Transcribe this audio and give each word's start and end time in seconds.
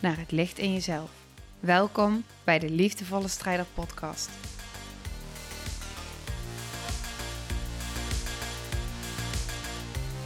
naar 0.00 0.18
het 0.18 0.30
licht 0.30 0.58
in 0.58 0.72
jezelf. 0.72 1.10
Welkom 1.60 2.24
bij 2.44 2.58
de 2.58 2.70
Liefdevolle 2.70 3.28
Strijder 3.28 3.66
Podcast. 3.74 4.30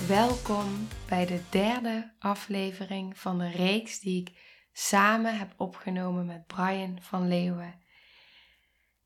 Welkom 0.08 0.88
bij 1.08 1.26
de 1.26 1.40
derde 1.50 2.12
aflevering 2.18 3.18
van 3.18 3.38
de 3.38 3.50
reeks 3.50 4.00
die 4.00 4.20
ik 4.20 4.30
samen 4.72 5.38
heb 5.38 5.54
opgenomen 5.56 6.26
met 6.26 6.46
Brian 6.46 6.98
van 7.00 7.28
Leeuwen. 7.28 7.82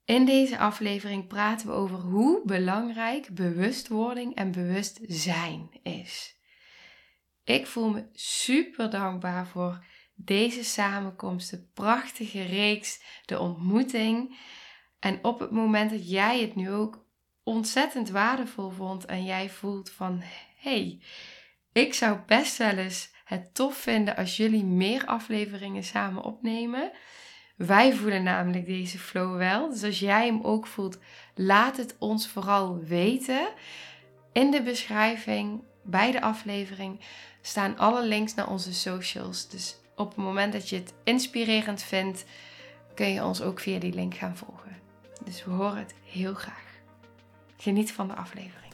In 0.04 0.24
deze 0.24 0.58
aflevering 0.58 1.26
praten 1.26 1.66
we 1.66 1.72
over 1.72 1.98
hoe 1.98 2.42
belangrijk 2.44 3.28
bewustwording 3.34 4.34
en 4.34 4.52
bewustzijn 4.52 5.70
is. 5.82 6.36
Ik 7.44 7.66
voel 7.66 7.90
me 7.90 8.04
super 8.12 8.90
dankbaar 8.90 9.46
voor 9.46 9.84
deze 10.20 10.64
samenkomst, 10.64 11.50
de 11.50 11.66
prachtige 11.74 12.42
reeks, 12.42 13.02
de 13.24 13.38
ontmoeting. 13.38 14.38
En 14.98 15.18
op 15.24 15.40
het 15.40 15.50
moment 15.50 15.90
dat 15.90 16.10
jij 16.10 16.40
het 16.40 16.54
nu 16.54 16.70
ook 16.70 17.06
ontzettend 17.42 18.10
waardevol 18.10 18.70
vond 18.70 19.04
en 19.04 19.24
jij 19.24 19.50
voelt 19.50 19.90
van 19.90 20.22
hey, 20.56 21.02
ik 21.72 21.94
zou 21.94 22.18
best 22.26 22.56
wel 22.56 22.76
eens 22.76 23.10
het 23.24 23.54
tof 23.54 23.76
vinden 23.76 24.16
als 24.16 24.36
jullie 24.36 24.64
meer 24.64 25.06
afleveringen 25.06 25.84
samen 25.84 26.22
opnemen. 26.22 26.90
Wij 27.56 27.94
voelen 27.94 28.22
namelijk 28.22 28.66
deze 28.66 28.98
flow 28.98 29.36
wel. 29.36 29.68
Dus 29.68 29.82
als 29.82 29.98
jij 29.98 30.26
hem 30.26 30.40
ook 30.42 30.66
voelt, 30.66 30.98
laat 31.34 31.76
het 31.76 31.96
ons 31.98 32.28
vooral 32.28 32.78
weten. 32.78 33.48
In 34.32 34.50
de 34.50 34.62
beschrijving 34.62 35.62
bij 35.84 36.10
de 36.10 36.20
aflevering 36.20 37.00
staan 37.40 37.78
alle 37.78 38.06
links 38.06 38.34
naar 38.34 38.48
onze 38.48 38.74
socials. 38.74 39.48
Dus 39.48 39.76
op 39.98 40.08
het 40.08 40.16
moment 40.16 40.52
dat 40.52 40.68
je 40.68 40.76
het 40.76 40.92
inspirerend 41.04 41.82
vindt, 41.82 42.24
kun 42.94 43.12
je 43.12 43.24
ons 43.24 43.42
ook 43.42 43.60
via 43.60 43.78
die 43.78 43.94
link 43.94 44.14
gaan 44.14 44.36
volgen. 44.36 44.76
Dus 45.24 45.44
we 45.44 45.50
horen 45.50 45.78
het 45.78 45.94
heel 46.04 46.34
graag. 46.34 46.66
Geniet 47.56 47.92
van 47.92 48.08
de 48.08 48.14
aflevering. 48.14 48.72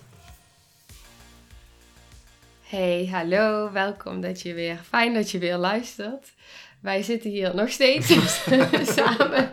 Hey, 2.63 3.09
hallo, 3.11 3.73
welkom 3.73 4.21
dat 4.21 4.43
je 4.43 4.55
weer, 4.55 4.77
fijn 4.89 5.15
dat 5.15 5.31
je 5.31 5.39
weer 5.39 5.57
luistert. 5.57 6.33
Wij 6.81 7.03
zitten 7.03 7.31
hier 7.31 7.55
nog 7.55 7.71
steeds 7.71 8.09
samen. 8.97 9.51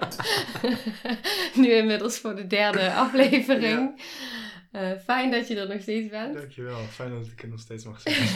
nu 1.55 1.71
inmiddels 1.71 2.19
voor 2.19 2.35
de 2.35 2.47
derde 2.47 2.93
aflevering. 2.93 4.01
Uh, 4.71 4.91
fijn 5.03 5.31
dat 5.31 5.47
je 5.47 5.59
er 5.59 5.67
nog 5.67 5.81
steeds 5.81 6.09
bent. 6.09 6.33
Dankjewel, 6.33 6.77
fijn 6.77 7.11
dat 7.11 7.27
ik 7.27 7.41
er 7.41 7.49
nog 7.49 7.59
steeds 7.59 7.85
mag 7.85 8.01
zijn. 8.05 8.27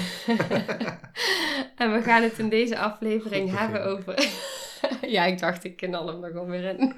en 1.75 1.94
we 1.94 2.02
gaan 2.02 2.23
het 2.23 2.39
in 2.39 2.50
deze 2.50 2.77
aflevering 2.77 3.58
hebben 3.58 3.86
over. 3.86 4.27
ja, 5.16 5.25
ik 5.25 5.39
dacht 5.39 5.64
ik 5.64 5.75
knal 5.75 6.08
hem 6.08 6.33
nog 6.33 6.45
weer 6.45 6.64
in. 6.64 6.95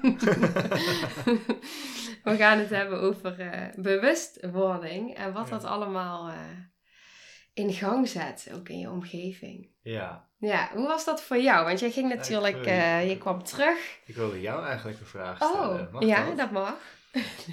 we 2.24 2.36
gaan 2.36 2.58
het 2.58 2.70
hebben 2.70 3.00
over 3.00 3.40
uh, 3.40 3.62
bewustwording 3.76 5.14
en 5.14 5.32
wat 5.32 5.48
dat 5.48 5.64
allemaal 5.64 6.28
uh, 6.28 6.34
in 7.54 7.72
gang 7.72 8.08
zet, 8.08 8.50
ook 8.54 8.68
in 8.68 8.78
je 8.78 8.90
omgeving. 8.90 9.68
Ja. 9.82 10.26
Ja, 10.38 10.70
hoe 10.74 10.86
was 10.86 11.04
dat 11.04 11.22
voor 11.22 11.38
jou? 11.38 11.64
Want 11.64 11.80
jij 11.80 11.90
ging 11.90 12.08
natuurlijk, 12.08 12.64
je 13.08 13.16
kwam 13.18 13.42
terug. 13.42 13.98
Ik 14.04 14.14
wilde 14.14 14.40
jou 14.40 14.66
eigenlijk 14.66 15.00
een 15.00 15.06
vraag 15.06 15.42
Oh, 15.42 15.48
stellen. 15.48 15.88
Mag 15.92 16.02
ja, 16.02 16.26
dat? 16.26 16.36
dat 16.36 16.50
mag. 16.50 16.76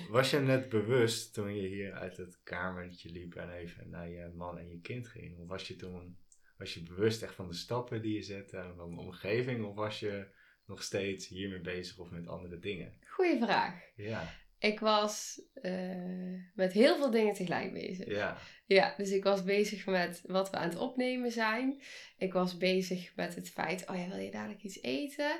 Was 0.09 0.29
je 0.29 0.39
net 0.39 0.69
bewust 0.69 1.33
toen 1.33 1.55
je 1.55 1.67
hier 1.67 1.93
uit 1.93 2.17
het 2.17 2.39
kamertje 2.43 3.09
liep 3.09 3.35
en 3.35 3.49
even 3.49 3.89
naar 3.89 4.09
je 4.09 4.31
man 4.35 4.57
en 4.57 4.69
je 4.69 4.79
kind 4.79 5.07
ging? 5.07 5.39
Of 5.39 5.47
was 5.47 5.67
je 5.67 5.75
toen 5.75 6.17
was 6.57 6.73
je 6.73 6.83
bewust 6.83 7.21
echt 7.21 7.35
van 7.35 7.47
de 7.47 7.53
stappen 7.53 8.01
die 8.01 8.13
je 8.13 8.21
zette 8.21 8.57
en 8.57 8.75
van 8.75 8.95
de 8.95 9.01
omgeving? 9.01 9.65
Of 9.65 9.75
was 9.75 9.99
je 9.99 10.27
nog 10.65 10.83
steeds 10.83 11.27
hiermee 11.27 11.61
bezig 11.61 11.97
of 11.97 12.09
met 12.09 12.27
andere 12.27 12.59
dingen? 12.59 12.93
Goeie 13.07 13.37
vraag. 13.37 13.73
Ja, 13.95 14.33
Ik 14.59 14.79
was 14.79 15.41
eh, 15.53 16.41
met 16.53 16.73
heel 16.73 16.95
veel 16.95 17.11
dingen 17.11 17.33
tegelijk 17.33 17.73
bezig. 17.73 18.07
ja, 18.07 18.37
Ja, 18.65 18.93
dus 18.97 19.11
ik 19.11 19.23
was 19.23 19.43
bezig 19.43 19.85
met 19.85 20.21
wat 20.25 20.49
we 20.49 20.57
aan 20.57 20.69
het 20.69 20.77
opnemen 20.77 21.31
zijn. 21.31 21.81
Ik 22.17 22.33
was 22.33 22.57
bezig 22.57 23.15
met 23.15 23.35
het 23.35 23.49
feit, 23.49 23.89
oh 23.89 23.95
ja, 23.95 24.07
wil 24.07 24.17
je 24.17 24.31
dadelijk 24.31 24.63
iets 24.63 24.81
eten? 24.81 25.39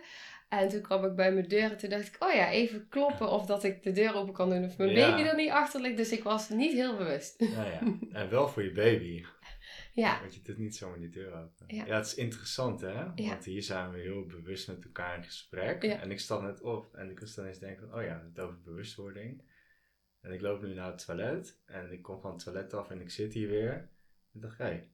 En 0.50 0.69
toen 0.69 0.81
kwam 0.81 1.06
ik 1.06 1.16
bij 1.16 1.33
mijn 1.33 1.47
deur 1.47 1.72
en 1.72 1.78
toen 1.78 1.89
dacht 1.89 2.07
ik, 2.07 2.23
oh 2.23 2.33
ja, 2.33 2.50
even 2.51 2.88
kloppen 2.88 3.29
of 3.29 3.45
dat 3.45 3.63
ik 3.63 3.83
de 3.83 3.91
deur 3.91 4.16
open 4.16 4.33
kan 4.33 4.50
doen 4.50 4.63
of 4.66 4.78
mijn 4.78 4.89
Ja. 4.89 5.09
baby 5.09 5.28
er 5.28 5.35
niet 5.35 5.50
achter 5.50 5.81
ligt. 5.81 5.97
Dus 5.97 6.11
ik 6.11 6.23
was 6.23 6.50
niet 6.50 6.72
heel 6.73 6.97
bewust. 6.97 7.39
nou 7.39 7.69
ja. 7.69 7.81
En 8.11 8.29
wel 8.29 8.47
voor 8.47 8.63
je 8.63 8.72
baby. 8.72 9.23
Ja, 9.94 10.19
Want 10.19 10.35
je 10.35 10.41
doet 10.41 10.57
niet 10.57 10.75
zomaar 10.75 11.00
die 11.00 11.09
deur 11.09 11.33
open. 11.33 11.75
Ja. 11.75 11.85
Ja, 11.85 11.95
het 11.95 12.06
is 12.06 12.16
interessant 12.16 12.81
hè. 12.81 12.91
Ja. 12.91 13.13
Want 13.16 13.45
hier 13.45 13.63
zijn 13.63 13.91
we 13.91 14.00
heel 14.00 14.25
bewust 14.25 14.67
met 14.67 14.83
elkaar 14.85 15.17
in 15.17 15.23
gesprek. 15.23 15.83
Ja. 15.83 16.00
En 16.01 16.11
ik 16.11 16.19
stap 16.19 16.41
net 16.41 16.62
op 16.62 16.95
en 16.95 17.09
ik 17.09 17.19
was 17.19 17.35
dan 17.35 17.45
eens 17.45 17.59
denken 17.59 17.88
van, 17.89 18.00
oh 18.00 18.06
ja, 18.06 18.23
het 18.27 18.39
over 18.39 18.62
bewustwording. 18.62 19.44
En 20.22 20.31
ik 20.31 20.41
loop 20.41 20.62
nu 20.62 20.73
naar 20.73 20.91
het 20.91 21.06
toilet 21.06 21.62
en 21.66 21.91
ik 21.91 22.01
kom 22.01 22.19
van 22.19 22.31
het 22.31 22.44
toilet 22.44 22.73
af 22.73 22.89
en 22.89 23.01
ik 23.01 23.09
zit 23.09 23.33
hier 23.33 23.47
weer. 23.50 23.89
En 24.33 24.39
dacht, 24.39 24.57
hé, 24.57 24.63
hey, 24.66 24.89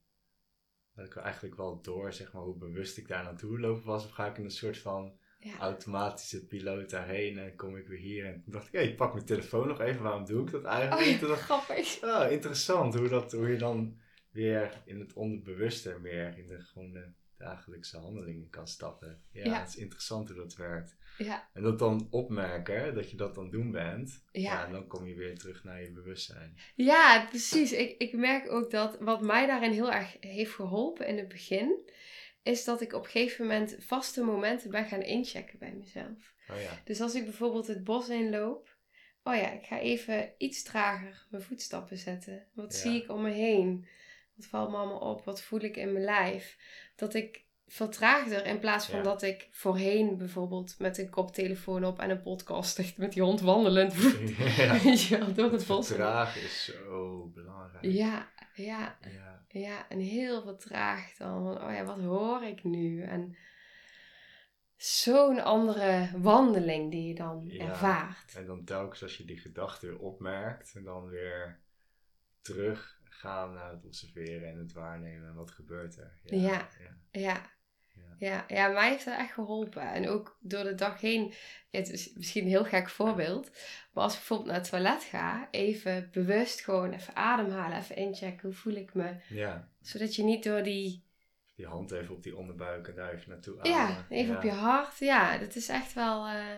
had 0.95 1.06
ik 1.06 1.16
eigenlijk 1.16 1.56
wel 1.56 1.81
door, 1.81 2.13
zeg 2.13 2.33
maar, 2.33 2.44
hoe 2.44 2.57
bewust 2.57 2.97
ik 2.97 3.07
daar 3.07 3.23
naartoe 3.23 3.59
lopen 3.59 3.85
was. 3.85 4.06
Of 4.06 4.12
ga 4.12 4.28
ik 4.28 4.38
in 4.38 4.44
een 4.44 4.51
soort 4.51 4.78
van 4.78 5.19
ja. 5.41 5.57
automatische 5.59 6.46
piloot 6.46 6.90
daarheen 6.90 7.38
en 7.38 7.56
kom 7.56 7.78
ik 7.78 7.88
weer 7.88 8.00
hier. 8.00 8.25
En 8.25 8.41
toen 8.44 8.53
dacht 8.53 8.74
ik, 8.74 8.96
pak 8.96 9.13
mijn 9.13 9.25
telefoon 9.25 9.68
nog 9.68 9.79
even, 9.81 10.03
waarom 10.03 10.25
doe 10.25 10.46
ik 10.46 10.52
dat 10.52 10.63
eigenlijk? 10.63 11.02
Oh 11.02 11.07
ja, 11.12 11.18
toen 11.19 11.28
dacht 11.28 11.41
grappig. 11.41 12.03
Oh, 12.03 12.31
interessant 12.31 12.94
hoe, 12.96 13.07
dat, 13.07 13.31
hoe 13.31 13.47
je 13.50 13.57
dan 13.57 14.00
weer 14.31 14.81
in 14.85 15.00
het 15.00 15.13
onderbewuste 15.13 15.97
meer 16.01 16.38
in 16.38 16.47
de 16.47 16.59
gewone 16.62 17.13
dagelijkse 17.38 17.97
handelingen 17.97 18.50
kan 18.50 18.68
stappen. 18.68 19.22
Ja, 19.31 19.46
Ja. 19.46 19.59
het 19.59 19.68
is 19.69 19.75
interessant 19.75 20.28
hoe 20.30 20.38
dat 20.38 20.56
werkt. 20.56 20.96
Ja, 21.18 21.50
En 21.53 21.62
dat 21.62 21.80
dan 21.80 22.07
opmerken, 22.09 22.94
dat 22.96 23.12
je 23.12 23.18
dat 23.18 23.35
dan 23.35 23.50
doen 23.50 23.72
bent. 23.72 24.24
Ja. 24.31 24.66
en 24.66 24.72
dan 24.72 24.88
kom 24.88 25.07
je 25.07 25.16
weer 25.16 25.38
terug 25.38 25.63
naar 25.63 25.81
je 25.81 25.91
bewustzijn. 25.91 26.57
ja 26.75 27.25
precies. 27.30 27.72
Ik, 27.72 27.96
ik 27.97 28.13
merk 28.13 28.51
ook 28.51 28.72
dat 28.72 28.97
wat 29.00 29.22
mij 29.22 29.46
daarin 29.47 29.72
heel 29.72 29.91
erg 29.91 30.18
heeft 30.19 30.51
geholpen 30.53 31.07
in 31.07 31.18
het 31.18 31.28
begin, 31.28 31.90
is 32.44 32.63
dat 32.63 32.81
ik 32.81 32.94
op 32.94 33.03
een 33.03 33.09
gegeven 33.09 33.46
moment 33.47 33.75
vaste 33.79 34.24
momenten 34.24 34.69
ben 34.72 34.85
gaan 34.85 35.02
inchecken 35.02 35.59
bij 35.59 35.74
mezelf. 35.79 36.34
Oh 36.50 36.62
ja, 36.62 36.81
Dus 36.85 37.02
als 37.02 37.16
ik 37.16 37.24
bijvoorbeeld 37.24 37.68
het 37.68 37.84
bos 37.84 38.09
inloop, 38.09 38.75
oh 39.24 39.35
ja, 39.35 39.52
ik 39.52 39.66
ga 39.66 39.79
even 39.79 40.31
iets 40.38 40.63
trager 40.63 41.25
mijn 41.30 41.44
voetstappen 41.44 41.97
zetten. 41.97 42.47
Wat 42.53 42.74
Ja. 42.74 42.80
zie 42.80 43.01
ik 43.03 43.09
om 43.12 43.22
me 43.22 43.30
heen? 43.31 43.88
Wat 44.35 44.46
valt 44.46 44.69
me 44.72 44.78
allemaal 44.78 45.00
op? 45.13 45.25
Wat 45.25 45.41
voel 45.41 45.59
ik 45.62 45.78
in 45.78 45.91
mijn 45.94 46.06
lijf? 46.06 46.57
Dat 46.96 47.13
ik 47.13 47.46
vertraagder 47.68 48.46
in 48.46 48.59
plaats 48.59 48.85
van 48.85 48.97
Ja. 48.97 49.03
dat 49.03 49.22
ik 49.22 49.47
voorheen 49.51 50.18
bijvoorbeeld 50.18 50.75
met 50.80 50.97
een 50.97 51.09
koptelefoon 51.09 51.85
op 51.85 52.00
en 52.00 52.09
een 52.09 52.22
podcast 52.22 52.80
echt 52.80 52.97
met 52.97 53.13
die 53.13 53.24
hond 53.24 53.41
wandelend 53.41 53.94
ja. 54.57 54.80
weet 54.84 55.01
je 55.03 55.18
wel, 55.18 55.34
door 55.34 55.51
het 55.51 55.68
bos. 55.68 55.88
vertragen 55.88 56.41
is 56.41 56.63
zo 56.66 57.31
belangrijk. 57.34 57.85
Ja, 57.85 58.31
ja, 58.62 58.98
Ja, 59.02 59.46
ja, 59.48 59.90
en 59.90 60.00
heel 60.00 60.42
vertraagd 60.42 61.18
dan. 61.18 61.44
Van, 61.44 61.64
oh 61.64 61.74
ja, 61.74 61.84
wat 61.86 62.00
hoor 62.00 62.44
ik 62.44 62.63
nu? 62.63 63.02
En 63.04 63.38
zo'n 64.75 65.40
andere 65.44 66.10
wandeling 66.18 66.92
die 66.92 67.08
je 67.08 67.16
dan 67.16 67.46
Ja. 67.48 67.68
ervaart. 67.69 68.36
En 68.36 68.46
dan 68.46 68.63
telkens 68.63 69.04
als 69.04 69.18
je 69.18 69.25
die 69.25 69.40
gedachte 69.40 69.88
weer 69.88 70.00
opmerkt, 70.00 70.75
en 70.75 70.84
dan 70.84 71.08
weer 71.08 71.60
terug 72.42 73.00
gaan 73.04 73.54
naar 73.54 73.72
het 73.72 73.86
observeren 73.86 74.50
en 74.50 74.58
het 74.58 74.74
waarnemen. 74.74 75.28
En 75.30 75.36
wat 75.36 75.52
gebeurt 75.52 75.98
er? 75.98 76.19
Ja. 76.24 76.40
ja. 76.80 76.98
Ja. 77.12 77.50
Ja. 77.94 78.16
Ja, 78.18 78.46
ja, 78.48 78.68
mij 78.68 78.90
heeft 78.90 79.06
dat 79.06 79.18
echt 79.18 79.34
geholpen. 79.34 79.82
En 79.94 80.10
ook 80.10 80.38
door 80.40 80.64
de 80.64 80.76
dag 80.76 81.02
heen, 81.02 81.34
het 81.72 81.90
is 81.90 82.14
misschien 82.14 82.44
een 82.44 82.50
heel 82.50 82.66
gek 82.66 82.90
voorbeeld, 82.90 83.52
maar 83.94 84.04
als 84.04 84.14
ik 84.14 84.18
bijvoorbeeld 84.20 84.50
naar 84.50 84.60
het 84.60 84.70
toilet 84.70 85.04
ga, 85.04 85.48
even 85.52 86.10
bewust 86.12 86.62
gewoon 86.62 86.94
even 86.94 87.16
ademhalen, 87.16 87.78
even 87.78 87.96
inchecken, 87.96 88.48
hoe 88.48 88.58
voel 88.58 88.74
ik 88.76 88.94
me? 88.94 89.16
ja. 89.30 89.70
Zodat 89.82 90.16
je 90.16 90.24
niet 90.24 90.44
door 90.44 90.64
die, 90.64 91.04
Die 91.56 91.66
hand 91.66 91.92
even 91.92 92.16
op 92.16 92.24
die 92.24 92.38
onderbuik 92.38 92.88
en 92.88 92.96
daar 92.96 93.14
even 93.14 93.30
naartoe 93.30 93.60
ja, 93.64 93.84
ademen. 93.84 94.06
even 94.10 94.36
op 94.36 94.44
je 94.44 94.52
hart, 94.52 94.98
ja, 94.98 95.38
dat 95.38 95.56
is 95.56 95.70
echt 95.70 95.94
wel 95.94 96.28
eh, 96.28 96.56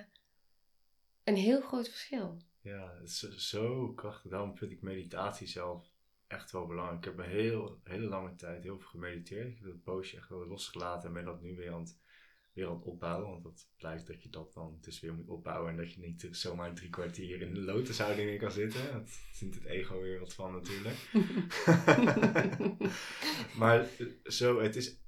een 1.23 1.35
heel 1.35 1.61
groot 1.61 1.89
verschil. 1.89 2.37
Ja, 2.61 2.93
het 2.99 3.09
is 3.09 3.49
zo 3.49 3.93
krachtig. 3.93 4.31
Daarom 4.31 4.57
vind 4.57 4.71
ik 4.71 4.81
meditatie 4.81 5.47
zelf 5.47 5.91
echt 6.27 6.51
wel 6.51 6.67
belangrijk. 6.67 6.97
Ik 6.97 7.05
heb 7.05 7.17
een 7.17 7.31
heel, 7.31 7.79
hele 7.83 8.05
lange 8.05 8.35
tijd 8.35 8.63
heel 8.63 8.79
veel 8.79 8.89
gemediteerd. 8.89 9.47
Ik 9.47 9.57
heb 9.57 9.67
dat 9.67 9.83
poosje 9.83 10.17
echt 10.17 10.29
wel 10.29 10.47
losgelaten 10.47 11.07
en 11.07 11.13
ben 11.13 11.25
dat 11.25 11.41
nu 11.41 11.55
weer 11.55 11.71
aan 11.71 11.79
het 11.79 12.01
weer 12.53 12.67
aan 12.67 12.75
het 12.75 12.83
opbouwen. 12.83 13.29
Want 13.29 13.43
dat 13.43 13.67
blijkt 13.77 14.07
dat 14.07 14.23
je 14.23 14.29
dat 14.29 14.53
dan 14.53 14.77
dus 14.81 14.99
weer 14.99 15.13
moet 15.13 15.29
opbouwen. 15.29 15.69
En 15.69 15.77
dat 15.77 15.93
je 15.93 15.99
niet 15.99 16.27
zomaar 16.31 16.73
drie 16.73 16.89
kwartier 16.89 17.41
in 17.41 17.53
de 17.53 17.59
lotushouding 17.59 18.29
in 18.29 18.37
kan 18.37 18.51
zitten. 18.51 18.93
Dat 18.93 19.09
vindt 19.09 19.55
het 19.55 19.65
ego 19.65 20.01
weer 20.01 20.19
wat 20.19 20.33
van 20.33 20.51
natuurlijk. 20.51 21.09
maar 23.59 23.87
zo, 24.23 24.61
het 24.61 24.75
is 24.75 25.01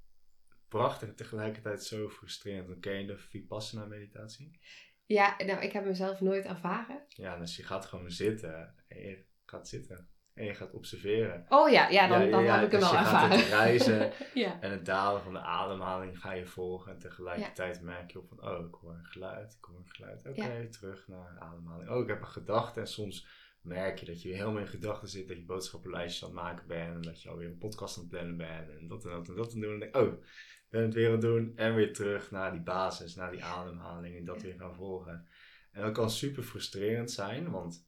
prachtig 0.67 1.09
en 1.09 1.15
tegelijkertijd 1.15 1.83
zo 1.83 2.09
frustrerend. 2.09 2.67
Dan 2.67 2.79
ken 2.79 2.99
je 2.99 3.05
de 3.05 3.17
Vipassana 3.17 3.85
meditatie? 3.85 4.59
Ja, 5.05 5.35
nou, 5.37 5.61
ik 5.61 5.71
heb 5.71 5.85
mezelf 5.85 6.21
nooit 6.21 6.45
ervaren. 6.45 7.05
Ja, 7.07 7.37
dus 7.37 7.55
je 7.55 7.63
gaat 7.63 7.85
gewoon 7.85 8.11
zitten 8.11 8.75
en 8.87 9.01
je 9.01 9.25
gaat 9.45 9.67
zitten. 9.67 10.09
En 10.35 10.45
je 10.45 10.53
gaat 10.53 10.71
observeren. 10.71 11.45
Oh 11.49 11.69
ja, 11.69 11.89
ja 11.89 12.07
dan, 12.07 12.31
dan 12.31 12.43
heb 12.43 12.65
ik 12.65 12.71
hem 12.71 12.79
dus 12.79 12.91
wel 12.91 12.99
je 12.99 13.05
ervaren. 13.05 13.31
gaat 13.31 13.39
het 13.39 13.49
reizen 13.49 14.11
ja. 14.43 14.61
en 14.61 14.71
het 14.71 14.85
dalen 14.85 15.21
van 15.21 15.33
de 15.33 15.39
ademhaling 15.39 16.19
ga 16.19 16.33
je 16.33 16.45
volgen. 16.45 16.91
En 16.91 16.99
tegelijkertijd 16.99 17.81
merk 17.81 18.11
je 18.11 18.19
op 18.19 18.27
van, 18.27 18.49
oh, 18.49 18.67
ik 18.67 18.73
hoor 18.73 18.91
een 18.91 19.05
geluid, 19.05 19.53
ik 19.53 19.63
hoor 19.65 19.77
een 19.77 19.89
geluid. 19.89 20.25
Oké, 20.27 20.69
terug 20.69 21.07
naar 21.07 21.37
ademhaling. 21.39 21.89
Oh, 21.89 22.01
ik 22.01 22.07
heb 22.07 22.21
een 22.21 22.27
gedachte. 22.27 22.79
En 22.79 22.87
soms 22.87 23.27
merk 23.61 23.99
je 23.99 24.05
dat 24.05 24.21
je 24.21 24.33
helemaal 24.33 24.61
in 24.61 24.67
gedachten 24.67 25.07
zit, 25.07 25.27
dat 25.27 25.37
je 25.37 25.45
boodschappenlijstjes 25.45 26.23
aan 26.23 26.35
het 26.35 26.43
maken 26.43 26.67
bent. 26.67 26.95
En 26.95 27.01
dat 27.01 27.21
je 27.21 27.29
alweer 27.29 27.47
een 27.47 27.57
podcast 27.57 27.95
aan 27.95 28.01
het 28.01 28.11
plannen 28.11 28.37
bent. 28.37 28.69
En 28.69 28.87
dat 28.87 29.05
en 29.05 29.11
dat 29.11 29.27
en 29.27 29.35
dat 29.35 29.51
het 29.51 29.61
doen. 29.61 29.73
En 29.73 29.79
denk 29.79 29.95
ik, 29.95 30.01
oh, 30.01 30.23
ben 30.69 30.81
het 30.81 30.93
weer 30.93 31.05
aan 31.05 31.11
het 31.11 31.21
doen. 31.21 31.51
En 31.55 31.75
weer 31.75 31.93
terug 31.93 32.31
naar 32.31 32.51
die 32.51 32.63
basis, 32.63 33.15
naar 33.15 33.31
die 33.31 33.43
ademhaling. 33.43 34.17
En 34.17 34.25
dat 34.25 34.41
weer 34.41 34.55
gaan 34.57 34.75
volgen. 34.75 35.27
En 35.71 35.81
dat 35.81 35.93
kan 35.93 36.09
super 36.09 36.43
frustrerend 36.43 37.11
zijn, 37.11 37.51
want 37.51 37.87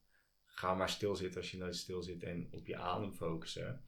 ga 0.60 0.74
maar 0.74 0.90
stilzitten 0.90 1.42
als 1.42 1.52
je 1.52 1.58
nooit 1.58 1.76
stil 1.76 2.02
zit 2.02 2.24
en 2.24 2.48
op 2.52 2.68
je 2.68 2.78
adem 2.78 3.14
focussen. 3.14 3.82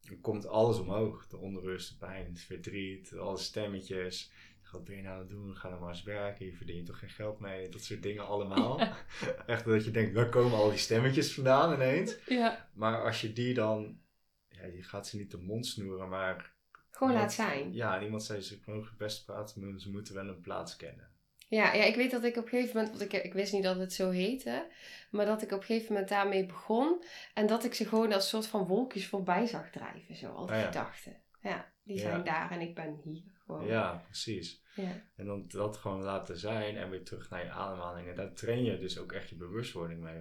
Dan 0.00 0.20
komt 0.20 0.46
alles 0.46 0.78
omhoog. 0.78 1.26
De 1.26 1.36
onrust, 1.36 1.88
de 1.88 1.96
pijn, 2.06 2.26
het 2.26 2.40
verdriet, 2.40 3.16
alle 3.16 3.36
stemmetjes. 3.36 4.32
Wat 4.72 4.84
ben 4.84 4.96
je 4.96 5.02
nou 5.02 5.14
aan 5.14 5.20
het 5.20 5.28
doen? 5.28 5.56
Ga 5.56 5.70
dan 5.70 5.80
maar 5.80 5.88
eens 5.88 6.02
werken. 6.02 6.46
Je 6.46 6.56
verdient 6.56 6.86
toch 6.86 6.98
geen 6.98 7.10
geld 7.10 7.40
mee? 7.40 7.68
Dat 7.68 7.82
soort 7.82 8.02
dingen 8.02 8.26
allemaal. 8.26 8.80
Echt 9.46 9.64
dat 9.64 9.84
je 9.84 9.90
denkt, 9.90 10.14
waar 10.14 10.28
komen 10.28 10.58
al 10.58 10.68
die 10.68 10.78
stemmetjes 10.78 11.34
vandaan 11.34 11.74
ineens? 11.74 12.18
ja, 12.26 12.70
Maar 12.74 13.04
als 13.04 13.20
je 13.20 13.32
die 13.32 13.54
dan... 13.54 14.00
Ja, 14.48 14.64
je 14.64 14.82
gaat 14.82 15.06
ze 15.06 15.16
niet 15.16 15.30
de 15.30 15.38
mond 15.38 15.66
snoeren, 15.66 16.08
maar... 16.08 16.54
gewoon 16.90 17.12
laat 17.12 17.32
zijn. 17.32 17.72
Ja, 17.72 17.96
en 17.96 18.04
iemand 18.04 18.22
zei, 18.22 18.40
ze 18.40 18.60
mogen 18.66 18.96
best 18.96 19.24
praten, 19.24 19.60
maar 19.60 19.80
ze 19.80 19.90
moeten 19.90 20.14
wel 20.14 20.28
een 20.28 20.40
plaats 20.40 20.76
kennen. 20.76 21.09
Ja, 21.50 21.72
ja, 21.74 21.84
ik 21.84 21.94
weet 21.96 22.10
dat 22.10 22.24
ik 22.24 22.36
op 22.36 22.42
een 22.44 22.48
gegeven 22.48 22.76
moment, 22.76 22.98
want 22.98 23.12
ik, 23.12 23.24
ik 23.24 23.32
wist 23.32 23.52
niet 23.52 23.62
dat 23.62 23.76
het 23.78 23.92
zo 23.92 24.10
heette, 24.10 24.66
maar 25.10 25.26
dat 25.26 25.42
ik 25.42 25.52
op 25.52 25.58
een 25.60 25.64
gegeven 25.66 25.92
moment 25.92 26.08
daarmee 26.10 26.46
begon 26.46 27.02
en 27.34 27.46
dat 27.46 27.64
ik 27.64 27.74
ze 27.74 27.84
gewoon 27.88 28.12
als 28.12 28.28
soort 28.28 28.46
van 28.46 28.66
wolkjes 28.66 29.06
voorbij 29.06 29.46
zag 29.46 29.70
drijven, 29.70 30.16
zo, 30.16 30.32
al 30.32 30.46
die 30.46 30.54
Ah, 30.54 30.60
ja. 30.60 30.66
gedachten. 30.66 31.16
Ja, 31.42 31.72
die 31.82 31.96
Ja. 31.96 32.02
zijn 32.02 32.24
daar 32.24 32.50
en 32.50 32.60
ik 32.60 32.74
ben 32.74 33.00
hier 33.04 33.22
gewoon. 33.44 33.66
Ja, 33.66 34.02
precies. 34.06 34.62
Ja. 34.74 35.02
En 35.16 35.26
dan 35.26 35.44
dat 35.48 35.76
gewoon 35.76 36.02
laten 36.02 36.38
zijn 36.38 36.76
en 36.76 36.90
weer 36.90 37.04
terug 37.04 37.30
naar 37.30 37.44
je 37.44 37.50
ademhaling. 37.50 38.08
En 38.08 38.14
daar 38.16 38.34
train 38.34 38.64
je 38.64 38.78
dus 38.78 38.98
ook 38.98 39.12
echt 39.12 39.28
je 39.28 39.36
bewustwording 39.36 40.00
mee. 40.00 40.18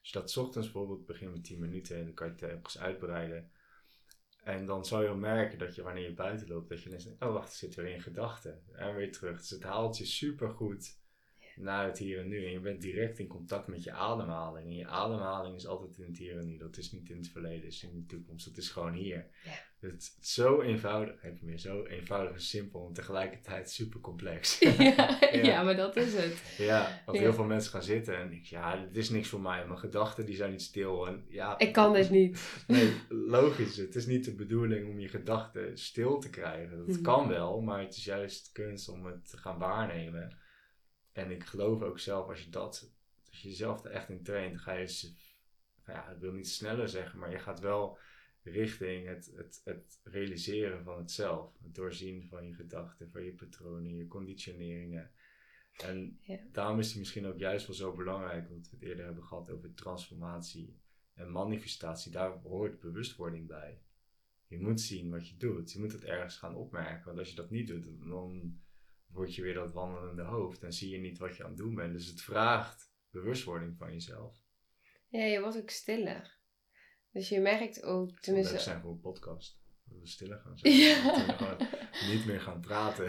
Als 0.00 0.10
je 0.10 0.18
dat 0.18 0.30
's 0.30 0.36
ochtends 0.36 0.72
bijvoorbeeld 0.72 1.06
begint 1.06 1.32
met 1.32 1.44
10 1.44 1.58
minuten 1.60 1.96
en 1.96 2.04
dan 2.04 2.14
kan 2.14 2.26
je 2.26 2.32
het 2.32 2.40
telkens 2.50 2.78
uitbreiden. 2.78 3.50
En 4.42 4.66
dan 4.66 4.84
zal 4.84 5.02
je 5.02 5.14
merken 5.14 5.58
dat 5.58 5.74
je 5.74 5.82
wanneer 5.82 6.08
je 6.08 6.14
buiten 6.14 6.48
loopt, 6.48 6.68
dat 6.68 6.82
je 6.82 6.88
ineens 6.88 7.04
denkt, 7.04 7.22
oh 7.22 7.32
wacht, 7.32 7.52
zit 7.52 7.74
weer 7.74 7.94
in 7.94 8.02
gedachten. 8.02 8.62
En 8.72 8.94
weer 8.94 9.12
terug. 9.12 9.38
Dus 9.38 9.50
het 9.50 9.62
haalt 9.62 9.98
je 9.98 10.04
supergoed 10.04 11.00
naar 11.56 11.84
het 11.86 11.98
hier 11.98 12.18
en 12.20 12.28
nu. 12.28 12.44
En 12.46 12.52
je 12.52 12.60
bent 12.60 12.80
direct 12.80 13.18
in 13.18 13.26
contact 13.26 13.66
met 13.66 13.82
je 13.84 13.92
ademhaling. 13.92 14.66
En 14.66 14.76
je 14.76 14.86
ademhaling 14.86 15.54
is 15.56 15.66
altijd 15.66 15.98
in 15.98 16.04
het 16.06 16.18
hier 16.18 16.38
en 16.38 16.46
nu. 16.46 16.56
Dat 16.56 16.76
is 16.76 16.92
niet 16.92 17.10
in 17.10 17.16
het 17.16 17.28
verleden, 17.28 17.66
is 17.66 17.82
in 17.82 17.90
de 17.94 18.06
toekomst. 18.06 18.46
Dat 18.46 18.56
is 18.56 18.68
gewoon 18.70 18.92
hier. 18.92 19.26
Ja. 19.44 19.50
Het 19.80 20.16
is 20.20 20.34
zo 20.34 20.60
eenvoudig, 20.60 21.22
heb 21.22 21.38
je 21.38 21.44
meer, 21.44 21.58
zo 21.58 21.84
eenvoudig 21.84 22.32
en 22.34 22.40
simpel 22.40 22.86
en 22.86 22.92
tegelijkertijd 22.92 23.70
super 23.70 24.00
complex. 24.00 24.58
Ja, 24.58 24.70
Ja. 25.32 25.42
ja, 25.42 25.62
maar 25.62 25.76
dat 25.76 25.96
is 25.96 26.14
het. 26.14 26.54
Ja, 26.58 27.02
want 27.06 27.18
heel 27.18 27.32
veel 27.34 27.44
mensen 27.44 27.70
gaan 27.72 27.82
zitten 27.82 28.16
en 28.16 28.32
ik 28.32 28.44
ja, 28.46 28.76
dit 28.76 28.96
is 28.96 29.10
niks 29.10 29.28
voor 29.28 29.40
mij. 29.40 29.66
Mijn 29.66 29.78
gedachten 29.78 30.26
die 30.26 30.36
zijn 30.36 30.50
niet 30.50 30.62
stil. 30.62 31.06
En 31.06 31.24
ja, 31.28 31.58
Ik 31.58 31.72
kan 31.72 31.92
dit 31.92 32.10
niet. 32.10 32.40
Nee, 32.66 32.92
logisch. 33.08 33.76
Het 33.76 33.94
is 33.94 34.06
niet 34.06 34.24
de 34.24 34.34
bedoeling 34.34 34.88
om 34.90 34.98
je 35.00 35.08
gedachten 35.08 35.78
stil 35.78 36.18
te 36.18 36.30
krijgen. 36.30 36.76
Dat 36.78 36.86
Mhm. 36.86 37.02
kan 37.02 37.28
wel, 37.28 37.60
maar 37.60 37.80
het 37.80 37.96
is 37.96 38.04
juist 38.04 38.50
kunst 38.52 38.88
om 38.88 39.06
het 39.06 39.30
te 39.30 39.36
gaan 39.36 39.58
waarnemen. 39.58 40.36
En 41.12 41.30
ik 41.30 41.44
geloof 41.44 41.82
ook 41.82 41.98
zelf, 41.98 42.28
als 42.28 42.44
je 42.44 42.50
dat, 42.50 42.90
als 43.30 43.42
je 43.42 43.48
jezelf 43.48 43.84
er 43.84 43.90
echt 43.90 44.08
in 44.08 44.22
traint, 44.22 44.60
ga 44.60 44.72
je, 44.72 45.12
ja, 45.86 46.08
ik 46.10 46.18
wil 46.18 46.32
niet 46.32 46.48
sneller 46.48 46.88
zeggen, 46.88 47.18
maar 47.18 47.30
je 47.30 47.38
gaat 47.38 47.60
wel 47.60 47.98
richting 48.42 49.06
het, 49.06 49.32
het, 49.34 49.60
het 49.64 50.00
realiseren 50.04 50.84
van 50.84 50.98
het 50.98 51.10
zelf. 51.10 51.58
Het 51.62 51.74
doorzien 51.74 52.28
van 52.28 52.46
je 52.46 52.54
gedachten, 52.54 53.10
van 53.10 53.24
je 53.24 53.32
patronen, 53.32 53.96
je 53.96 54.06
conditioneringen. 54.06 55.10
En 55.76 56.18
Ja. 56.20 56.38
daarom 56.52 56.78
is 56.78 56.88
het 56.88 56.98
misschien 56.98 57.26
ook 57.26 57.38
juist 57.38 57.66
wel 57.66 57.76
zo 57.76 57.94
belangrijk, 57.94 58.48
wat 58.48 58.70
we 58.70 58.76
het 58.76 58.82
eerder 58.84 59.04
hebben 59.04 59.24
gehad 59.24 59.50
over 59.50 59.74
transformatie 59.74 60.76
en 61.14 61.32
manifestatie. 61.32 62.12
Daar 62.12 62.38
hoort 62.42 62.80
bewustwording 62.80 63.46
bij. 63.46 63.82
Je 64.46 64.60
moet 64.60 64.80
zien 64.80 65.10
wat 65.10 65.28
je 65.28 65.36
doet. 65.36 65.72
Je 65.72 65.78
moet 65.78 65.92
het 65.92 66.04
ergens 66.04 66.36
gaan 66.36 66.54
opmerken. 66.54 67.04
Want 67.04 67.18
als 67.18 67.28
je 67.30 67.36
dat 67.36 67.50
niet 67.50 67.66
doet, 67.66 67.84
dan 68.08 68.60
word 69.12 69.34
je 69.34 69.42
weer 69.42 69.54
dat 69.54 69.72
wandelende 69.72 70.22
hoofd. 70.22 70.62
En 70.62 70.72
zie 70.72 70.90
je 70.90 70.98
niet 70.98 71.18
wat 71.18 71.36
je 71.36 71.42
aan 71.42 71.48
het 71.48 71.58
doen 71.58 71.74
bent. 71.74 71.92
Dus 71.92 72.06
het 72.06 72.22
vraagt 72.22 72.90
bewustwording 73.10 73.76
van 73.76 73.92
jezelf. 73.92 74.36
Ja, 75.08 75.24
je 75.24 75.40
wordt 75.40 75.56
ook 75.56 75.70
stiller. 75.70 76.40
Dus 77.12 77.28
je 77.28 77.40
merkt 77.40 77.82
ook, 77.82 78.20
tenminste... 78.20 78.58
zijn 78.58 78.80
voor 78.80 78.90
een 78.90 79.00
podcast. 79.00 79.60
Dat 79.84 80.00
we 80.00 80.06
stiller 80.06 80.38
gaan 80.38 80.58
zijn. 80.58 80.74
Ja. 80.82 81.56
Niet 82.08 82.26
meer 82.26 82.40
gaan 82.40 82.60
praten. 82.60 83.06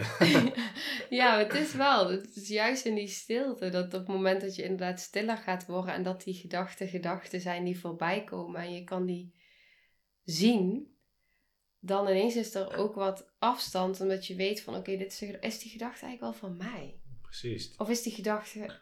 ja, 1.20 1.38
het 1.38 1.54
is 1.54 1.74
wel. 1.74 2.10
Het 2.10 2.36
is 2.36 2.48
juist 2.48 2.84
in 2.84 2.94
die 2.94 3.08
stilte 3.08 3.68
dat 3.68 3.84
op 3.84 3.92
het 3.92 4.08
moment 4.08 4.40
dat 4.40 4.54
je 4.54 4.62
inderdaad 4.62 5.00
stiller 5.00 5.36
gaat 5.36 5.66
worden 5.66 5.94
en 5.94 6.02
dat 6.02 6.22
die 6.22 6.34
gedachten 6.34 6.88
gedachten 6.88 7.40
zijn 7.40 7.64
die 7.64 7.78
voorbij 7.78 8.24
komen 8.24 8.60
en 8.60 8.72
je 8.72 8.84
kan 8.84 9.06
die 9.06 9.34
zien, 10.24 10.93
dan 11.86 12.08
ineens 12.08 12.36
is 12.36 12.54
er 12.54 12.76
ook 12.76 12.94
wat 12.94 13.30
afstand 13.38 14.00
omdat 14.00 14.26
je 14.26 14.34
weet 14.34 14.62
van 14.62 14.74
oké, 14.74 14.96
dit 14.96 15.12
is, 15.12 15.18
de- 15.18 15.38
is 15.40 15.58
die 15.58 15.70
gedachte 15.70 16.04
eigenlijk 16.06 16.20
wel 16.40 16.50
van 16.50 16.56
mij? 16.56 16.94
Precies. 17.22 17.74
Of 17.76 17.88
is 17.88 18.02
die 18.02 18.12
gedachte, 18.12 18.78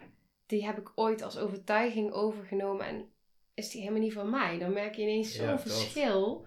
die 0.46 0.64
heb 0.64 0.78
ik 0.78 0.92
ooit 0.94 1.22
als 1.22 1.36
overtuiging 1.36 2.12
overgenomen 2.12 2.86
en 2.86 3.10
is 3.54 3.70
die 3.70 3.80
helemaal 3.80 4.02
niet 4.02 4.12
van 4.12 4.30
mij? 4.30 4.58
Dan 4.58 4.72
merk 4.72 4.94
je 4.94 5.02
ineens 5.02 5.34
zo'n 5.34 5.46
Ja, 5.46 5.58
verschil. 5.58 6.46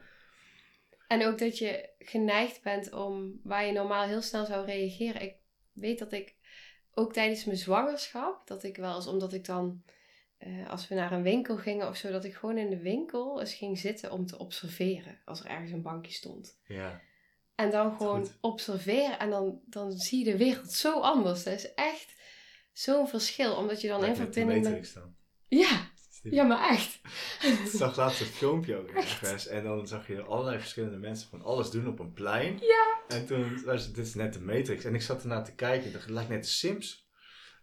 En 1.07 1.25
ook 1.25 1.37
dat 1.37 1.57
je 1.57 1.89
geneigd 1.99 2.61
bent 2.61 2.93
om, 2.93 3.39
waar 3.43 3.65
je 3.65 3.71
normaal 3.71 4.07
heel 4.07 4.21
snel 4.21 4.45
zou 4.45 4.65
reageren. 4.65 5.21
Ik 5.21 5.35
weet 5.73 5.99
dat 5.99 6.11
ik 6.11 6.35
ook 6.93 7.13
tijdens 7.13 7.45
mijn 7.45 7.57
zwangerschap, 7.57 8.47
dat 8.47 8.63
ik 8.63 8.77
wel 8.77 8.95
eens, 8.95 9.07
omdat 9.07 9.33
ik 9.33 9.45
dan, 9.45 9.83
eh, 10.37 10.69
als 10.69 10.87
we 10.87 10.95
naar 10.95 11.11
een 11.11 11.23
winkel 11.23 11.57
gingen 11.57 11.87
of 11.87 11.97
zo, 11.97 12.11
dat 12.11 12.23
ik 12.23 12.35
gewoon 12.35 12.57
in 12.57 12.69
de 12.69 12.79
winkel 12.79 13.39
eens 13.39 13.53
ging 13.53 13.77
zitten 13.77 14.11
om 14.11 14.25
te 14.25 14.37
observeren. 14.37 15.21
Als 15.25 15.39
er 15.39 15.45
ergens 15.45 15.71
een 15.71 15.81
bankje 15.81 16.11
stond. 16.11 16.59
Ja. 16.67 17.01
En 17.55 17.71
dan 17.71 17.97
gewoon 17.97 18.25
Goed. 18.25 18.37
observeren 18.41 19.19
en 19.19 19.29
dan, 19.29 19.61
dan 19.65 19.91
zie 19.91 20.25
je 20.25 20.31
de 20.31 20.37
wereld 20.37 20.71
zo 20.71 20.99
anders. 20.99 21.43
Dat 21.43 21.53
is 21.53 21.73
echt 21.73 22.13
zo'n 22.73 23.07
verschil, 23.07 23.55
omdat 23.55 23.81
je 23.81 23.87
dan 23.87 24.05
in 24.05 24.15
verbinding 24.15 24.91
dan. 24.93 25.15
Ja, 25.47 25.89
ja, 26.31 26.43
maar 26.43 26.69
echt. 26.69 26.99
Ik 27.41 27.69
zag 27.73 27.97
laatst 27.97 28.21
een 28.21 28.25
filmpje 28.25 28.75
ook 28.75 28.89
ergens. 28.89 29.47
En 29.47 29.63
dan 29.63 29.87
zag 29.87 30.07
je 30.07 30.21
allerlei 30.21 30.59
verschillende 30.59 30.97
mensen 30.97 31.29
van 31.29 31.41
alles 31.41 31.69
doen 31.69 31.87
op 31.87 31.99
een 31.99 32.13
plein. 32.13 32.57
Ja. 32.61 33.01
En 33.07 33.25
toen 33.25 33.63
was 33.63 33.85
het, 33.85 33.95
dit 33.95 34.05
is 34.05 34.13
net 34.13 34.33
de 34.33 34.41
Matrix. 34.41 34.83
En 34.83 34.95
ik 34.95 35.01
zat 35.01 35.21
ernaar 35.21 35.43
te 35.43 35.55
kijken. 35.55 35.91
het 35.91 36.09
lijkt 36.09 36.29
net 36.29 36.43
de 36.43 36.49
Sims. 36.49 37.04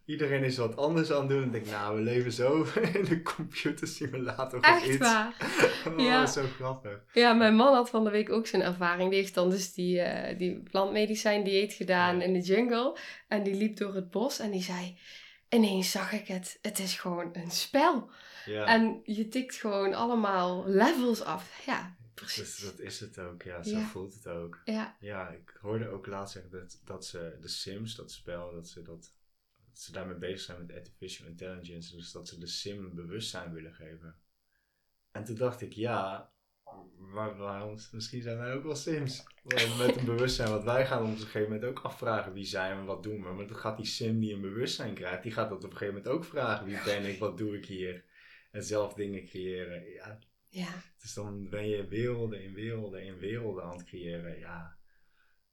Iedereen 0.04 0.44
is 0.44 0.56
wat 0.56 0.76
anders 0.76 1.10
aan 1.12 1.20
het 1.20 1.28
doen. 1.28 1.38
En 1.38 1.44
ik 1.46 1.52
denk, 1.52 1.66
nou, 1.66 1.96
we 1.96 2.02
leven 2.02 2.32
zo 2.32 2.66
in 2.94 3.06
een 3.10 3.22
computersimulator 3.22 4.58
of 4.58 4.64
Echt 4.64 4.86
iets. 4.86 4.96
waar. 4.98 5.36
Oh, 5.88 5.98
Ja. 6.04 6.26
zo 6.26 6.42
grappig. 6.56 7.04
Ja, 7.12 7.32
mijn 7.32 7.54
man 7.54 7.74
had 7.74 7.90
van 7.90 8.04
de 8.04 8.10
week 8.10 8.30
ook 8.30 8.46
zijn 8.46 8.62
ervaring. 8.62 9.10
Die 9.10 9.18
heeft 9.18 9.34
dan 9.34 9.50
dus 9.50 9.72
die, 9.74 10.00
eh, 10.00 10.38
die 10.38 10.62
plantmedicijn 10.62 11.44
dieet 11.44 11.72
gedaan 11.72 12.18
Ja. 12.18 12.24
in 12.24 12.32
de 12.32 12.40
jungle. 12.40 12.96
En 13.28 13.42
die 13.42 13.54
liep 13.54 13.76
door 13.76 13.94
het 13.94 14.10
bos 14.10 14.38
en 14.38 14.50
die 14.50 14.62
zei... 14.62 14.98
Ineens 15.48 15.90
zag 15.90 16.12
ik 16.12 16.26
het. 16.26 16.58
Het 16.62 16.78
is 16.78 16.98
gewoon 16.98 17.28
een 17.32 17.50
spel. 17.50 18.10
Ja, 18.44 18.66
En 18.66 19.00
je 19.04 19.28
tikt 19.28 19.54
gewoon 19.56 19.94
allemaal 19.94 20.64
levels 20.66 21.22
af. 21.22 21.62
Ja, 21.66 21.96
dus 22.14 22.14
precies. 22.14 22.58
dat 22.58 22.78
is 22.80 23.00
het 23.00 23.18
ook. 23.18 23.42
Ja, 23.42 23.62
zo 23.62 23.70
Ja. 23.78 23.84
voelt 23.86 24.14
het 24.14 24.26
ook. 24.26 24.60
Ja, 24.64 24.96
Ja, 25.00 25.28
ik 25.28 25.58
hoorde 25.60 25.88
ook 25.88 26.06
laatst 26.06 26.32
zeggen 26.32 26.50
dat, 26.50 26.80
dat 26.84 27.06
ze 27.06 27.36
de 27.40 27.48
Sims, 27.48 27.94
dat 27.96 28.12
spel, 28.12 28.52
dat 28.54 28.68
ze, 28.68 28.82
dat 28.82 29.12
ze 29.72 29.92
daarmee 29.92 30.16
bezig 30.16 30.40
zijn 30.40 30.66
met 30.66 30.76
artificial 30.76 31.28
intelligence. 31.28 31.96
Dus 31.96 32.12
dat 32.12 32.28
ze 32.28 32.38
de 32.38 32.46
sim 32.46 32.94
bewustzijn 32.94 33.52
willen 33.52 33.74
geven. 33.74 34.16
En 35.10 35.24
toen 35.24 35.36
dacht 35.36 35.60
ik, 35.60 35.72
ja, 35.72 36.32
maar 36.96 37.36
waarom, 37.36 37.78
misschien 37.92 38.22
zijn 38.22 38.38
wij 38.38 38.54
ook 38.54 38.62
wel 38.62 38.74
sims. 38.74 39.24
Met 39.78 39.96
een 39.96 40.04
bewustzijn, 40.04 40.48
want 40.48 40.64
wij 40.64 40.86
gaan 40.86 41.02
ons 41.02 41.12
op 41.12 41.18
een 41.18 41.24
gegeven 41.24 41.52
moment 41.52 41.64
ook 41.64 41.84
afvragen 41.84 42.32
wie 42.32 42.44
zijn 42.44 42.74
we 42.74 42.80
en 42.80 42.86
wat 42.86 43.02
doen 43.02 43.22
we. 43.22 43.32
Maar 43.32 43.46
dan 43.46 43.56
gaat 43.56 43.76
die 43.76 43.86
sim 43.86 44.20
die 44.20 44.34
een 44.34 44.40
bewustzijn 44.40 44.94
krijgt, 44.94 45.22
die 45.22 45.32
gaat 45.32 45.48
dat 45.48 45.64
op 45.64 45.70
een 45.70 45.76
gegeven 45.76 45.94
moment 45.94 46.14
ook 46.14 46.24
vragen. 46.24 46.66
Wie 46.66 46.82
ben 46.84 47.04
ik, 47.04 47.18
wat 47.18 47.38
doe 47.38 47.56
ik 47.56 47.66
hier? 47.66 48.04
En 48.50 48.62
zelf 48.62 48.94
dingen 48.94 49.24
creëren. 49.24 49.84
Ja, 49.92 50.18
ja, 50.48 50.82
dus 50.98 51.14
dan 51.14 51.48
ben 51.48 51.68
je 51.68 51.86
werelden 51.86 52.42
in 52.42 52.54
werelden 52.54 53.02
in 53.02 53.18
werelden 53.18 53.64
aan 53.64 53.76
het 53.76 53.84
creëren. 53.84 54.38
Ja. 54.38 54.76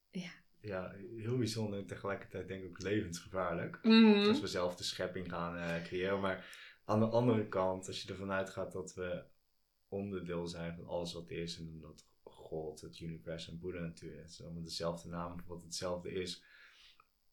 Ja. 0.10 0.32
Ja, 0.62 0.96
heel 1.16 1.38
bijzonder 1.38 1.80
en 1.80 1.86
tegelijkertijd 1.86 2.48
denk 2.48 2.64
ik 2.64 2.70
ook 2.70 2.82
levensgevaarlijk. 2.82 3.80
Mhm. 3.84 4.28
Als 4.28 4.42
we 4.42 4.48
zelf 4.48 4.76
de 4.76 4.84
schepping 4.84 5.30
gaan 5.30 5.58
eh, 5.58 5.84
creëren. 5.84 6.20
Maar 6.20 6.46
aan 6.86 7.00
de 7.00 7.06
andere 7.06 7.48
kant, 7.48 7.88
als 7.88 8.02
je 8.02 8.10
ervan 8.10 8.32
uitgaat 8.32 8.72
dat 8.72 8.94
we 8.94 9.24
onderdeel 9.88 10.48
zijn 10.48 10.76
van 10.76 10.88
alles 10.88 11.14
wat 11.14 11.30
is. 11.30 11.58
En 11.58 11.80
dat 11.80 12.08
God, 12.24 12.82
het 12.82 13.00
universum, 13.00 13.60
Boeddha 13.60 13.80
natuurlijk, 13.80 14.22
het 14.22 14.32
is 14.32 14.44
allemaal 14.44 14.64
dezelfde 14.64 15.10
naam, 15.10 15.36
wat 15.48 15.64
hetzelfde 15.64 16.12
is. 16.12 16.44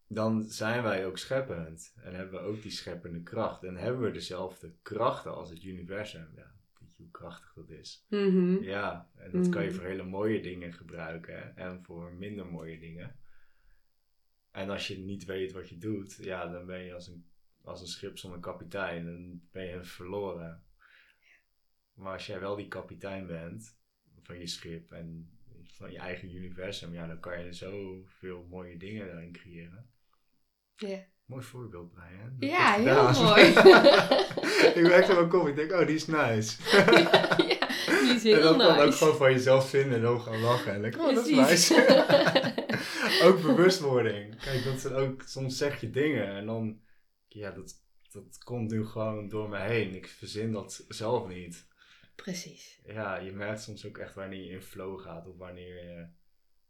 Dan 0.09 0.45
zijn 0.45 0.83
wij 0.83 1.07
ook 1.07 1.19
scheppend. 1.19 1.95
En 1.97 2.15
hebben 2.15 2.41
we 2.41 2.47
ook 2.47 2.63
die 2.63 2.71
scheppende 2.71 3.23
kracht. 3.23 3.65
En 3.65 3.77
hebben 3.77 4.03
we 4.03 4.11
dezelfde 4.11 4.73
krachten 4.83 5.35
als 5.35 5.51
het 5.51 5.63
universum. 5.63 6.33
Ja, 6.37 6.56
hoe 7.07 7.15
krachtig 7.21 7.53
dat 7.55 7.71
is. 7.71 8.07
Mhm. 8.09 8.63
Ja, 8.63 9.11
en 9.15 9.31
dat 9.31 9.49
kan 9.49 9.63
je 9.63 9.69
Mhm. 9.69 9.79
voor 9.79 9.87
hele 9.87 10.03
mooie 10.05 10.41
dingen 10.43 10.73
gebruiken 10.73 11.57
en 11.57 11.83
voor 11.83 12.13
minder 12.15 12.47
mooie 12.47 12.79
dingen. 12.79 13.19
En 14.51 14.71
als 14.71 14.87
je 14.89 14.99
niet 14.99 15.25
weet 15.25 15.53
wat 15.53 15.69
je 15.69 15.79
doet, 15.79 16.17
ja, 16.21 16.47
dan 16.47 16.67
ben 16.67 16.83
je 16.83 16.95
als 16.95 17.07
een, 17.09 17.27
als 17.63 17.81
een 17.81 17.87
schip 17.87 18.19
zonder 18.19 18.41
kapitein. 18.41 19.05
Dan 19.05 19.41
ben 19.53 19.65
je 19.67 19.85
verloren. 19.85 20.65
Maar 21.95 22.13
als 22.13 22.27
jij 22.27 22.41
wel 22.41 22.57
die 22.57 22.69
kapitein 22.69 23.27
bent 23.27 23.79
van 24.23 24.39
je 24.39 24.47
schip 24.47 24.93
en 24.93 25.31
van 25.63 25.93
je 25.93 25.99
eigen 25.99 26.35
universum, 26.35 26.93
ja, 26.93 27.07
dan 27.07 27.21
kan 27.21 27.45
je 27.45 27.53
zoveel 27.53 28.47
mooie 28.49 28.77
dingen 28.77 29.07
daarin 29.07 29.33
creëren. 29.33 29.91
Ja. 30.77 31.07
Mooi 31.27 31.43
voorbeeld, 31.43 31.93
Brian. 31.93 32.37
Ja, 32.39 32.73
heel 32.73 33.25
mooi. 33.25 33.43
ik 34.79 34.83
merkte 34.83 35.15
wel 35.15 35.27
kom, 35.27 35.47
ik 35.47 35.57
denk, 35.57 35.73
oh, 35.73 35.87
die 35.87 35.95
is 35.95 36.07
nice. 36.07 36.63
ja, 36.73 37.37
die 37.37 38.15
is 38.15 38.25
En 38.25 38.31
heel 38.31 38.43
dat 38.43 38.57
kan 38.57 38.79
ook 38.79 38.85
nice. 38.85 38.99
gewoon 38.99 39.17
van 39.17 39.33
jezelf 39.33 39.69
vinden 39.71 39.97
en 39.97 40.03
dan 40.03 40.21
gaan 40.21 40.41
lachen. 40.41 40.73
En 40.73 40.83
denk, 40.83 40.97
oh, 40.99 41.15
dat 41.15 41.27
is 41.27 41.35
Precies. 41.35 41.69
nice. 41.69 42.55
ook 43.23 43.43
bewustwording. 43.43 44.41
Kijk, 44.41 44.65
dat 44.65 44.75
is 44.75 44.87
ook, 44.87 45.23
soms 45.23 45.57
zeg 45.57 45.81
je 45.81 45.91
dingen 45.91 46.29
en 46.29 46.47
dan, 46.47 46.81
ja, 47.29 47.51
dat, 47.51 47.75
dat 48.13 48.39
komt 48.45 48.71
nu 48.71 48.87
gewoon 48.87 49.29
door 49.29 49.49
me 49.49 49.59
heen. 49.59 49.95
Ik 49.95 50.07
verzin 50.07 50.53
dat 50.53 50.85
zelf 50.89 51.29
niet. 51.29 51.67
Precies. 52.17 52.81
Ja, 52.85 53.17
je 53.17 53.33
merkt 53.33 53.63
soms 53.63 53.87
ook 53.87 53.99
echt 53.99 54.15
wanneer 54.15 54.45
je 54.45 54.51
in 54.51 54.63
flow 54.63 55.01
gaat 55.01 55.27
of 55.27 55.37
wanneer 55.37 55.75
je 55.75 56.07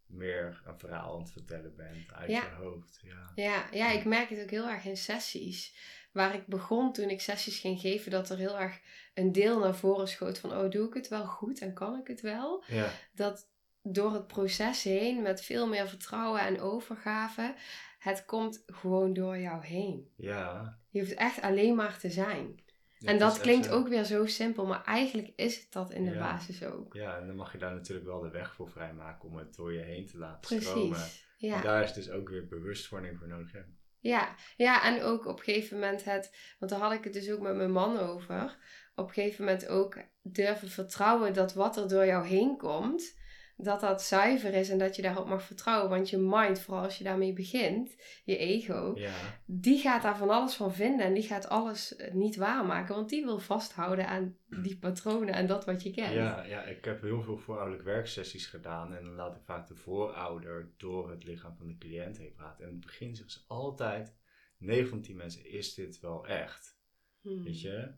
meer 0.09 0.63
een 0.67 0.79
verhaal 0.79 1.15
aan 1.15 1.21
het 1.21 1.31
vertellen 1.33 1.77
bent 1.77 2.13
uit 2.13 2.31
Ja. 2.31 2.43
je 2.43 2.55
hoofd. 2.65 3.01
Ja. 3.03 3.33
Ja, 3.35 3.65
ja, 3.73 3.91
ik 3.91 4.05
merk 4.05 4.29
het 4.29 4.43
ook 4.43 4.51
heel 4.51 4.69
erg 4.69 4.85
in 4.85 4.97
sessies. 4.97 5.75
Waar 6.13 6.35
ik 6.35 6.47
begon 6.47 6.93
toen 6.93 7.11
ik 7.11 7.21
sessies 7.21 7.59
ging 7.59 7.81
geven, 7.81 8.11
dat 8.11 8.31
er 8.31 8.37
heel 8.39 8.59
erg 8.59 8.81
een 9.15 9.33
deel 9.33 9.59
naar 9.59 9.75
voren 9.77 10.09
schoot 10.09 10.39
van, 10.39 10.53
oh, 10.53 10.71
doe 10.71 10.89
ik 10.89 10.95
het 10.95 11.09
wel 11.09 11.27
goed 11.27 11.61
en 11.61 11.73
kan 11.73 11.99
ik 12.01 12.07
het 12.07 12.21
wel? 12.21 12.65
Ja, 12.67 12.91
Dat 13.13 13.49
door 13.83 14.13
het 14.13 14.27
proces 14.27 14.83
heen, 14.83 15.23
met 15.23 15.43
veel 15.45 15.69
meer 15.69 15.89
vertrouwen 15.89 16.41
en 16.41 16.61
overgave, 16.61 17.55
het 17.99 18.25
komt 18.25 18.63
gewoon 18.67 19.13
door 19.13 19.39
jou 19.39 19.65
heen. 19.65 20.11
ja. 20.17 20.79
Je 20.91 21.01
hoeft 21.03 21.15
echt 21.15 21.41
alleen 21.43 21.75
maar 21.75 21.99
te 21.99 22.11
zijn. 22.11 22.61
Ja, 23.07 23.13
en 23.13 23.19
dat 23.19 23.41
klinkt 23.41 23.67
zo. 23.67 23.73
ook 23.73 23.89
weer 23.89 24.05
zo 24.05 24.27
simpel, 24.27 24.67
maar 24.67 24.85
eigenlijk 24.85 25.33
is 25.37 25.57
het 25.61 25.73
dat 25.73 25.91
in 25.91 26.05
de 26.05 26.11
Ja. 26.11 26.19
basis 26.19 26.65
ook. 26.65 26.95
Ja, 26.95 27.19
en 27.19 27.27
dan 27.27 27.37
mag 27.37 27.53
je 27.53 27.59
daar 27.59 27.75
natuurlijk 27.75 28.07
wel 28.07 28.21
de 28.21 28.31
weg 28.31 28.55
voor 28.55 28.71
vrijmaken 28.71 29.29
om 29.29 29.37
het 29.37 29.55
door 29.55 29.73
je 29.73 29.83
heen 29.83 30.07
te 30.07 30.19
laten 30.19 30.61
stromen. 30.61 30.89
Precies. 30.91 31.25
Ja. 31.37 31.57
En 31.57 31.63
daar 31.63 31.83
is 31.83 31.93
dus 31.93 32.11
ook 32.11 32.29
weer 32.29 32.47
bewustwording 32.47 33.19
voor 33.19 33.29
nodig. 33.29 33.53
Ja. 33.53 33.65
Ja, 34.01 34.35
ja, 34.57 34.85
en 34.85 35.03
ook 35.03 35.27
op 35.27 35.39
een 35.39 35.45
gegeven 35.45 35.79
moment 35.79 36.05
het, 36.05 36.37
want 36.59 36.71
daar 36.71 36.81
had 36.81 36.93
ik 36.93 37.05
het 37.05 37.13
dus 37.13 37.31
ook 37.31 37.41
met 37.41 37.57
mijn 37.57 37.73
man 37.73 37.99
over. 37.99 38.57
Op 38.95 39.09
een 39.09 39.15
gegeven 39.15 39.45
moment 39.45 39.69
ook 39.69 39.99
durven 40.23 40.69
vertrouwen 40.69 41.33
dat 41.33 41.55
wat 41.55 41.77
er 41.77 41.89
door 41.89 42.07
jou 42.07 42.27
heen 42.27 42.57
komt, 42.57 43.19
dat 43.57 43.81
dat 43.81 44.03
zuiver 44.03 44.55
is 44.55 44.71
en 44.71 44.79
dat 44.79 44.97
je 44.97 45.03
daarop 45.03 45.27
mag 45.27 45.43
vertrouwen. 45.43 45.91
Want 45.91 46.11
je 46.11 46.19
mind, 46.19 46.61
vooral 46.61 46.83
als 46.83 46.99
je 46.99 47.05
daarmee 47.05 47.33
begint, 47.33 47.97
je 48.25 48.37
ego, 48.37 48.93
ja, 48.97 49.15
die 49.45 49.79
gaat 49.79 50.03
daar 50.03 50.17
van 50.17 50.31
alles 50.31 50.55
van 50.55 50.75
vinden 50.75 51.07
en 51.07 51.15
die 51.15 51.23
gaat 51.23 51.49
alles 51.49 51.97
eh, 51.97 52.13
niet 52.13 52.37
waarmaken. 52.37 52.95
Want 52.95 53.09
die 53.09 53.25
wil 53.25 53.39
vasthouden 53.39 54.09
aan 54.09 54.37
die 54.63 54.79
patronen 54.79 55.35
en 55.35 55.47
dat 55.47 55.65
wat 55.65 55.83
je 55.83 55.91
kent. 55.91 56.13
Ja, 56.13 56.45
ja, 56.45 56.63
ik 56.63 56.85
heb 56.85 57.03
heel 57.03 57.23
veel 57.23 57.39
voorouderlijk 57.39 57.85
werksessies 57.85 58.47
gedaan 58.47 58.95
en 58.95 59.05
dan 59.05 59.15
laat 59.15 59.37
ik 59.37 59.43
vaak 59.45 59.67
de 59.67 59.77
voorouder 59.77 60.73
door 60.77 61.11
het 61.11 61.25
lichaam 61.25 61.57
van 61.57 61.67
de 61.67 61.79
cliënt 61.79 62.19
heen 62.19 62.33
praten. 62.33 62.65
En 62.65 62.71
in 62.71 62.77
het 62.77 62.87
begin 62.87 63.15
zeggen 63.15 63.33
ze 63.33 63.45
altijd, 63.47 64.17
9 64.59 64.89
van 64.89 65.01
10 65.01 65.17
mensen, 65.17 65.51
is 65.51 65.75
dit 65.75 66.01
wel 66.01 66.27
echt? 66.27 66.79
Hmm. 67.21 67.43
Weet 67.43 67.61
je? 67.61 67.95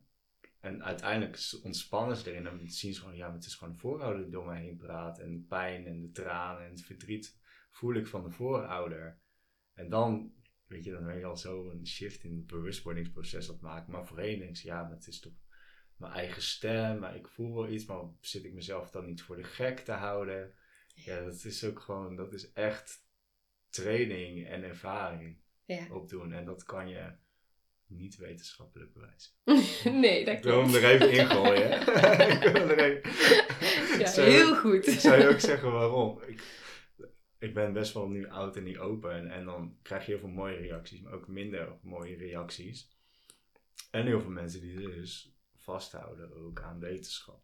En 0.61 0.85
uiteindelijk 0.85 1.38
ontspannen 1.62 2.17
ze 2.17 2.31
erin 2.31 2.47
en 2.47 2.71
zien 2.71 2.95
ze 2.95 3.00
gewoon, 3.00 3.17
ja, 3.17 3.33
het 3.33 3.45
is 3.45 3.55
gewoon 3.55 3.73
de 3.75 3.81
voorouder 3.81 4.23
die 4.23 4.33
door 4.33 4.47
mij 4.47 4.62
heen 4.62 4.77
praat. 4.77 5.19
En 5.19 5.33
de 5.33 5.47
pijn 5.49 5.87
en 5.87 6.00
de 6.00 6.11
tranen 6.11 6.65
en 6.65 6.71
het 6.71 6.85
verdriet 6.85 7.38
voel 7.71 7.95
ik 7.95 8.07
van 8.07 8.23
de 8.23 8.31
voorouder. 8.31 9.21
En 9.75 9.88
dan, 9.88 10.33
weet 10.67 10.85
je, 10.85 10.91
dan 10.91 11.05
ben 11.05 11.19
je 11.19 11.25
al 11.25 11.37
zo 11.37 11.71
een 11.71 11.87
shift 11.87 12.25
in 12.25 12.37
het 12.37 12.47
bewustwordingsproces 12.47 13.47
het 13.47 13.61
maken. 13.61 13.93
Maar 13.93 14.07
voorheen 14.07 14.38
denk 14.38 14.57
je, 14.57 14.69
ja, 14.69 14.83
maar 14.83 14.91
het 14.91 15.07
is 15.07 15.21
toch 15.21 15.33
mijn 15.97 16.12
eigen 16.12 16.43
stem, 16.43 16.99
maar 16.99 17.17
ik 17.17 17.29
voel 17.29 17.55
wel 17.55 17.69
iets, 17.69 17.85
maar 17.85 18.03
zit 18.21 18.45
ik 18.45 18.53
mezelf 18.53 18.91
dan 18.91 19.07
niet 19.07 19.23
voor 19.23 19.37
de 19.37 19.45
gek 19.45 19.79
te 19.79 19.93
houden? 19.93 20.55
Ja, 20.95 21.25
dat 21.25 21.45
is 21.45 21.65
ook 21.65 21.81
gewoon, 21.81 22.17
dat 22.17 22.33
is 22.33 22.53
echt 22.53 23.07
training 23.69 24.47
en 24.47 24.62
ervaring 24.62 25.41
Ja. 25.65 25.87
opdoen. 25.91 26.33
En 26.33 26.45
dat 26.45 26.62
kan 26.65 26.88
je 26.88 27.12
niet 27.88 28.16
wetenschappelijk 28.16 28.92
bewijzen. 28.92 29.33
nee, 30.00 30.25
dat 30.25 30.35
Ik 30.37 30.42
wil 30.42 30.61
hem 30.61 30.68
klopt. 30.68 30.83
er 30.85 30.90
even 30.90 31.11
ingooien. 31.12 31.80
ik 32.45 32.52
wil 32.52 32.68
er 32.68 32.78
even... 32.78 33.11
Ja, 33.99 34.11
heel 34.23 34.57
goed. 34.57 34.87
Ik 34.87 35.00
zou 35.00 35.21
je 35.21 35.28
ook 35.28 35.40
zeggen 35.40 35.73
waarom. 35.73 36.21
Ik, 36.26 36.42
ik 37.38 37.54
ben 37.54 37.73
best 37.73 37.92
wel 37.92 38.09
nu 38.09 38.28
oud 38.28 38.57
en 38.57 38.64
niet 38.64 38.78
open. 38.78 39.12
En, 39.12 39.30
en 39.30 39.45
dan 39.45 39.76
krijg 39.83 40.07
je 40.07 40.11
heel 40.11 40.21
veel 40.21 40.28
mooie 40.28 40.57
reacties, 40.57 41.00
maar 41.00 41.12
ook 41.12 41.28
minder 41.28 41.78
mooie 41.83 42.16
reacties. 42.16 42.97
En 43.90 44.07
heel 44.07 44.21
veel 44.21 44.30
mensen 44.30 44.61
die 44.61 44.75
dus 44.80 45.35
vasthouden 45.57 46.33
ook 46.33 46.61
aan 46.61 46.80
wetenschap. 46.80 47.42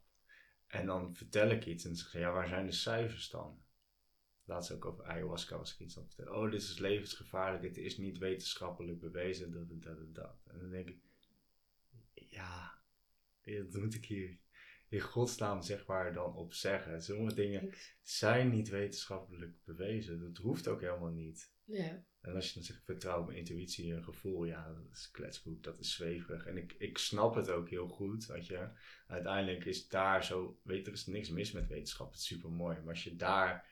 En 0.66 0.86
dan 0.86 1.14
vertel 1.14 1.50
ik 1.50 1.66
iets 1.66 1.84
en 1.84 1.90
dan 1.90 1.98
zeggen 1.98 2.20
ze, 2.20 2.26
ja, 2.26 2.32
waar 2.32 2.48
zijn 2.48 2.66
de 2.66 2.72
cijfers 2.72 3.30
dan? 3.30 3.63
Laatst 4.44 4.72
ook 4.72 4.84
over 4.84 5.04
ayahuasca 5.04 5.58
was 5.58 5.72
ik 5.72 5.78
iets 5.78 5.96
aan 5.96 6.02
het 6.02 6.14
vertellen. 6.14 6.40
Oh, 6.40 6.50
dit 6.50 6.62
is 6.62 6.78
levensgevaarlijk, 6.78 7.64
het 7.64 7.76
is 7.76 7.96
niet 7.98 8.18
wetenschappelijk 8.18 9.00
bewezen, 9.00 9.50
dat, 9.50 9.68
dat, 9.68 9.82
dat, 9.82 10.14
dat. 10.14 10.36
En 10.46 10.58
dan 10.58 10.70
denk 10.70 10.88
ik, 10.88 10.98
ja, 12.14 12.78
dat 13.42 13.74
moet 13.74 13.94
ik 13.94 14.04
hier 14.04 14.38
in 14.88 15.00
godsnaam 15.00 15.62
zeg 15.62 15.86
maar 15.86 16.12
dan 16.12 16.34
op 16.34 16.52
zeggen. 16.52 17.02
Sommige 17.02 17.34
dingen 17.34 17.74
zijn 18.02 18.50
niet 18.50 18.68
wetenschappelijk 18.68 19.64
bewezen. 19.64 20.20
Dat 20.20 20.36
hoeft 20.36 20.68
ook 20.68 20.80
helemaal 20.80 21.10
niet. 21.10 21.52
Ja. 21.64 22.04
En 22.20 22.34
als 22.34 22.48
je 22.48 22.54
dan 22.54 22.62
zegt 22.62 22.84
vertrouw 22.84 23.20
op 23.20 23.26
mijn 23.26 23.38
intuïtie 23.38 23.94
en 23.94 24.04
gevoel, 24.04 24.44
ja, 24.44 24.68
dat 24.68 24.92
is 24.92 25.10
kletsboek, 25.10 25.62
dat 25.62 25.78
is 25.78 25.94
zweverig. 25.94 26.46
En 26.46 26.56
ik, 26.56 26.74
ik 26.78 26.98
snap 26.98 27.34
het 27.34 27.50
ook 27.50 27.68
heel 27.68 27.88
goed, 27.88 28.26
weet 28.26 28.46
je. 28.46 28.68
Uiteindelijk 29.06 29.64
is 29.64 29.88
daar 29.88 30.24
zo, 30.24 30.60
weet 30.62 30.86
er 30.86 30.92
is 30.92 31.06
niks 31.06 31.30
mis 31.30 31.52
met 31.52 31.68
wetenschap, 31.68 32.10
het 32.10 32.20
is 32.20 32.26
super 32.26 32.50
mooi. 32.50 32.76
Maar 32.76 32.94
als 32.94 33.04
je 33.04 33.16
daar 33.16 33.66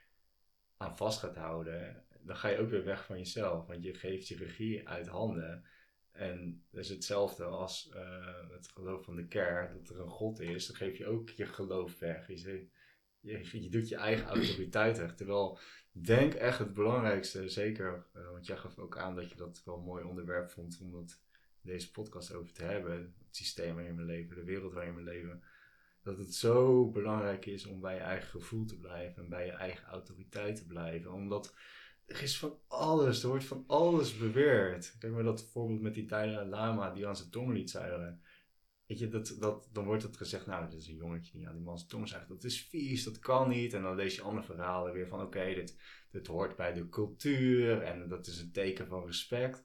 aan 0.82 0.96
vast 0.96 1.18
gaat 1.18 1.36
houden, 1.36 2.04
dan 2.20 2.36
ga 2.36 2.48
je 2.48 2.58
ook 2.58 2.70
weer 2.70 2.84
weg 2.84 3.04
van 3.04 3.18
jezelf. 3.18 3.66
Want 3.66 3.82
je 3.82 3.94
geeft 3.94 4.28
je 4.28 4.36
regie 4.36 4.88
uit 4.88 5.06
handen. 5.06 5.64
En 6.12 6.64
dat 6.70 6.84
is 6.84 6.88
hetzelfde 6.88 7.44
als 7.44 7.88
eh, 7.88 8.50
het 8.50 8.68
geloof 8.68 9.04
van 9.04 9.16
de 9.16 9.26
kerk, 9.26 9.72
dat 9.72 9.88
er 9.88 10.00
een 10.00 10.10
God 10.10 10.40
is. 10.40 10.66
Dan 10.66 10.76
geef 10.76 10.98
je 10.98 11.06
ook 11.06 11.30
je 11.30 11.46
geloof 11.46 11.98
weg. 11.98 12.26
Je, 12.26 12.68
je 13.62 13.68
doet 13.70 13.88
je 13.88 13.96
eigen 13.96 14.26
autoriteit 14.26 14.98
weg. 14.98 15.14
Terwijl, 15.14 15.58
denk 15.92 16.34
echt 16.34 16.58
het 16.58 16.74
belangrijkste, 16.74 17.48
zeker, 17.48 18.06
eh, 18.12 18.30
want 18.30 18.46
jij 18.46 18.56
gaf 18.56 18.78
ook 18.78 18.96
aan 18.96 19.14
dat 19.14 19.30
je 19.30 19.36
dat 19.36 19.62
wel 19.64 19.76
een 19.76 19.84
mooi 19.84 20.04
onderwerp 20.04 20.50
vond 20.50 20.78
om 20.80 20.92
dat, 20.92 21.20
deze 21.62 21.90
podcast 21.90 22.32
over 22.32 22.52
te 22.52 22.64
hebben. 22.64 23.14
Het 23.26 23.36
systeem 23.36 23.74
waarin 23.74 23.96
we 23.96 24.02
leven, 24.02 24.36
de 24.36 24.44
wereld 24.44 24.72
waarin 24.72 24.94
we 24.94 25.02
leven. 25.02 25.42
Dat 26.02 26.18
het 26.18 26.34
zo 26.34 26.90
belangrijk 26.90 27.46
is 27.46 27.66
om 27.66 27.80
bij 27.80 27.94
je 27.94 28.00
eigen 28.00 28.28
gevoel 28.28 28.64
te 28.64 28.78
blijven 28.78 29.22
en 29.22 29.28
bij 29.28 29.46
je 29.46 29.52
eigen 29.52 29.86
autoriteit 29.86 30.56
te 30.56 30.66
blijven. 30.66 31.12
Omdat 31.12 31.54
er 32.06 32.22
is 32.22 32.38
van 32.38 32.58
alles, 32.68 33.22
er 33.22 33.28
wordt 33.28 33.44
van 33.44 33.64
alles 33.66 34.18
beweerd. 34.18 34.96
Kijk 34.98 35.12
maar 35.12 35.22
dat 35.22 35.50
voorbeeld 35.50 35.80
met 35.80 35.94
die 35.94 36.06
Dalai 36.06 36.48
Lama 36.48 36.90
die 36.90 37.06
aan 37.06 37.16
zijn 37.16 37.30
tong 37.30 37.52
liet 37.52 37.70
zuigen. 37.70 38.22
Weet 38.86 38.98
je, 38.98 39.08
dat, 39.08 39.36
dat, 39.38 39.68
dan 39.72 39.84
wordt 39.84 40.02
het 40.02 40.16
gezegd, 40.16 40.46
nou, 40.46 40.70
dit 40.70 40.80
is 40.80 40.88
een 40.88 40.96
jongetje 40.96 41.38
die 41.38 41.48
aan 41.48 41.54
die 41.54 41.62
man 41.62 41.76
zijn 41.78 41.90
tong 41.90 42.08
zuigt. 42.08 42.28
Dat 42.28 42.44
is 42.44 42.62
vies, 42.62 43.04
dat 43.04 43.18
kan 43.18 43.48
niet. 43.48 43.72
En 43.72 43.82
dan 43.82 43.94
lees 43.94 44.14
je 44.14 44.22
andere 44.22 44.46
verhalen 44.46 44.92
weer 44.92 45.08
van, 45.08 45.22
oké, 45.22 45.54
dit, 45.54 45.76
dit 46.10 46.26
hoort 46.26 46.56
bij 46.56 46.72
de 46.72 46.88
cultuur 46.88 47.82
en 47.82 48.08
dat 48.08 48.26
is 48.26 48.40
een 48.40 48.52
teken 48.52 48.86
van 48.86 49.06
respect. 49.06 49.64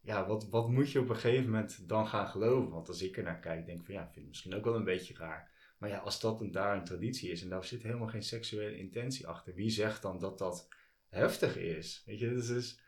Ja, 0.00 0.26
wat, 0.26 0.48
wat 0.48 0.68
moet 0.68 0.90
je 0.90 1.00
op 1.00 1.08
een 1.08 1.16
gegeven 1.16 1.44
moment 1.44 1.88
dan 1.88 2.06
gaan 2.06 2.28
geloven? 2.28 2.70
Want 2.70 2.88
als 2.88 3.02
ik 3.02 3.16
er 3.16 3.22
naar 3.22 3.40
kijk, 3.40 3.66
denk 3.66 3.80
ik 3.80 3.86
van, 3.86 3.94
ja, 3.94 4.00
ik 4.00 4.12
vind 4.12 4.16
het 4.16 4.28
misschien 4.28 4.54
ook 4.54 4.64
wel 4.64 4.74
een 4.74 4.84
beetje 4.84 5.14
raar. 5.14 5.56
Maar 5.78 5.88
ja, 5.88 5.98
als 5.98 6.20
dat 6.20 6.40
een, 6.40 6.50
daar 6.50 6.76
een 6.76 6.84
traditie 6.84 7.30
is 7.30 7.42
en 7.42 7.48
daar 7.48 7.64
zit 7.64 7.82
helemaal 7.82 8.08
geen 8.08 8.22
seksuele 8.22 8.76
intentie 8.76 9.26
achter, 9.26 9.54
wie 9.54 9.70
zegt 9.70 10.02
dan 10.02 10.18
dat 10.18 10.38
dat 10.38 10.68
heftig 11.08 11.56
is? 11.56 12.02
Weet 12.06 12.18
je, 12.18 12.28
dus, 12.28 12.46
dus 12.46 12.80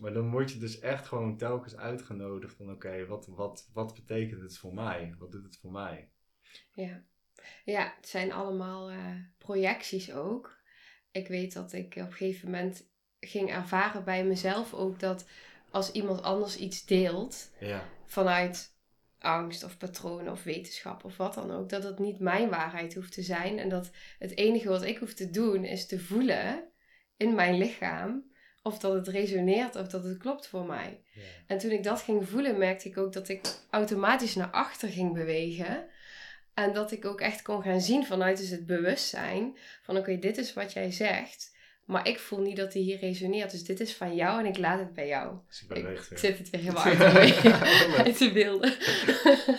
maar 0.00 0.12
dan 0.12 0.30
word 0.30 0.52
je 0.52 0.58
dus 0.58 0.78
echt 0.78 1.06
gewoon 1.06 1.36
telkens 1.36 1.76
uitgenodigd 1.76 2.54
van 2.54 2.70
oké, 2.70 3.06
wat, 3.06 3.26
wat, 3.26 3.70
wat 3.72 3.94
betekent 3.94 4.42
het 4.42 4.58
voor 4.58 4.74
mij? 4.74 5.14
Wat 5.18 5.32
doet 5.32 5.44
het 5.44 5.56
voor 5.56 5.72
mij? 5.72 6.10
Ja, 6.74 7.04
ja 7.64 7.94
het 7.96 8.08
zijn 8.08 8.32
allemaal 8.32 8.90
eh, 8.90 9.14
projecties 9.38 10.12
ook. 10.12 10.60
Ik 11.10 11.28
weet 11.28 11.52
dat 11.52 11.72
ik 11.72 11.94
op 11.96 12.02
een 12.02 12.12
gegeven 12.12 12.50
moment 12.50 12.90
ging 13.20 13.50
ervaren 13.50 14.04
bij 14.04 14.24
mezelf 14.24 14.74
ook 14.74 15.00
dat 15.00 15.28
als 15.70 15.92
iemand 15.92 16.22
anders 16.22 16.56
iets 16.56 16.84
deelt 16.84 17.52
Ja. 17.60 17.88
vanuit 18.06 18.76
angst 19.22 19.64
of 19.64 19.78
patronen 19.78 20.32
of 20.32 20.42
wetenschap 20.42 21.04
of 21.04 21.16
wat 21.16 21.34
dan 21.34 21.50
ook, 21.50 21.68
dat 21.68 21.82
het 21.82 21.98
niet 21.98 22.18
mijn 22.18 22.48
waarheid 22.48 22.94
hoeft 22.94 23.12
te 23.12 23.22
zijn 23.22 23.58
en 23.58 23.68
dat 23.68 23.90
het 24.18 24.36
enige 24.36 24.68
wat 24.68 24.82
ik 24.82 24.98
hoef 24.98 25.14
te 25.14 25.30
doen 25.30 25.64
is 25.64 25.86
te 25.86 26.00
voelen 26.00 26.64
in 27.16 27.34
mijn 27.34 27.58
lichaam 27.58 28.30
of 28.62 28.78
dat 28.78 28.94
het 28.94 29.08
resoneert 29.08 29.76
of 29.76 29.88
dat 29.88 30.04
het 30.04 30.18
klopt 30.18 30.46
voor 30.46 30.66
mij. 30.66 31.02
En 31.46 31.58
toen 31.58 31.70
ik 31.70 31.82
dat 31.82 32.00
ging 32.00 32.28
voelen, 32.28 32.58
merkte 32.58 32.88
ik 32.88 32.98
ook 32.98 33.12
dat 33.12 33.28
ik 33.28 33.40
automatisch 33.70 34.34
naar 34.34 34.50
achter 34.50 34.88
ging 34.88 35.12
bewegen. 35.12 35.86
En 36.54 36.72
dat 36.72 36.92
ik 36.92 37.04
ook 37.04 37.20
echt 37.20 37.42
kon 37.42 37.62
gaan 37.62 37.80
zien 37.80 38.06
vanuit 38.06 38.36
dus 38.36 38.48
het 38.48 38.66
bewustzijn 38.66 39.56
van 39.82 39.96
oké, 39.96 40.18
dit 40.18 40.38
is 40.38 40.52
wat 40.52 40.72
jij 40.72 40.90
zegt. 40.90 41.51
Maar 41.92 42.08
ik 42.08 42.18
voel 42.18 42.40
niet 42.40 42.56
dat 42.56 42.72
die 42.72 42.82
hier 42.82 42.98
resoneert. 42.98 43.50
Dus 43.50 43.64
dit 43.64 43.80
is 43.80 43.94
van 43.94 44.14
jou 44.14 44.40
en 44.40 44.46
ik 44.46 44.58
laat 44.58 44.78
het 44.78 44.92
bij 44.94 45.06
jou. 45.06 45.36
Dus 45.48 45.62
ik 45.68 45.84
weer. 45.84 46.06
zit 46.14 46.38
het 46.38 46.50
weer 46.50 46.60
helemaal 46.60 46.84
uit 46.84 47.40
te, 47.40 47.54
uit 48.24 48.32
beelden. 48.32 48.74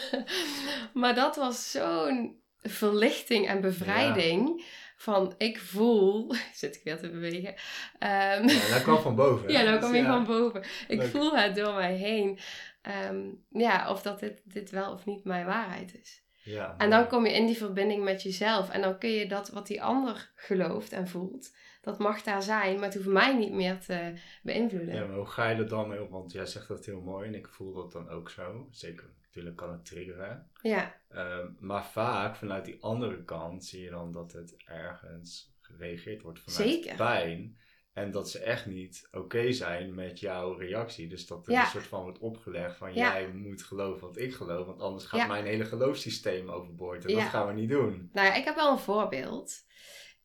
maar 1.02 1.16
dat 1.16 1.36
was 1.36 1.72
zo'n 1.72 2.42
verlichting 2.62 3.48
en 3.48 3.62
bevrijding. 3.62 4.66
Van 4.98 5.34
ik 5.38 5.60
voel. 5.60 6.34
Zit 6.54 6.76
ik 6.76 6.84
weer 6.84 6.98
te 6.98 7.10
bewegen. 7.10 7.54
Ehm, 8.00 8.48
Ja, 8.48 8.70
dat 8.70 8.82
kwam 8.82 9.02
van 9.02 9.16
boven. 9.16 9.48
hè? 9.48 9.54
ja, 9.54 9.62
nou 9.64 9.74
Dus 9.76 9.84
kom 9.86 9.96
je 9.96 10.02
ja. 10.02 10.08
van 10.08 10.26
boven. 10.26 10.64
Ik 10.88 10.98
Leuk. 10.98 11.10
voel 11.10 11.38
het 11.38 11.56
door 11.56 11.74
mij 11.74 11.94
heen. 11.96 12.40
Ehm, 12.82 13.22
ja, 13.50 13.90
of 13.90 14.02
dat 14.02 14.20
dit, 14.20 14.42
dit 14.44 14.70
wel 14.70 14.92
of 14.94 15.06
niet 15.06 15.24
mijn 15.24 15.46
waarheid 15.46 16.00
is. 16.02 16.22
Ja, 16.44 16.76
En 16.78 16.90
dan 16.90 17.08
kom 17.08 17.26
je 17.26 17.34
in 17.34 17.46
die 17.46 17.58
verbinding 17.58 18.04
met 18.04 18.24
jezelf. 18.24 18.70
En 18.70 18.82
dan 18.82 18.98
kun 18.98 19.10
je 19.10 19.28
dat 19.28 19.50
wat 19.50 19.68
die 19.68 19.84
ander 19.84 20.32
gelooft 20.36 20.92
en 20.92 21.08
voelt, 21.08 21.52
dat 21.84 22.00
mag 22.00 22.22
daar 22.24 22.42
zijn, 22.44 22.76
maar 22.76 22.84
het 22.86 22.94
hoeft 22.94 23.08
mij 23.08 23.38
niet 23.38 23.52
meer 23.54 23.80
te 23.80 24.14
beïnvloeden. 24.44 24.96
Ja, 24.96 25.06
maar 25.06 25.16
hoe 25.18 25.26
ga 25.26 25.50
je 25.50 25.56
er 25.56 25.68
dan 25.68 25.88
mee? 25.88 26.00
Want 26.10 26.32
jij 26.32 26.46
zegt 26.46 26.68
dat 26.68 26.86
heel 26.86 27.02
mooi 27.02 27.28
en 27.28 27.36
ik 27.36 27.48
voel 27.48 27.74
dat 27.74 27.92
dan 27.92 28.10
ook 28.10 28.30
zo. 28.30 28.68
Zeker, 28.72 29.10
natuurlijk 29.24 29.56
kan 29.56 29.72
het 29.72 29.86
triggeren. 29.86 30.48
Ja, 30.62 31.02
Ehm, 31.10 31.48
maar 31.60 31.86
vaak 31.86 32.36
vanuit 32.36 32.66
die 32.66 32.78
andere 32.82 33.24
kant 33.24 33.66
zie 33.66 33.82
je 33.84 33.90
dan 33.90 34.12
dat 34.12 34.32
het 34.32 34.56
ergens 34.66 35.54
gereageerd 35.62 36.22
wordt 36.22 36.40
vanuit 36.40 36.70
Zeker. 36.72 36.96
pijn. 36.96 37.58
En 37.94 38.12
dat 38.12 38.30
ze 38.30 38.40
echt 38.40 38.66
niet 38.66 39.08
oké 39.12 39.52
zijn 39.52 39.94
met 39.96 40.20
jouw 40.20 40.54
reactie. 40.54 41.08
Dus 41.08 41.28
dat 41.28 41.46
er 41.48 41.52
Ja. 41.54 41.62
een 41.64 41.68
soort 41.70 41.88
van 41.88 42.02
wordt 42.04 42.20
opgelegd 42.20 42.78
van 42.78 42.94
Ja. 42.94 43.14
jij 43.14 43.28
moet 43.34 43.64
geloven 43.64 44.08
wat 44.08 44.18
ik 44.18 44.34
geloof. 44.34 44.66
Want 44.66 44.82
anders 44.82 45.06
gaat 45.06 45.20
Ja. 45.20 45.28
mijn 45.28 45.46
hele 45.46 45.66
geloofssysteem 45.66 46.50
overboord. 46.50 47.06
En 47.06 47.14
dat 47.14 47.24
gaan 47.24 47.48
we 47.48 47.54
niet 47.54 47.70
doen. 47.70 48.10
nou 48.14 48.28
ja, 48.28 48.34
ik 48.34 48.46
heb 48.46 48.56
wel 48.56 48.72
een 48.72 48.78
voorbeeld. 48.80 49.66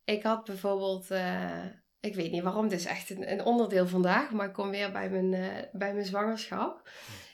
Ik 0.09 0.23
had 0.23 0.45
bijvoorbeeld, 0.45 1.11
eh, 1.11 1.67
ik 2.01 2.15
weet 2.15 2.31
niet 2.31 2.43
waarom, 2.43 2.69
dit 2.69 2.79
is 2.79 2.87
echt 2.87 3.11
een, 3.11 3.33
een 3.33 3.45
onderdeel 3.45 3.87
vandaag, 3.87 4.31
maar 4.31 4.47
ik 4.47 4.53
kom 4.53 4.71
weer 4.71 4.93
bij 4.93 5.11
mijn, 5.11 5.35
eh, 5.35 5.71
bij 5.73 5.93
mijn 5.93 6.07
zwangerschap. 6.07 6.91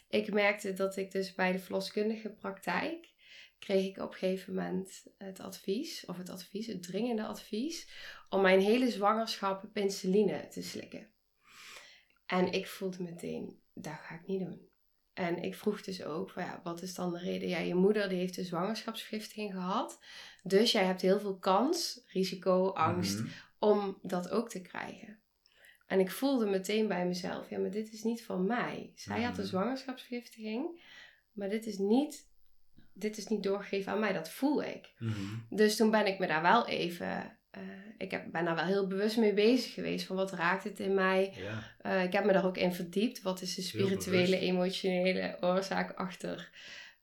Ik 0.08 0.32
merkte 0.32 0.72
dat 0.72 0.96
ik 0.96 1.10
dus 1.10 1.34
bij 1.34 1.52
de 1.52 1.58
verloskundige 1.58 2.30
praktijk, 2.30 3.12
kreeg 3.58 3.84
ik 3.84 3.98
op 3.98 4.12
een 4.12 4.18
gegeven 4.18 4.54
moment 4.54 5.02
het 5.18 5.40
advies, 5.40 6.04
of 6.06 6.16
het 6.16 6.30
advies, 6.30 6.66
het 6.66 6.82
dringende 6.82 7.24
advies, 7.24 7.88
om 8.28 8.40
mijn 8.40 8.60
hele 8.60 8.90
zwangerschap 8.90 9.64
penicilline 9.72 10.48
te 10.48 10.62
slikken. 10.62 11.12
En 12.26 12.52
ik 12.52 12.66
voelde 12.66 13.02
meteen, 13.02 13.60
dat 13.74 13.98
ga 14.02 14.14
ik 14.14 14.26
niet 14.26 14.40
doen. 14.40 14.68
En 15.14 15.42
ik 15.42 15.54
vroeg 15.54 15.82
dus 15.82 16.02
ook, 16.04 16.30
van, 16.30 16.42
ja, 16.42 16.60
wat 16.62 16.82
is 16.82 16.94
dan 16.94 17.12
de 17.12 17.18
reden? 17.18 17.48
Ja, 17.48 17.58
je 17.58 17.74
moeder 17.74 18.08
die 18.08 18.18
heeft 18.18 18.36
een 18.36 18.44
zwangerschapsvergiftiging 18.44 19.52
gehad. 19.52 19.98
Dus 20.42 20.72
jij 20.72 20.84
hebt 20.84 21.00
heel 21.00 21.20
veel 21.20 21.36
kans, 21.38 22.00
risico, 22.06 22.68
angst, 22.68 23.18
Mhm. 23.18 23.28
om 23.58 23.98
dat 24.02 24.30
ook 24.30 24.48
te 24.48 24.60
krijgen. 24.60 25.18
En 25.86 26.00
ik 26.00 26.10
voelde 26.10 26.46
meteen 26.46 26.88
bij 26.88 27.06
mezelf, 27.06 27.50
ja, 27.50 27.58
maar 27.58 27.70
dit 27.70 27.92
is 27.92 28.02
niet 28.02 28.24
van 28.24 28.46
mij. 28.46 28.92
Zij 28.94 29.22
had 29.22 29.32
een 29.36 29.40
Mhm. 29.42 29.48
zwangerschapsvergiftiging, 29.50 30.80
maar 31.32 31.48
dit 31.48 31.66
is 31.66 31.78
niet, 31.78 32.28
dit 32.92 33.16
is 33.16 33.26
niet 33.26 33.42
doorgegeven 33.42 33.92
aan 33.92 34.00
mij, 34.00 34.12
dat 34.12 34.30
voel 34.30 34.62
ik. 34.62 34.92
Mhm. 34.98 35.14
Dus 35.50 35.76
toen 35.76 35.90
ben 35.90 36.06
ik 36.06 36.18
me 36.18 36.26
daar 36.26 36.42
wel 36.42 36.66
even, 36.66 37.38
eh, 37.54 37.62
ik 37.98 38.10
heb, 38.10 38.24
ben 38.32 38.44
daar 38.44 38.54
wel 38.54 38.64
heel 38.64 38.86
bewust 38.86 39.16
mee 39.16 39.34
bezig 39.34 39.74
geweest, 39.74 40.06
van 40.06 40.16
wat 40.16 40.32
raakt 40.32 40.64
het 40.64 40.80
in 40.80 40.94
mij? 40.94 41.34
Ja. 41.36 41.74
Eh, 41.78 42.02
ik 42.02 42.12
heb 42.12 42.24
me 42.24 42.32
daar 42.32 42.46
ook 42.46 42.56
in 42.56 42.72
verdiept. 42.72 43.22
Wat 43.22 43.40
is 43.40 43.54
de 43.54 43.62
spirituele, 43.62 44.38
emotionele 44.38 45.36
oorzaak 45.40 45.92
achter, 45.92 46.50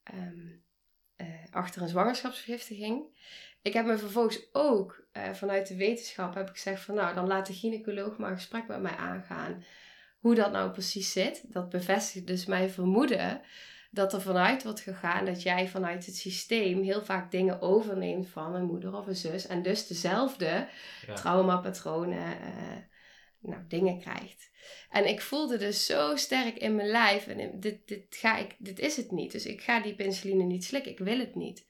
ehm, 0.04 0.48
eh, 1.16 1.28
achter 1.52 1.82
een 1.82 1.88
zwangerschapsvergiftiging? 1.88 3.20
Ik 3.62 3.74
heb 3.74 3.86
me 3.86 3.98
vervolgens 3.98 4.48
ook 4.52 5.00
vanuit 5.34 5.68
de 5.68 5.76
wetenschap 5.76 6.34
heb 6.34 6.50
ik 6.50 6.56
gezegd 6.56 6.84
van 6.84 6.96
nou, 6.96 7.16
dan 7.16 7.28
laat 7.28 7.48
de 7.48 7.54
gynaecoloog 7.54 8.18
maar 8.18 8.32
een 8.32 8.38
gesprek 8.38 8.68
met 8.68 8.82
mij 8.82 8.96
aangaan. 8.96 9.64
Hoe 10.20 10.36
dat 10.36 10.52
nou 10.52 10.72
precies 10.72 11.12
zit. 11.12 11.54
Dat 11.54 11.70
bevestigt 11.70 12.28
dus 12.28 12.46
mijn 12.46 12.70
vermoeden 12.70 13.42
dat 13.94 14.14
er 14.14 14.22
vanuit 14.22 14.64
wordt 14.64 14.80
gegaan 14.80 15.26
dat 15.26 15.42
jij 15.44 15.68
vanuit 15.68 16.06
het 16.06 16.16
systeem 16.16 16.82
heel 16.82 17.06
vaak 17.06 17.32
dingen 17.32 17.62
overneemt 17.62 18.30
van 18.30 18.56
een 18.56 18.66
moeder 18.66 18.96
of 18.96 19.08
een 19.08 19.16
zus. 19.16 19.48
En 19.48 19.62
dus 19.62 19.88
dezelfde 19.88 20.68
Ja. 21.08 21.14
traumapatronen, 21.14 22.42
eh 22.42 22.78
nou, 23.40 23.62
dingen 23.68 24.00
krijgt. 24.00 24.50
En 24.90 25.08
ik 25.08 25.22
voelde 25.22 25.58
dus 25.58 25.86
zo 25.86 26.16
sterk 26.16 26.58
in 26.58 26.76
mijn 26.76 26.88
lijf, 26.88 27.28
en 27.28 27.60
dit, 27.60 27.88
dit, 27.88 28.06
ga 28.10 28.38
ik, 28.38 28.56
dit 28.58 28.80
is 28.80 28.98
het 28.98 29.12
niet. 29.12 29.32
Dus 29.32 29.46
ik 29.46 29.62
ga 29.62 29.82
die 29.82 29.96
penicilline 29.96 30.44
niet 30.44 30.64
slikken, 30.64 30.92
ik 30.92 31.00
wil 31.00 31.20
het 31.20 31.36
niet. 31.36 31.70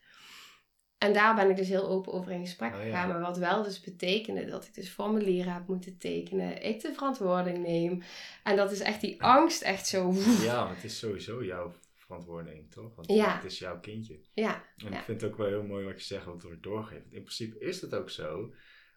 En 0.98 1.14
daar 1.14 1.36
ben 1.36 1.50
ik 1.50 1.56
dus 1.56 1.68
heel 1.68 1.88
open 1.88 2.14
over 2.14 2.32
in 2.32 2.40
gesprek 2.46 2.74
Oh, 2.74 2.78
ja. 2.78 2.84
gegaan. 2.84 3.08
Maar 3.08 3.20
wat 3.20 3.38
wel 3.38 3.64
dus 3.64 3.82
betekende 3.82 4.46
dat 4.46 4.66
ik 4.66 4.74
dus 4.74 4.90
formulieren 4.90 5.54
heb 5.54 5.68
moeten 5.68 5.98
tekenen. 5.98 6.64
Ik 6.64 6.82
de 6.82 6.94
verantwoording 6.94 7.58
neem. 7.58 8.04
En 8.44 8.56
dat 8.56 8.72
is 8.72 8.80
echt 8.80 9.02
die 9.02 9.24
angst 9.24 9.62
echt 9.62 9.88
zo... 9.88 10.14
ja, 10.42 10.70
het 10.70 10.84
is 10.84 11.00
sowieso 11.00 11.44
jouw 11.46 11.74
verantwoording, 12.12 12.72
toch? 12.72 12.96
Want 12.96 13.12
Ja. 13.12 13.36
het 13.36 13.44
is 13.44 13.60
jouw 13.60 13.80
kindje. 13.80 14.20
Ja, 14.34 14.54
En 14.78 14.92
Ja. 14.92 14.98
ik 15.00 15.04
vind 15.06 15.22
het 15.22 15.32
ook 15.32 15.38
wel 15.38 15.48
heel 15.48 15.64
mooi 15.64 15.86
wat 15.86 16.00
je 16.00 16.06
zegt, 16.06 16.26
wat 16.26 16.42
wordt 16.44 16.64
doorgegeven. 16.64 17.06
In 17.12 17.24
principe 17.24 17.60
is 17.60 17.82
het 17.82 17.94
ook 17.96 18.10
zo. 18.10 18.54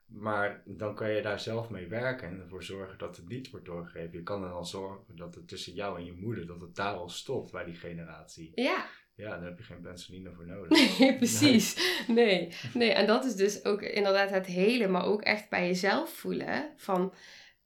Maar 0.06 0.62
dan 0.64 0.94
kan 0.94 1.10
je 1.10 1.22
daar 1.22 1.40
zelf 1.40 1.70
mee 1.70 1.86
werken 1.86 2.28
en 2.28 2.40
ervoor 2.40 2.62
zorgen 2.62 2.98
dat 2.98 3.16
het 3.16 3.28
niet 3.28 3.50
wordt 3.50 3.66
doorgegeven. 3.66 4.12
Je 4.18 4.22
kan 4.22 4.42
er 4.42 4.48
dan 4.48 4.66
zorgen 4.66 5.16
dat 5.16 5.34
het 5.34 5.48
tussen 5.48 5.72
jou 5.74 5.98
en 5.98 6.04
je 6.04 6.12
moeder, 6.12 6.46
dat 6.46 6.60
het 6.60 6.74
daar 6.76 6.94
al 6.94 7.08
stopt 7.08 7.52
bij 7.52 7.64
die 7.64 7.74
generatie. 7.74 8.52
ja. 8.54 8.86
Ja, 9.16 9.28
daar 9.28 9.44
heb 9.44 9.58
je 9.58 9.64
geen 9.64 9.80
penicilline 9.80 10.32
voor 10.32 10.46
nodig. 10.56 10.98
Nee, 10.98 11.16
precies. 11.16 11.76
Nee. 12.06 12.52
nee, 12.74 12.92
en 12.92 13.06
dat 13.06 13.24
is 13.24 13.34
dus 13.36 13.64
ook 13.64 13.82
inderdaad 13.82 14.30
het 14.30 14.46
hele, 14.46 14.88
maar 14.88 15.04
ook 15.04 15.22
echt 15.22 15.48
bij 15.50 15.66
jezelf 15.66 16.10
voelen. 16.14 16.72
Van, 16.76 17.12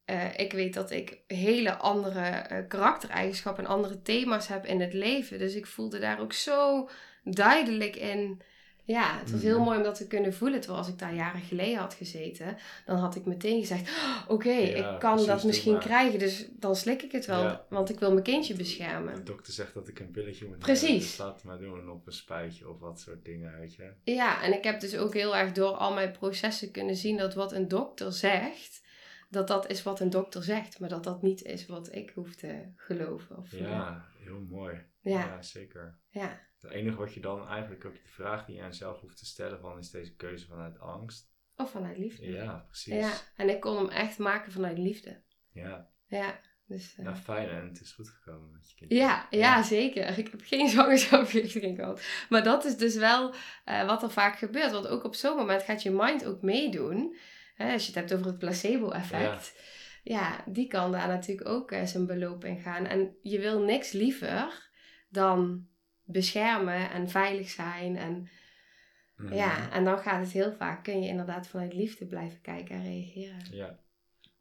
eh, 0.09 0.39
ik 0.39 0.53
weet 0.53 0.75
dat 0.75 0.91
ik 0.91 1.19
hele 1.27 1.77
andere 1.77 2.21
eh, 2.21 2.59
karaktereigenschappen 2.69 3.65
en 3.65 3.71
andere 3.71 4.03
thema's 4.03 4.49
heb 4.49 4.67
in 4.67 4.81
het 4.81 4.93
leven. 4.93 5.39
Dus 5.39 5.55
ik 5.55 5.67
voelde 5.67 5.99
daar 5.99 6.21
ook 6.21 6.33
zo 6.33 6.89
duidelijk 7.25 7.97
in. 7.97 8.41
Ja, 8.85 9.19
het 9.19 9.31
was 9.31 9.43
heel 9.43 9.55
Mhm. 9.57 9.65
mooi 9.65 9.77
om 9.79 9.83
dat 9.85 9.95
te 9.95 10.07
kunnen 10.07 10.35
voelen. 10.35 10.61
Terwijl 10.61 10.83
als 10.83 10.93
ik 10.93 10.99
daar 10.99 11.15
jaren 11.15 11.41
geleden 11.41 11.79
had 11.79 11.95
gezeten, 11.95 12.57
dan 12.87 12.97
had 12.97 13.15
ik 13.17 13.25
meteen 13.27 13.61
gezegd: 13.61 13.89
"Oh, 13.91 14.17
Oké, 14.29 14.51
Ja, 14.51 14.75
ik 14.93 14.99
kan 14.99 15.11
precies, 15.11 15.27
dat 15.27 15.45
misschien 15.45 15.73
maar." 15.73 15.81
krijgen, 15.83 16.19
dus 16.19 16.47
dan 16.51 16.77
slik 16.77 17.03
ik 17.03 17.13
het 17.13 17.27
wel, 17.27 17.43
Ja. 17.43 17.65
want 17.69 17.91
ik 17.91 17.99
wil 18.01 18.11
mijn 18.13 18.23
kindje 18.25 18.53
De 18.53 18.59
beschermen. 18.59 19.25
dokter 19.25 19.53
zegt 19.53 19.75
dat 19.75 19.89
ik 19.89 20.01
een 20.01 20.11
pilletje 20.11 20.47
moet 20.47 20.59
Precies. 20.59 20.83
nemen, 20.89 21.01
dus 21.01 21.19
laat 21.19 21.35
het 21.35 21.45
maar 21.45 21.59
doen 21.59 21.91
op 21.91 22.07
een 22.07 22.13
spuitje 22.13 22.69
of 22.69 22.79
wat 22.81 23.01
soort 23.01 23.25
dingen, 23.25 23.59
weet 23.59 23.75
je. 23.75 23.91
Ja, 24.05 24.43
en 24.43 24.53
ik 24.53 24.65
heb 24.65 24.81
dus 24.81 24.97
ook 24.97 25.15
heel 25.15 25.37
erg 25.37 25.53
door 25.53 25.73
al 25.77 25.93
mijn 25.95 26.13
processen 26.13 26.71
kunnen 26.71 26.97
zien 26.97 27.17
dat 27.17 27.35
wat 27.35 27.53
een 27.53 27.69
dokter 27.69 28.13
zegt, 28.13 28.81
dat 29.29 29.49
dat 29.49 29.71
is 29.71 29.83
wat 29.83 30.01
een 30.01 30.11
dokter 30.11 30.43
zegt, 30.43 30.81
maar 30.81 30.89
dat 30.89 31.05
dat 31.05 31.23
niet 31.23 31.43
is 31.43 31.67
wat 31.67 31.95
ik 31.95 32.11
hoef 32.11 32.35
te 32.35 32.73
geloven. 32.77 33.37
Of. 33.37 33.51
Ja, 33.51 34.09
heel 34.19 34.41
mooi. 34.41 34.87
Ja. 35.01 35.19
ja 35.19 35.43
zeker. 35.43 35.99
ja, 36.09 36.41
Het 36.61 36.71
enige 36.71 36.97
wat 36.97 37.15
je 37.15 37.21
dan 37.21 37.49
eigenlijk 37.49 37.85
ook 37.85 37.95
de 37.95 38.09
vraag 38.09 38.45
die 38.45 38.55
je 38.57 38.63
aan 38.63 38.69
jezelf 38.69 39.01
hoeft 39.01 39.19
te 39.19 39.27
stellen 39.27 39.61
van 39.61 39.79
is 39.79 39.91
deze 39.91 40.15
keuze 40.17 40.47
vanuit 40.47 40.79
angst. 40.79 41.31
of 41.57 41.71
vanuit 41.71 41.99
liefde. 41.99 42.27
Ja, 42.27 42.65
precies. 42.67 42.95
Ja, 42.95 43.13
en 43.37 43.49
ik 43.49 43.61
kon 43.61 43.77
hem 43.77 43.89
echt 43.89 44.19
maken 44.19 44.53
vanuit 44.53 44.79
liefde. 44.79 45.23
Ja, 45.53 45.91
Ja, 46.07 46.41
dus... 46.67 46.95
eh, 46.97 47.05
nou 47.05 47.17
fijn 47.17 47.49
en 47.49 47.69
het 47.69 47.81
is 47.81 47.93
goed 47.93 48.09
gekomen 48.09 48.51
met 48.53 48.71
je 48.71 48.77
kind. 48.77 48.93
Ja, 48.93 49.27
ja, 49.31 49.63
zeker. 49.63 50.19
Ik 50.19 50.29
heb 50.31 50.41
geen 50.45 50.69
zwangerschapsvergiftiging 50.75 51.79
gehad. 51.79 52.01
Maar 52.29 52.43
dat 52.43 52.65
is 52.65 52.77
dus 52.77 52.97
wel 52.97 53.35
eh, 53.65 53.87
wat 53.87 54.03
er 54.03 54.11
vaak 54.11 54.39
gebeurt. 54.39 54.73
Want 54.73 54.87
ook 54.87 55.05
op 55.05 55.15
zo'n 55.15 55.37
moment 55.37 55.63
gaat 55.63 55.83
je 55.83 55.91
mind 55.91 56.25
ook 56.25 56.43
meedoen. 56.43 57.17
Hè, 57.59 57.73
als 57.73 57.83
je 57.87 57.91
het 57.93 58.01
hebt 58.01 58.15
over 58.15 58.27
het 58.27 58.39
placebo-effect. 58.39 59.61
Ja. 60.03 60.45
die 60.47 60.67
kan 60.69 60.93
daar 60.93 61.09
natuurlijk 61.09 61.49
ook 61.49 61.73
eh, 61.73 61.85
zijn 61.85 62.07
beloop 62.07 62.45
in 62.45 62.61
gaan. 62.61 62.87
En 62.87 63.17
je 63.23 63.39
wil 63.39 63.63
niks 63.63 63.93
liever 63.93 64.71
dan 65.09 65.67
beschermen 66.05 66.91
en 66.91 67.09
veilig 67.09 67.49
zijn. 67.49 67.97
En, 67.97 68.29
Mhm. 69.17 69.35
ja, 69.35 69.71
en 69.73 69.85
dan 69.85 69.99
gaat 69.99 70.21
het 70.21 70.33
heel 70.33 70.53
vaak, 70.53 70.85
kun 70.85 71.03
je 71.03 71.09
inderdaad 71.09 71.49
vanuit 71.49 71.75
liefde 71.75 72.07
blijven 72.07 72.41
kijken 72.41 72.75
en 72.77 72.83
reageren. 72.83 73.39
Ja. 73.51 73.79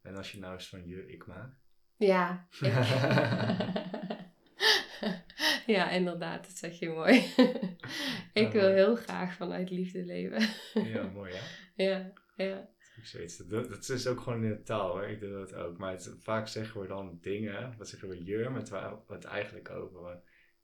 En 0.02 0.16
als 0.16 0.32
je 0.32 0.38
nou 0.38 0.54
eens 0.54 0.68
van 0.68 0.86
je 0.86 1.06
ik 1.12 1.26
maakt. 1.26 1.56
Ja, 1.96 2.46
ik- 2.60 2.72
ja, 5.76 5.90
inderdaad, 5.90 6.44
dat 6.46 6.56
zeg 6.56 6.78
je 6.78 6.88
mooi. 6.88 7.32
ik 8.44 8.52
wil 8.52 8.68
heel 8.72 8.96
graag 8.96 9.34
vanuit 9.34 9.70
liefde 9.70 10.04
leven. 10.04 10.48
Ja, 10.84 11.02
mooi 11.02 11.32
hè? 11.34 11.40
ja, 11.84 12.12
ja. 12.36 12.68
Ik 12.98 13.06
zoiets. 13.06 13.36
Dat, 13.36 13.68
dat 13.68 13.88
is 13.88 14.06
ook 14.06 14.20
gewoon 14.20 14.44
in 14.44 14.50
de 14.50 14.62
taal 14.62 14.90
hoor. 14.90 15.08
Ik 15.08 15.20
doe 15.20 15.30
dat 15.30 15.54
ook. 15.54 15.78
Maar 15.78 15.92
het, 15.92 16.14
vaak 16.18 16.48
zeggen 16.48 16.80
we 16.80 16.86
dan 16.86 17.18
dingen, 17.20 17.74
wat 17.78 17.88
zeggen 17.88 18.08
we 18.08 18.50
met 18.50 18.68
waar 18.68 18.98
het 19.06 19.24
eigenlijk 19.24 19.70
over 19.70 20.20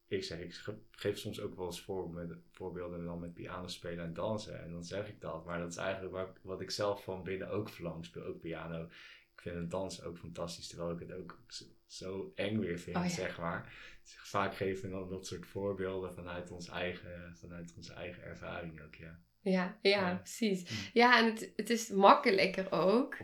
ik 0.06 0.24
zeg. 0.24 0.38
Ik 0.38 0.60
geef 0.90 1.18
soms 1.18 1.40
ook 1.40 1.54
wel 1.54 1.66
eens 1.66 1.82
voor, 1.82 2.10
met, 2.10 2.36
voorbeelden 2.50 3.04
dan 3.04 3.20
met 3.20 3.34
piano 3.34 3.66
spelen 3.66 4.04
en 4.04 4.14
dansen. 4.14 4.62
En 4.62 4.72
dan 4.72 4.84
zeg 4.84 5.08
ik 5.08 5.20
dat. 5.20 5.44
Maar 5.44 5.58
dat 5.58 5.70
is 5.70 5.76
eigenlijk 5.76 6.14
wat, 6.14 6.38
wat 6.42 6.60
ik 6.60 6.70
zelf 6.70 7.04
van 7.04 7.22
binnen 7.22 7.50
ook 7.50 7.68
verlang. 7.68 8.04
speel 8.04 8.24
ook 8.24 8.40
piano. 8.40 8.84
Ik 9.34 9.40
vind 9.40 9.56
het 9.56 9.70
dansen 9.70 10.04
ook 10.04 10.18
fantastisch, 10.18 10.68
terwijl 10.68 10.90
ik 10.90 10.98
het 10.98 11.12
ook 11.12 11.42
zo, 11.86 12.32
eng 12.34 12.58
weer 12.58 12.78
vind, 12.78 12.96
oh 12.96 13.06
zeg 13.06 13.38
maar. 13.38 13.72
Dus 14.02 14.16
vaak 14.16 14.54
geven 14.54 14.88
we 14.88 14.96
dan 14.96 15.08
dat 15.08 15.26
soort 15.26 15.46
voorbeelden 15.46 16.14
vanuit 16.14 16.50
ons 16.50 16.68
eigen, 16.68 17.36
vanuit 17.36 17.74
onze 17.76 17.92
eigen 17.92 18.22
ervaring 18.22 18.82
ook, 18.82 18.94
ja. 18.94 19.20
Ja, 19.44 19.78
ja, 19.82 20.14
precies. 20.14 20.70
Mm. 20.70 20.76
Ja, 20.92 21.18
en 21.18 21.24
het, 21.24 21.52
het 21.56 21.70
is 21.70 21.88
makkelijker 21.88 22.72
ook 22.72 23.16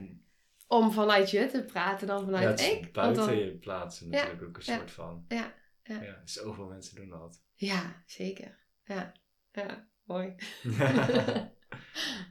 om, 0.66 0.92
vanuit 0.92 1.30
je 1.30 1.46
te 1.46 1.64
praten 1.64 2.06
dan 2.06 2.24
vanuit 2.24 2.60
ja, 2.60 2.66
ik. 2.66 2.92
Buiten 2.92 3.26
dan, 3.26 3.38
je 3.38 3.56
plaatsen 3.56 4.08
natuurlijk 4.08 4.42
ook 4.42 4.56
een 4.56 4.62
soort 4.62 4.90
van. 4.90 5.24
Ja, 5.28 5.54
ja. 5.82 6.02
ja. 6.02 6.20
Zoveel 6.24 6.66
mensen 6.66 6.96
doen 6.96 7.08
dat. 7.08 7.42
Ja, 7.54 8.02
zeker. 8.06 8.58
Ja, 8.84 9.12
ja 9.52 9.88
mooi. 10.04 10.34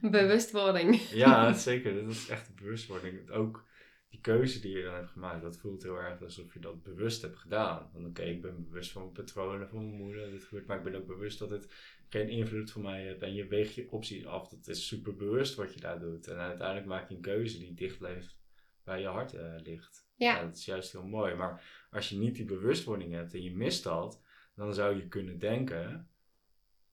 bewustwording. 0.00 1.00
ja, 1.00 1.52
zeker. 1.52 1.94
Dat 1.94 2.10
is 2.10 2.28
echt 2.28 2.54
bewustwording. 2.54 3.30
Ook 3.30 3.68
die 4.10 4.20
keuze 4.20 4.60
die 4.60 4.76
je 4.76 4.82
dan 4.82 4.94
hebt 4.94 5.10
gemaakt, 5.10 5.42
dat 5.42 5.58
voelt 5.58 5.82
heel 5.82 5.96
erg 5.96 6.22
alsof 6.22 6.54
je 6.54 6.60
dat 6.60 6.82
bewust 6.82 7.22
hebt 7.22 7.38
gedaan. 7.38 7.90
Want 7.92 8.06
oké, 8.06 8.22
ik 8.22 8.42
ben 8.42 8.64
bewust 8.64 8.92
van 8.92 9.02
mijn 9.02 9.14
patronen, 9.14 9.68
van 9.68 9.88
mijn 9.88 10.02
moeder, 10.02 10.30
dit 10.30 10.44
gebeurt, 10.44 10.66
maar 10.66 10.76
ik 10.76 10.84
ben 10.84 10.94
ook 10.94 11.06
bewust 11.06 11.38
dat 11.38 11.50
het 11.50 11.74
geen 12.10 12.28
invloed 12.28 12.70
voor 12.70 12.82
mij 12.82 13.02
heeft. 13.02 13.22
En 13.22 13.34
je 13.34 13.46
weegt 13.46 13.74
je 13.74 13.90
opties 13.90 14.26
af. 14.26 14.48
Dat 14.48 14.68
is 14.68 14.86
super 14.86 15.16
bewust 15.16 15.54
wat 15.54 15.74
je 15.74 15.80
daar 15.80 15.98
doet. 15.98 16.26
En 16.26 16.36
uiteindelijk 16.36 16.86
maak 16.86 17.08
je 17.08 17.14
een 17.14 17.20
keuze 17.20 17.58
die 17.58 17.74
dicht 17.74 17.98
blijft 17.98 18.38
bij 18.84 19.00
je 19.00 19.06
hart 19.06 19.34
uh, 19.34 19.54
ligt. 19.56 20.08
Ja. 20.16 20.42
Dat 20.42 20.56
is 20.56 20.64
juist 20.64 20.92
heel 20.92 21.06
mooi. 21.06 21.34
Maar 21.34 21.86
als 21.90 22.08
je 22.08 22.16
niet 22.16 22.34
die 22.34 22.44
bewustwording 22.44 23.12
hebt 23.12 23.34
en 23.34 23.42
je 23.42 23.56
mist 23.56 23.84
dat, 23.84 24.22
dan 24.54 24.74
zou 24.74 24.96
je 24.96 25.08
kunnen 25.08 25.38
denken: 25.38 26.08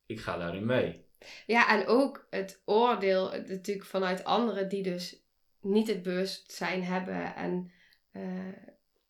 ik 0.06 0.20
ga 0.20 0.38
daarin 0.38 0.66
mee. 0.66 1.06
Ja, 1.46 1.80
en 1.80 1.88
ook 1.88 2.28
het 2.30 2.62
oordeel 2.66 3.30
natuurlijk 3.32 3.88
vanuit 3.88 4.24
anderen 4.24 4.70
die 4.70 4.84
dus 4.84 5.26
niet 5.62 5.88
het 5.88 6.04
bewustzijn 6.04 6.84
hebben 6.84 7.36
en 7.36 7.72
uh, 8.14 8.54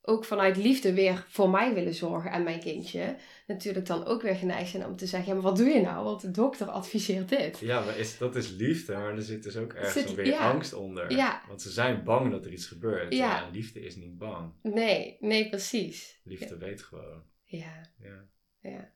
ook 0.08 0.26
vanuit 0.26 0.58
liefde 0.58 0.94
weer 0.94 1.26
voor 1.28 1.50
mij 1.50 1.74
willen 1.74 1.94
zorgen 1.94 2.32
en 2.32 2.44
mijn 2.44 2.60
kindje, 2.60 3.18
natuurlijk 3.48 3.86
dan 3.86 4.06
ook 4.06 4.22
weer 4.22 4.36
geneigd 4.36 4.70
zijn 4.70 4.86
om 4.86 4.96
te 4.96 5.06
zeggen: 5.06 5.28
ja, 5.30 5.34
maar 5.34 5.44
wat 5.44 5.58
doe 5.58 5.68
je 5.68 5.82
nou? 5.82 6.04
Want 6.04 6.22
de 6.22 6.32
dokter 6.32 6.68
adviseert 6.68 7.30
dit. 7.30 7.60
Ja, 7.60 7.86
maar 7.86 7.98
is, 7.98 8.18
dat 8.18 8.36
is 8.36 8.50
liefde, 8.50 8.94
maar 8.94 9.16
er 9.16 9.22
zit 9.22 9.44
dus 9.44 9.58
ook 9.58 9.74
ergens 9.74 10.14
weer 10.14 10.36
angst 10.36 10.74
onder. 10.74 11.12
Ja. 11.12 11.44
Want 11.48 11.62
ze 11.62 11.72
zijn 11.72 12.04
bang 12.04 12.32
dat 12.32 12.46
er 12.46 12.52
iets 12.52 12.68
gebeurt. 12.68 13.14
Ja. 13.14 13.46
En 13.46 13.52
liefde 13.52 13.80
is 13.80 13.96
niet 13.96 14.18
bang. 14.18 14.54
Nee, 14.62 15.18
nee, 15.20 15.50
precies. 15.50 16.20
Liefde 16.24 16.58
weet 16.58 16.82
gewoon. 16.82 17.24
Ja. 17.44 17.92
ja. 18.00 18.26
ja. 18.60 18.92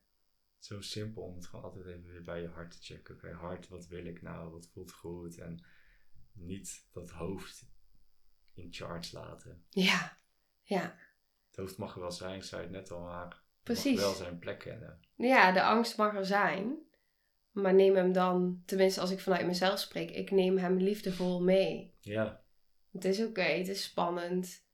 Zo 0.60 0.82
simpel 0.82 1.22
om 1.22 1.36
het 1.36 1.46
gewoon 1.46 1.66
altijd 1.66 1.86
even 1.86 2.12
weer 2.12 2.24
bij 2.24 2.42
je 2.42 2.48
hart 2.48 2.72
te 2.72 2.78
checken. 2.82 3.16
Oké, 3.16 3.32
hart, 3.32 3.68
wat 3.68 3.88
wil 3.88 4.06
ik 4.06 4.22
nou? 4.22 4.52
Wat 4.52 4.70
voelt 4.74 4.92
goed? 4.92 5.38
En 5.38 5.66
niet 6.34 6.88
dat 6.92 7.10
hoofd 7.10 7.70
in 8.54 8.68
charge 8.74 9.16
laten. 9.16 9.66
Ja, 9.70 10.18
ja. 10.62 10.96
Het 11.52 11.60
hoofd 11.60 11.78
mag 11.78 11.94
er 11.96 12.02
wel 12.02 12.12
zijn, 12.12 12.36
ik 12.36 12.44
zei 12.44 12.62
het 12.62 12.72
net 12.72 12.92
al, 12.92 13.02
maar 13.02 13.42
Precies. 13.64 13.96
mag 13.96 14.04
wel 14.04 14.14
zijn 14.14 14.40
plek 14.40 14.60
kennen. 14.60 15.00
Ja, 15.16 15.52
de 15.52 15.64
angst 15.64 15.98
mag 15.98 16.16
er 16.16 16.26
zijn. 16.26 16.78
Maar 17.52 17.74
neem 17.74 17.96
hem 17.96 18.12
dan, 18.12 18.62
tenminste 18.66 19.02
als 19.02 19.12
ik 19.12 19.20
vanuit 19.20 19.46
mezelf 19.46 19.80
spreek, 19.80 20.12
ik 20.12 20.32
neem 20.32 20.58
hem 20.58 20.78
liefdevol 20.78 21.42
mee. 21.42 21.94
Ja. 22.00 22.42
Het 22.92 23.06
is 23.06 23.22
oké, 23.24 23.42
het 23.42 23.68
is 23.68 23.84
spannend. 23.84 24.66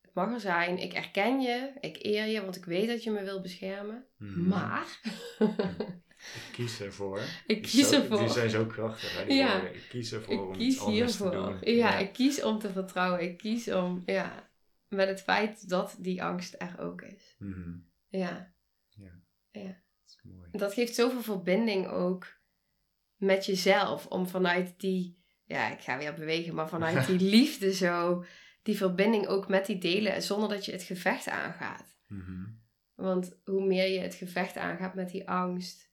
Het 0.00 0.14
mag 0.14 0.32
er 0.32 0.40
zijn. 0.40 0.78
Ik 0.78 0.92
erken 0.92 1.40
je, 1.40 1.72
ik 1.80 2.04
eer 2.04 2.26
je, 2.26 2.42
want 2.42 2.56
ik 2.56 2.64
weet 2.64 2.88
dat 2.88 3.02
je 3.02 3.10
me 3.10 3.24
wil 3.24 3.40
beschermen. 3.40 4.06
Mhm. 4.16 4.48
Maar. 4.48 5.00
ik 6.18 6.52
kies 6.52 6.80
ervoor. 6.80 7.20
Ik 7.46 7.62
kies 7.62 7.92
ervoor. 7.92 8.18
Die 8.18 8.28
zijn 8.28 8.50
zo 8.50 8.66
krachtig. 8.66 9.16
Hè, 9.16 9.32
ja. 9.32 9.62
Ik 9.62 9.86
kies 9.88 10.12
ervoor 10.12 10.46
om 10.46 10.60
iets 10.60 10.80
anders 10.80 11.16
te 11.16 11.30
doen. 11.30 11.56
Ja, 11.60 11.70
ja, 11.70 11.98
ik 11.98 12.12
kies 12.12 12.42
om 12.42 12.58
te 12.58 12.70
vertrouwen. 12.72 13.22
Ik 13.22 13.38
kies 13.38 13.72
om, 13.72 14.02
ja 14.06 14.47
met 14.88 15.08
het 15.08 15.22
feit 15.22 15.68
dat 15.68 15.96
die 15.98 16.22
angst 16.22 16.54
er 16.58 16.74
ook 16.78 17.02
is. 17.02 17.36
Mhm. 17.38 17.76
Ja. 18.08 18.52
Ja. 18.88 19.20
ja. 19.50 19.66
Dat 19.66 20.06
is 20.06 20.20
mooi. 20.22 20.48
Dat 20.52 20.74
geeft 20.74 20.94
zoveel 20.94 21.22
verbinding 21.22 21.86
ook 21.86 22.26
met 23.16 23.46
jezelf. 23.46 24.06
Om 24.06 24.26
vanuit 24.26 24.80
die, 24.80 25.22
ja, 25.44 25.70
ik 25.70 25.80
ga 25.80 25.98
weer 25.98 26.14
bewegen, 26.14 26.54
maar 26.54 26.68
vanuit 26.68 27.06
die 27.06 27.20
liefde 27.36 27.74
zo, 27.74 28.24
die 28.62 28.76
verbinding 28.76 29.26
ook 29.26 29.48
met 29.48 29.66
die 29.66 29.78
delen, 29.78 30.22
zonder 30.22 30.48
dat 30.48 30.64
je 30.64 30.72
het 30.72 30.82
gevecht 30.82 31.28
aangaat. 31.28 31.96
Mhm. 32.06 32.46
Want 32.94 33.38
hoe 33.44 33.66
meer 33.66 33.88
je 33.88 33.98
het 33.98 34.14
gevecht 34.14 34.56
aangaat 34.56 34.94
met 34.94 35.10
die 35.10 35.28
angst, 35.28 35.90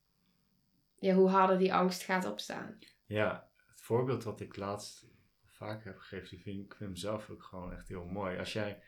ja, 0.99 1.13
hoe 1.13 1.29
harder 1.29 1.57
die 1.57 1.73
angst 1.73 2.03
gaat 2.03 2.25
opstaan. 2.25 2.79
Ja, 3.05 3.49
het 3.67 3.81
voorbeeld 3.81 4.23
wat 4.23 4.41
ik 4.41 4.55
laatst 4.55 5.07
vaak 5.55 5.83
heb 5.83 5.97
gegeven, 5.97 6.29
die 6.29 6.41
vind 6.41 6.65
ik, 6.65 6.75
vind 6.75 6.79
hem 6.89 6.95
zelf 6.95 7.29
ook 7.29 7.43
gewoon 7.43 7.73
echt 7.73 7.87
heel 7.87 8.05
mooi. 8.05 8.37
Als 8.37 8.53
jij 8.53 8.83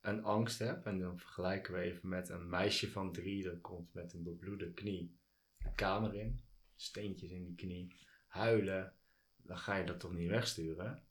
een 0.00 0.24
angst 0.24 0.58
hebt, 0.58 0.86
en 0.86 0.98
dan 0.98 1.18
vergelijken 1.18 1.74
we 1.74 1.80
even 1.80 2.08
met 2.08 2.28
een 2.28 2.48
meisje 2.48 2.90
van 2.90 3.12
drie 3.12 3.42
dat 3.42 3.60
komt 3.60 3.94
met 3.94 4.12
een 4.12 4.22
bebloede 4.22 4.72
knie 4.72 5.18
de 5.58 5.72
kamer 5.74 6.14
in, 6.14 6.40
steentjes 6.74 7.30
in 7.30 7.44
die 7.44 7.54
knie, 7.54 7.96
huilen, 8.26 8.94
dan 9.36 9.58
ga 9.58 9.76
je 9.76 9.86
dat 9.86 10.00
toch 10.00 10.12
niet 10.12 10.28
wegsturen? 10.28 11.02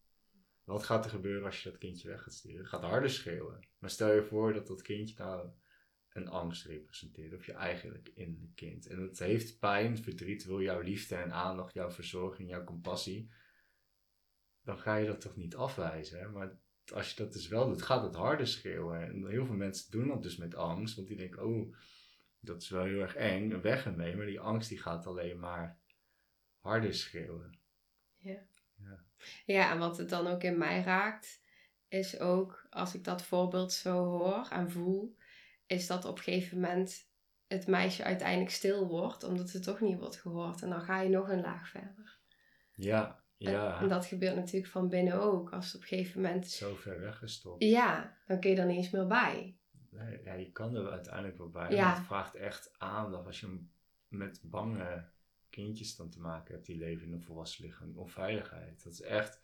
Wat 0.64 0.84
gaat 0.84 1.06
er 1.06 1.12
gebeuren 1.12 1.46
als 1.46 1.64
je 1.64 1.70
dat 1.70 1.80
kindje 1.80 2.08
weg 2.08 2.24
gaat 2.24 2.34
sturen? 2.34 2.60
Het 2.60 2.68
gaat 2.68 2.84
harder 2.84 3.10
schreeuwen. 3.10 3.68
Maar 3.80 3.90
stel 3.90 4.14
je 4.14 4.24
voor 4.24 4.54
dat 4.54 4.68
dat 4.68 4.82
kindje 4.82 5.16
nou 5.18 5.50
een 6.10 6.28
angst 6.28 6.66
representeert, 6.66 7.34
of 7.34 7.46
je 7.46 7.54
eigenlijk 7.54 8.12
in 8.14 8.52
kind. 8.56 8.88
En 8.88 9.02
het 9.02 9.20
heeft 9.20 9.60
pijn, 9.60 9.98
verdriet, 9.98 10.46
wil 10.46 10.62
jouw 10.62 10.82
liefde 10.82 11.16
en 11.16 11.32
aandacht, 11.32 11.74
jouw 11.74 11.92
verzorging, 11.92 12.50
jouw 12.50 12.64
compassie 12.64 13.30
dan 14.68 14.80
ga 14.80 14.96
je 14.96 15.08
dat 15.08 15.22
toch 15.22 15.36
niet 15.36 15.56
afwijzen. 15.56 16.32
Maar 16.32 16.60
als 16.94 17.10
je 17.10 17.24
dat 17.24 17.34
dus 17.34 17.48
wel 17.48 17.68
doet, 17.68 17.82
gaat 17.82 18.04
het 18.04 18.16
harder 18.16 18.48
schreeuwen. 18.48 19.02
En 19.02 19.28
heel 19.28 19.46
veel 19.46 19.56
mensen 19.56 19.92
doen 19.92 20.08
dat 20.08 20.24
dus 20.24 20.38
met 20.38 20.56
angst, 20.56 20.96
want 20.96 21.08
die 21.08 21.18
denken, 21.18 21.46
oh, 21.46 21.76
dat 22.40 22.62
is 22.62 22.70
wel 22.70 22.84
heel 22.84 23.02
erg 23.02 23.16
eng, 23.16 23.62
weg 23.62 23.86
ermee. 23.86 24.16
Maar 24.16 24.26
die 24.26 24.40
angst 24.40 24.70
die 24.70 24.82
gaat 24.82 25.08
alleen 25.08 25.40
maar 25.40 25.80
harder 26.60 26.94
schreeuwen. 26.94 27.60
Ja. 28.18 28.48
Ja, 28.76 29.04
ja 29.46 29.72
en 29.72 29.80
wat 29.80 29.98
het 29.98 30.10
dan 30.10 30.28
ook 30.28 30.44
in 30.44 30.58
mij 30.58 30.82
raakt, 30.82 31.42
is 31.88 32.20
ook, 32.20 32.68
als 32.70 32.96
ik 32.96 33.04
dat 33.04 33.24
voorbeeld 33.24 33.74
zo 33.74 34.06
hoor 34.06 34.48
en 34.50 34.72
voel, 34.72 35.18
is 35.66 35.88
dat 35.88 36.06
op 36.06 36.18
een 36.18 36.24
gegeven 36.24 36.60
moment 36.60 37.10
het 37.48 37.68
meisje 37.68 38.04
uiteindelijk 38.04 38.52
stil 38.52 38.88
wordt, 38.88 39.24
omdat 39.24 39.52
het 39.52 39.64
toch 39.64 39.80
niet 39.80 40.00
wordt 40.00 40.22
gehoord. 40.22 40.62
En 40.62 40.70
dan 40.70 40.82
ga 40.82 41.02
je 41.02 41.10
nog 41.10 41.30
een 41.30 41.42
laag 41.42 41.70
verder. 41.70 42.20
Ja, 42.74 43.26
ja. 43.38 43.82
En, 43.82 43.88
dat 43.88 44.06
gebeurt 44.06 44.36
natuurlijk 44.36 44.72
van 44.72 44.90
binnen 44.90 45.22
ook. 45.22 45.50
Als 45.52 45.76
op 45.76 45.82
een 45.82 45.88
gegeven 45.88 46.22
moment... 46.22 46.48
Zo 46.48 46.76
ver 46.76 47.00
weggestopt. 47.00 47.64
Ja, 47.64 48.18
dan 48.28 48.40
kun 48.40 48.50
je 48.50 48.58
er 48.58 48.66
niet 48.66 48.78
eens 48.78 48.90
meer 48.90 49.08
bij. 49.08 49.58
Nee, 49.90 50.20
ja, 50.24 50.34
je 50.34 50.52
kan 50.52 50.76
er 50.76 50.92
uiteindelijk 50.92 51.38
wel 51.38 51.50
bij. 51.50 51.70
Ja. 51.70 51.86
Maar 51.86 51.96
het 51.96 52.06
vraagt 52.06 52.36
echt 52.36 52.76
aandacht. 52.78 53.26
Als 53.26 53.40
je 53.40 53.66
met 54.08 54.40
bange 54.44 55.06
kindjes 55.50 55.96
dan 55.96 56.10
te 56.10 56.20
maken 56.20 56.54
hebt 56.54 56.66
die 56.66 56.78
leven 56.78 57.08
in 57.08 57.14
een 57.14 57.24
volwassen 57.24 57.66
lichaam. 57.66 57.98
Onveiligheid. 57.98 58.84
Dat 58.84 58.94
is 58.94 59.02
echt 59.02 59.42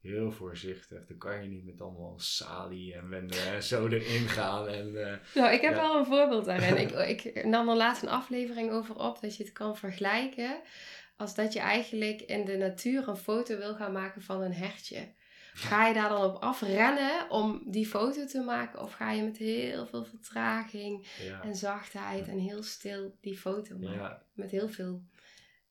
heel 0.00 0.32
voorzichtig. 0.32 1.06
Dan 1.06 1.18
kan 1.18 1.42
je 1.42 1.48
niet 1.48 1.64
met 1.64 1.80
allemaal 1.80 2.18
salie 2.18 2.94
en 2.94 3.08
wenden 3.08 3.46
en 3.46 3.62
zo 3.62 3.86
erin 3.86 4.28
gaan. 4.28 4.68
En, 4.68 4.86
uh, 4.86 5.14
nou, 5.34 5.52
ik 5.52 5.60
heb 5.60 5.74
wel 5.74 5.98
een 5.98 6.06
voorbeeld 6.06 6.44
daarin. 6.44 6.76
ik, 7.08 7.24
ik 7.24 7.44
nam 7.44 7.68
er 7.68 7.76
laatst 7.76 8.02
een 8.02 8.08
aflevering 8.08 8.70
over 8.70 8.96
op 8.96 9.20
dat 9.20 9.36
je 9.36 9.42
het 9.42 9.52
kan 9.52 9.76
vergelijken 9.76 10.60
als 11.16 11.34
dat 11.34 11.52
je 11.52 11.60
eigenlijk 11.60 12.20
in 12.20 12.44
de 12.44 12.56
natuur 12.56 13.08
een 13.08 13.16
foto 13.16 13.56
wil 13.56 13.74
gaan 13.74 13.92
maken 13.92 14.22
van 14.22 14.42
een 14.42 14.54
hertje. 14.54 15.12
Ga 15.56 15.86
je 15.86 15.94
daar 15.94 16.08
dan 16.08 16.24
op 16.24 16.42
afrennen 16.42 17.30
om 17.30 17.62
die 17.66 17.86
foto 17.86 18.26
te 18.26 18.40
maken? 18.40 18.80
Of 18.80 18.92
ga 18.92 19.10
je 19.10 19.22
met 19.22 19.36
heel 19.36 19.86
veel 19.86 20.04
vertraging 20.04 21.06
en 21.42 21.56
zachtheid 21.56 22.28
en 22.28 22.38
heel 22.38 22.62
stil 22.62 23.16
die 23.20 23.38
foto 23.38 23.78
maken? 23.78 23.98
Ja. 23.98 24.22
Met 24.32 24.50
heel 24.50 24.68
veel, 24.68 25.02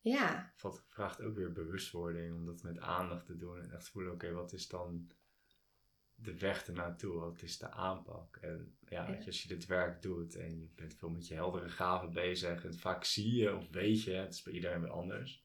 ja. 0.00 0.52
Het 0.62 0.82
vraagt 0.88 1.20
ook 1.20 1.36
weer 1.36 1.52
bewustwording 1.52 2.34
om 2.34 2.46
dat 2.46 2.62
met 2.62 2.78
aandacht 2.78 3.26
te 3.26 3.36
doen. 3.36 3.60
En 3.60 3.70
echt 3.70 3.88
voelen, 3.88 4.12
oké, 4.12 4.32
wat 4.32 4.52
is 4.52 4.68
dan 4.68 5.08
de 6.24 6.38
weg 6.38 6.66
ernaartoe? 6.66 7.18
Wat 7.18 7.42
is 7.42 7.58
de 7.58 7.70
aanpak? 7.70 8.36
En 8.36 8.76
ja, 8.88 9.18
als 9.26 9.42
je 9.42 9.48
dit 9.48 9.66
werk 9.66 10.02
doet 10.02 10.36
en 10.36 10.60
je 10.60 10.68
bent 10.74 10.94
veel 10.94 11.10
met 11.10 11.28
je 11.28 11.34
heldere 11.34 11.68
gaven 11.68 12.12
bezig. 12.12 12.64
En 12.64 12.74
vaak 12.74 13.04
zie 13.04 13.34
je 13.34 13.56
of 13.56 13.70
weet 13.70 14.02
je, 14.02 14.12
het 14.12 14.34
is 14.34 14.42
bij 14.42 14.52
iedereen 14.52 14.80
weer 14.80 14.90
anders. 14.90 15.42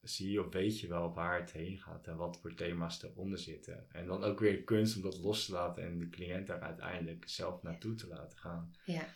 Zie 0.00 0.30
je 0.30 0.44
of 0.44 0.52
weet 0.52 0.80
je 0.80 0.88
wel 0.88 1.14
waar 1.14 1.40
het 1.40 1.52
heen 1.52 1.78
gaat 1.78 2.06
en 2.06 2.16
wat 2.16 2.40
voor 2.40 2.54
thema's 2.54 3.02
eronder 3.02 3.38
zitten. 3.38 3.90
En 3.90 4.06
dan 4.06 4.24
ook 4.24 4.40
weer 4.40 4.64
kunst 4.64 4.96
om 4.96 5.02
dat 5.02 5.18
los 5.18 5.46
te 5.46 5.52
laten 5.52 5.82
en 5.82 5.98
de 5.98 6.08
cliënt 6.08 6.46
daar 6.46 6.60
uiteindelijk 6.60 7.28
zelf 7.28 7.62
naartoe 7.62 7.94
te 7.94 8.08
laten 8.08 8.38
gaan. 8.38 8.74
Ja. 8.84 9.08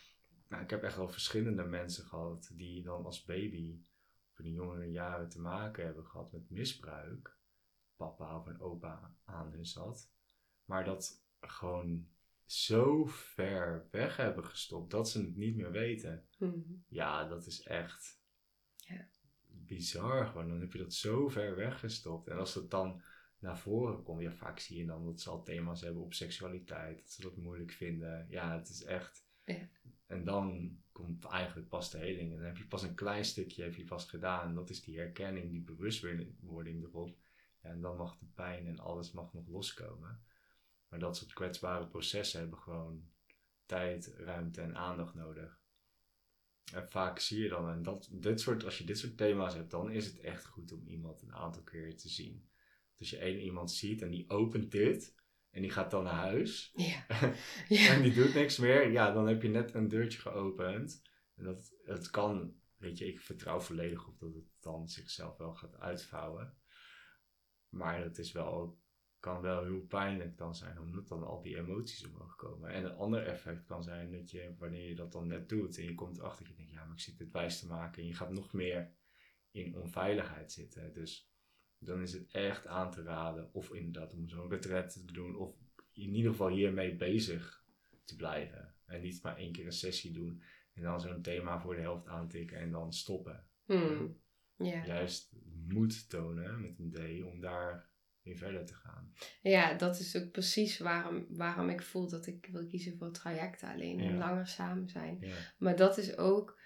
Nou, 0.47 0.63
ik 0.63 0.69
heb 0.69 0.83
echt 0.83 0.95
wel 0.97 1.09
verschillende 1.09 1.63
mensen 1.63 2.05
gehad 2.05 2.51
die 2.53 2.83
dan 2.83 3.05
als 3.05 3.23
baby 3.23 3.79
of 4.31 4.39
in 4.39 4.43
de 4.43 4.51
jongere 4.51 4.91
jaren 4.91 5.29
te 5.29 5.39
maken 5.39 5.85
hebben 5.85 6.05
gehad 6.05 6.31
met 6.31 6.49
misbruik 6.49 7.39
papa 8.01 8.37
of 8.37 8.45
een 8.45 8.61
opa 8.61 9.15
aan 9.25 9.51
hun 9.51 9.65
zat. 9.65 10.11
Maar 10.71 10.85
dat 10.85 11.23
gewoon 11.41 12.07
zo 12.45 13.05
ver 13.05 13.87
weg 13.91 14.17
hebben 14.17 14.45
gestopt 14.45 14.91
dat 14.91 15.09
ze 15.09 15.21
het 15.21 15.35
niet 15.35 15.55
meer 15.55 15.71
weten. 15.71 16.27
Mhm. 16.37 16.59
Ja, 16.87 17.27
dat 17.27 17.45
is 17.45 17.61
echt 17.63 18.19
Ja. 18.75 19.07
bizar 19.47 20.25
gewoon. 20.25 20.47
Dan 20.47 20.59
heb 20.59 20.71
je 20.73 20.77
dat 20.79 20.93
zo 20.93 21.27
ver 21.29 21.55
weggestopt. 21.55 22.27
En 22.27 22.37
als 22.37 22.53
het 22.53 22.69
dan 22.71 23.01
naar 23.39 23.57
voren 23.59 24.03
komt, 24.03 24.21
ja, 24.21 24.31
vaak 24.31 24.59
zie 24.59 24.77
je 24.77 24.85
dan 24.85 25.05
dat 25.05 25.21
ze 25.21 25.29
al 25.29 25.43
thema's 25.43 25.81
hebben 25.81 26.03
op 26.03 26.13
seksualiteit, 26.13 26.97
dat 26.97 27.11
ze 27.11 27.21
dat 27.21 27.37
moeilijk 27.37 27.71
vinden. 27.71 28.27
Ja, 28.29 28.57
het 28.57 28.69
is 28.69 28.83
echt. 28.83 29.25
Ja. 29.45 29.69
En 30.07 30.23
dan 30.23 30.77
komt 30.91 31.25
eigenlijk 31.25 31.67
pas 31.69 31.91
de 31.91 31.97
heling. 31.97 32.31
En 32.31 32.37
dan 32.37 32.45
heb 32.45 32.57
je 32.57 32.67
pas 32.67 32.83
een 32.83 32.95
klein 32.95 33.25
stukje 33.25 33.63
heb 33.63 33.75
je 33.75 33.85
pas 33.85 34.09
gedaan. 34.09 34.47
En 34.47 34.55
dat 34.55 34.69
is 34.69 34.81
die 34.81 34.97
herkenning, 34.97 35.49
die 35.49 35.61
bewustwording 35.63 36.83
erop. 36.83 37.17
Ja, 37.61 37.69
en 37.69 37.81
dan 37.81 37.97
mag 37.97 38.17
de 38.17 38.25
pijn 38.25 38.67
en 38.67 38.79
alles 38.79 39.11
mag 39.11 39.33
nog 39.33 39.47
loskomen. 39.47 40.21
Maar 40.91 40.99
dat 40.99 41.17
soort 41.17 41.33
kwetsbare 41.33 41.87
processen 41.87 42.39
hebben 42.39 42.59
gewoon 42.59 43.09
tijd, 43.65 44.13
ruimte 44.17 44.61
en 44.61 44.75
aandacht 44.75 45.13
nodig. 45.13 45.59
En 46.73 46.89
vaak 46.89 47.19
zie 47.19 47.43
je 47.43 47.49
dan, 47.49 47.69
en 47.69 47.83
dat, 47.83 48.07
dit 48.11 48.41
soort, 48.41 48.65
als 48.65 48.77
je 48.77 48.83
dit 48.83 48.97
soort 48.97 49.17
thema's 49.17 49.53
hebt, 49.53 49.71
dan 49.71 49.91
is 49.91 50.05
het 50.05 50.19
echt 50.19 50.45
goed 50.45 50.71
om 50.71 50.87
iemand 50.87 51.21
een 51.21 51.33
aantal 51.33 51.63
keer 51.63 51.97
te 51.97 52.09
zien. 52.09 52.49
Als 52.99 53.09
je 53.09 53.17
één 53.17 53.39
iemand 53.39 53.71
ziet 53.71 54.01
en 54.01 54.11
die 54.11 54.29
opent 54.29 54.71
dit 54.71 55.15
en 55.49 55.61
die 55.61 55.71
gaat 55.71 55.91
dan 55.91 56.03
naar 56.03 56.13
huis 56.13 56.71
Ja. 56.75 57.05
en 57.93 58.01
die 58.01 58.13
doet 58.13 58.33
niks 58.33 58.57
meer, 58.57 58.91
ja, 58.91 59.11
dan 59.11 59.27
heb 59.27 59.41
je 59.41 59.49
net 59.49 59.73
een 59.73 59.87
deurtje 59.87 60.19
geopend. 60.19 61.01
En 61.35 61.43
dat, 61.43 61.73
het 61.83 62.09
kan, 62.09 62.55
weet 62.77 62.97
je, 62.97 63.05
ik 63.05 63.19
vertrouw 63.19 63.59
volledig 63.59 64.07
op 64.07 64.19
dat 64.19 64.33
het 64.33 64.51
dan 64.59 64.89
zichzelf 64.89 65.37
wel 65.37 65.53
gaat 65.53 65.79
uitvouwen. 65.79 66.57
Maar 67.69 68.01
het 68.03 68.17
is 68.17 68.31
wel, 68.31 68.80
kan 69.21 69.41
wel 69.41 69.63
heel 69.63 69.81
pijnlijk 69.81 70.37
dan 70.37 70.55
zijn, 70.55 70.79
omdat 70.79 71.07
dan 71.07 71.23
al 71.23 71.41
die 71.41 71.57
emoties 71.57 72.05
omhoog 72.05 72.35
komen. 72.35 72.69
En 72.69 72.83
een 72.83 72.95
ander 72.95 73.27
effect 73.27 73.65
kan 73.65 73.83
zijn 73.83 74.11
dat 74.11 74.31
je, 74.31 74.55
wanneer 74.57 74.87
je 74.87 74.95
dat 74.95 75.11
dan 75.11 75.27
net 75.27 75.49
doet 75.49 75.77
en 75.77 75.83
je 75.83 75.95
komt 75.95 76.17
erachter, 76.17 76.47
je 76.47 76.53
denkt, 76.53 76.71
ja, 76.71 76.83
maar 76.83 76.93
ik 76.93 76.99
zit 76.99 77.17
dit 77.17 77.31
wijs 77.31 77.59
te 77.59 77.67
maken. 77.67 78.01
En 78.01 78.07
je 78.07 78.13
gaat 78.13 78.31
nog 78.31 78.53
meer 78.53 78.91
in 79.51 79.77
onveiligheid 79.77 80.51
zitten. 80.51 80.93
Dus 80.93 81.31
dan 81.77 82.01
is 82.01 82.13
het 82.13 82.31
echt 82.31 82.67
aan 82.67 82.91
te 82.91 83.03
raden, 83.03 83.53
of 83.53 83.73
inderdaad 83.73 84.13
om 84.13 84.27
zo'n 84.27 84.49
retret 84.49 84.89
te 84.89 85.13
doen, 85.13 85.35
of 85.35 85.55
in 85.93 86.15
ieder 86.15 86.31
geval 86.31 86.49
hiermee 86.49 86.95
bezig 86.95 87.65
te 88.03 88.15
blijven. 88.15 88.75
En 88.85 89.01
niet 89.01 89.23
maar 89.23 89.37
één 89.37 89.51
keer 89.51 89.65
een 89.65 89.71
sessie 89.71 90.11
doen 90.11 90.43
en 90.73 90.83
dan 90.83 91.01
zo'n 91.01 91.21
thema 91.21 91.59
voor 91.59 91.75
de 91.75 91.81
helft 91.81 92.07
aantikken 92.07 92.57
en 92.57 92.71
dan 92.71 92.93
stoppen. 92.93 93.47
Hmm. 93.65 94.19
Ja. 94.55 94.85
Juist 94.85 95.33
moed 95.67 96.09
tonen 96.09 96.61
met 96.61 96.79
een 96.79 96.91
D 96.91 97.23
om 97.23 97.39
daar 97.39 97.90
weer 98.23 98.37
verder 98.37 98.65
te 98.65 98.73
gaan. 98.73 99.13
ja, 99.41 99.73
dat 99.73 99.99
is 99.99 100.15
ook 100.17 100.31
precies 100.31 100.77
waarom, 100.77 101.25
waarom 101.29 101.69
ik 101.69 101.81
voel 101.81 102.09
dat 102.09 102.27
ik 102.27 102.47
wil 102.51 102.65
kiezen 102.67 102.97
voor 102.97 103.11
trajecten 103.11 103.67
alleen 103.69 103.99
en 103.99 104.13
Ja. 104.13 104.17
langer 104.17 104.47
samen 104.47 104.89
zijn. 104.89 105.17
Ja, 105.21 105.35
Maar 105.57 105.75
dat 105.75 105.97
is 105.97 106.17
ook 106.17 106.59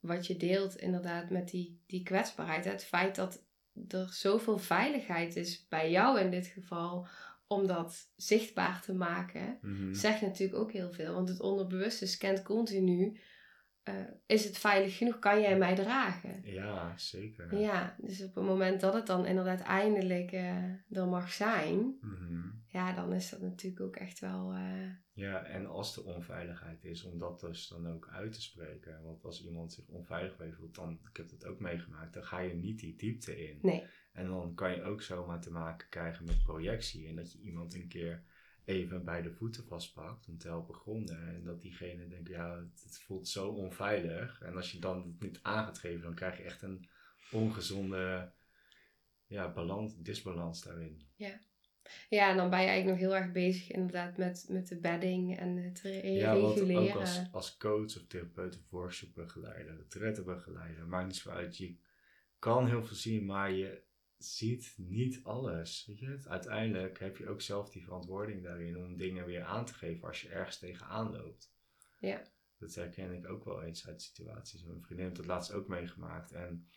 wat 0.00 0.26
je 0.26 0.36
deelt 0.36 0.76
inderdaad 0.76 1.30
met 1.30 1.48
die, 1.48 1.82
die 1.86 2.02
kwetsbaarheid. 2.02 2.64
Het 2.64 2.84
feit 2.84 3.14
dat 3.14 3.44
er 3.88 4.08
zoveel 4.12 4.58
veiligheid 4.58 5.36
is 5.36 5.66
bij 5.68 5.90
jou 5.90 6.20
in 6.20 6.30
dit 6.30 6.46
geval 6.46 7.06
om 7.46 7.66
dat 7.66 8.10
zichtbaar 8.16 8.82
te 8.82 8.94
maken, 8.94 9.58
Mhm. 9.60 9.94
zegt 9.94 10.20
natuurlijk 10.20 10.58
ook 10.58 10.72
heel 10.72 10.92
veel. 10.92 11.14
Want 11.14 11.28
het 11.28 11.40
onderbewuste 11.40 12.06
scant 12.06 12.42
continu. 12.42 13.20
Eh, 13.84 13.94
is 14.26 14.44
het 14.44 14.58
veilig 14.58 14.96
genoeg? 14.96 15.18
Kan 15.18 15.40
jij 15.40 15.58
mij 15.58 15.74
dragen? 15.74 16.40
ja 16.44 16.96
zeker. 16.98 17.58
Ja, 17.58 17.96
dus 17.98 18.22
op 18.22 18.34
het 18.34 18.44
moment 18.44 18.80
dat 18.80 18.94
het 18.94 19.06
dan 19.06 19.26
inderdaad 19.26 19.60
eindelijk 19.60 20.32
eh, 20.32 20.96
er 20.98 21.06
mag 21.08 21.32
zijn, 21.32 21.96
Mhm. 22.00 22.42
ja, 22.66 22.92
dan 22.92 23.12
is 23.12 23.30
dat 23.30 23.40
natuurlijk 23.40 23.80
ook 23.82 23.96
echt 23.96 24.18
wel. 24.20 24.52
eh, 24.52 24.90
Ja, 25.12 25.44
en 25.44 25.66
als 25.66 25.96
er 25.96 26.04
onveiligheid 26.04 26.84
is, 26.84 27.02
om 27.04 27.18
dat 27.18 27.40
dus 27.40 27.68
dan 27.68 27.88
ook 27.88 28.08
uit 28.12 28.32
te 28.32 28.42
spreken. 28.42 29.02
Want 29.02 29.24
als 29.24 29.44
iemand 29.44 29.72
zich 29.72 29.88
onveilig 29.88 30.36
bij 30.36 30.52
voelt, 30.52 30.74
dan, 30.74 30.98
ik 31.10 31.16
heb 31.16 31.28
dat 31.28 31.46
ook 31.46 31.60
meegemaakt, 31.60 32.14
dan 32.14 32.24
ga 32.24 32.38
je 32.40 32.54
niet 32.54 32.78
die 32.78 32.96
diepte 32.96 33.48
in. 33.48 33.58
nee. 33.62 33.84
En 34.12 34.26
dan 34.26 34.54
kan 34.54 34.70
je 34.74 34.82
ook 34.82 35.02
zomaar 35.02 35.40
te 35.40 35.50
maken 35.50 35.88
krijgen 35.88 36.24
met 36.24 36.42
projectie. 36.42 37.08
En 37.08 37.16
dat 37.16 37.32
je 37.32 37.38
iemand 37.40 37.74
een 37.74 37.88
keer 37.88 38.22
even 38.64 39.04
bij 39.04 39.22
de 39.22 39.32
voeten 39.32 39.64
vastpakt 39.64 40.28
om 40.28 40.38
te 40.38 40.48
helpen 40.48 40.74
gronden. 40.74 41.28
En 41.34 41.44
dat 41.44 41.60
diegene 41.60 42.08
denkt, 42.08 42.28
ja, 42.28 42.56
het, 42.56 42.82
het 42.84 42.98
voelt 42.98 43.28
zo 43.28 43.48
onveilig. 43.48 44.40
En 44.40 44.56
als 44.56 44.72
je 44.72 44.78
dan 44.78 44.96
het 45.06 45.20
niet 45.20 45.38
aan 45.42 45.64
gaat 45.64 45.78
geven, 45.78 46.02
dan 46.02 46.14
krijg 46.14 46.36
je 46.36 46.42
echt 46.42 46.62
een 46.62 46.88
ongezonde 47.32 48.32
ja, 49.26 49.52
balans, 49.52 49.96
disbalans 49.98 50.62
daarin. 50.62 51.02
Ja, 52.08 52.30
en 52.30 52.36
dan 52.36 52.50
ben 52.50 52.60
je 52.60 52.66
eigenlijk 52.66 53.00
nog 53.00 53.08
heel 53.10 53.16
erg 53.22 53.32
bezig 53.32 53.70
inderdaad 53.70 54.16
met, 54.16 54.46
met 54.48 54.68
de 54.68 54.76
bedding 54.80 55.38
en 55.38 55.56
het 55.56 55.80
re- 55.80 56.08
Ja, 56.08 56.32
reguleren. 56.32 56.82
ook 56.94 57.00
als, 57.00 57.20
als 57.32 57.56
coach 57.56 57.96
of 57.96 58.06
therapeut 58.06 58.56
of 58.56 58.70
workshopbegeleider, 58.70 59.76
retrettenbegeleider, 59.76 60.86
maakt 60.86 61.06
niet 61.06 61.16
zo 61.16 61.30
uit. 61.30 61.56
Je 61.56 61.76
kan 62.38 62.66
heel 62.66 62.84
veel 62.84 62.96
zien, 62.96 63.24
maar 63.24 63.50
je 63.50 63.82
ziet 64.18 64.74
niet 64.76 65.20
alles. 65.22 65.86
Weet 65.86 65.98
je? 65.98 66.20
Uiteindelijk 66.24 66.98
heb 66.98 67.16
je 67.16 67.28
ook 67.28 67.40
zelf 67.40 67.70
die 67.70 67.84
verantwoording 67.84 68.42
daarin 68.42 68.78
om 68.78 68.96
dingen 68.96 69.26
weer 69.26 69.42
aan 69.42 69.64
te 69.64 69.74
geven 69.74 70.08
als 70.08 70.22
je 70.22 70.28
ergens 70.28 70.58
tegenaan 70.58 71.12
loopt. 71.12 71.52
Ja. 71.98 72.22
Dat 72.58 72.74
herken 72.74 73.12
ik 73.12 73.28
ook 73.28 73.44
wel 73.44 73.62
eens 73.62 73.86
uit 73.86 74.02
situaties. 74.02 74.64
Mijn 74.64 74.82
vriendin 74.82 75.04
heeft 75.04 75.16
dat 75.16 75.26
laatst 75.26 75.52
ook 75.52 75.68
meegemaakt. 75.68 76.32
En 76.32 76.68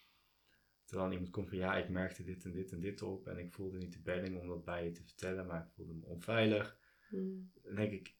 terwijl 0.86 1.12
iemand 1.12 1.30
komt 1.30 1.50
van 1.50 1.58
ja, 1.58 1.78
ik 1.78 1.90
merkte 1.90 2.24
dit 2.24 2.46
en 2.46 2.52
dit 2.52 2.72
en 2.72 2.80
dit 2.80 3.02
op. 3.02 3.28
En 3.28 3.38
ik 3.38 3.54
voelde 3.54 3.78
niet 3.78 3.94
de 3.94 4.02
bedding 4.02 4.40
om 4.40 4.48
dat 4.48 4.64
bij 4.64 4.86
je 4.86 4.92
te 4.92 5.04
vertellen, 5.04 5.46
maar 5.46 5.62
ik 5.66 5.72
voelde 5.72 5.94
me 5.94 6.06
onveilig 6.06 6.86
Hmm. 7.10 7.52
dan 7.64 7.76
denk 7.76 7.92
ik, 7.92 8.16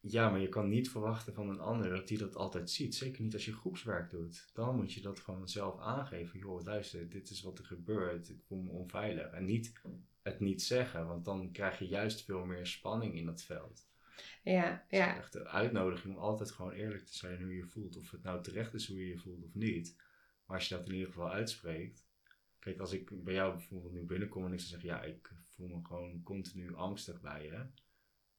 ja, 0.00 0.30
maar 0.30 0.40
je 0.40 0.48
kan 0.48 0.68
niet 0.68 0.90
verwachten 0.90 1.34
van 1.34 1.48
een 1.48 1.60
ander 1.60 1.90
dat 1.90 2.08
die 2.08 2.18
dat 2.18 2.36
altijd 2.36 2.70
ziet. 2.70 2.94
Zeker 2.94 3.22
niet 3.22 3.34
als 3.34 3.44
je 3.44 3.52
groepswerk 3.52 4.10
doet. 4.10 4.50
Dan 4.52 4.76
moet 4.76 4.92
je 4.92 5.00
dat 5.00 5.20
gewoon 5.20 5.48
zelf 5.48 5.80
aangeven. 5.80 6.38
Joh, 6.38 6.64
luister, 6.64 7.08
dit 7.08 7.30
is 7.30 7.42
wat 7.42 7.58
er 7.58 7.64
gebeurt. 7.64 8.28
Ik 8.28 8.42
voel 8.42 8.62
me 8.62 8.70
onveilig. 8.70 9.30
En 9.30 9.44
niet 9.44 9.80
het 10.22 10.40
niet 10.40 10.62
zeggen, 10.62 11.06
want 11.06 11.24
dan 11.24 11.52
krijg 11.52 11.78
je 11.78 11.86
juist 11.86 12.24
veel 12.24 12.44
meer 12.44 12.66
spanning 12.66 13.14
in 13.14 13.26
dat 13.26 13.42
veld. 13.42 13.88
Ja, 14.42 14.70
Het 14.70 14.92
is 14.92 14.98
ja. 14.98 15.16
echt 15.16 15.32
de 15.32 15.46
uitnodiging 15.48 16.16
om 16.16 16.22
altijd 16.22 16.50
gewoon 16.50 16.72
eerlijk 16.72 17.04
te 17.04 17.16
zijn 17.16 17.42
hoe 17.42 17.50
je 17.50 17.56
je 17.56 17.66
voelt. 17.66 17.96
Of 17.96 18.10
het 18.10 18.22
nou 18.22 18.42
terecht 18.42 18.74
is 18.74 18.88
hoe 18.88 18.98
je 18.98 19.08
je 19.08 19.18
voelt 19.18 19.44
of 19.44 19.54
niet. 19.54 19.96
Maar 20.46 20.56
als 20.56 20.68
je 20.68 20.74
dat 20.74 20.86
in 20.86 20.92
ieder 20.92 21.08
geval 21.08 21.30
uitspreekt. 21.30 22.08
Kijk, 22.58 22.78
als 22.78 22.92
ik 22.92 23.24
bij 23.24 23.34
jou 23.34 23.52
bijvoorbeeld 23.52 23.92
nu 23.92 24.02
binnenkom 24.04 24.44
en 24.44 24.52
ik 24.52 24.60
zou 24.60 24.70
zeggen, 24.70 24.88
ja, 24.88 25.02
ik 25.02 25.30
voel 25.42 25.68
me 25.68 25.84
gewoon 25.84 26.22
continu 26.22 26.74
angstig 26.74 27.20
bij 27.20 27.44
je. 27.44 27.66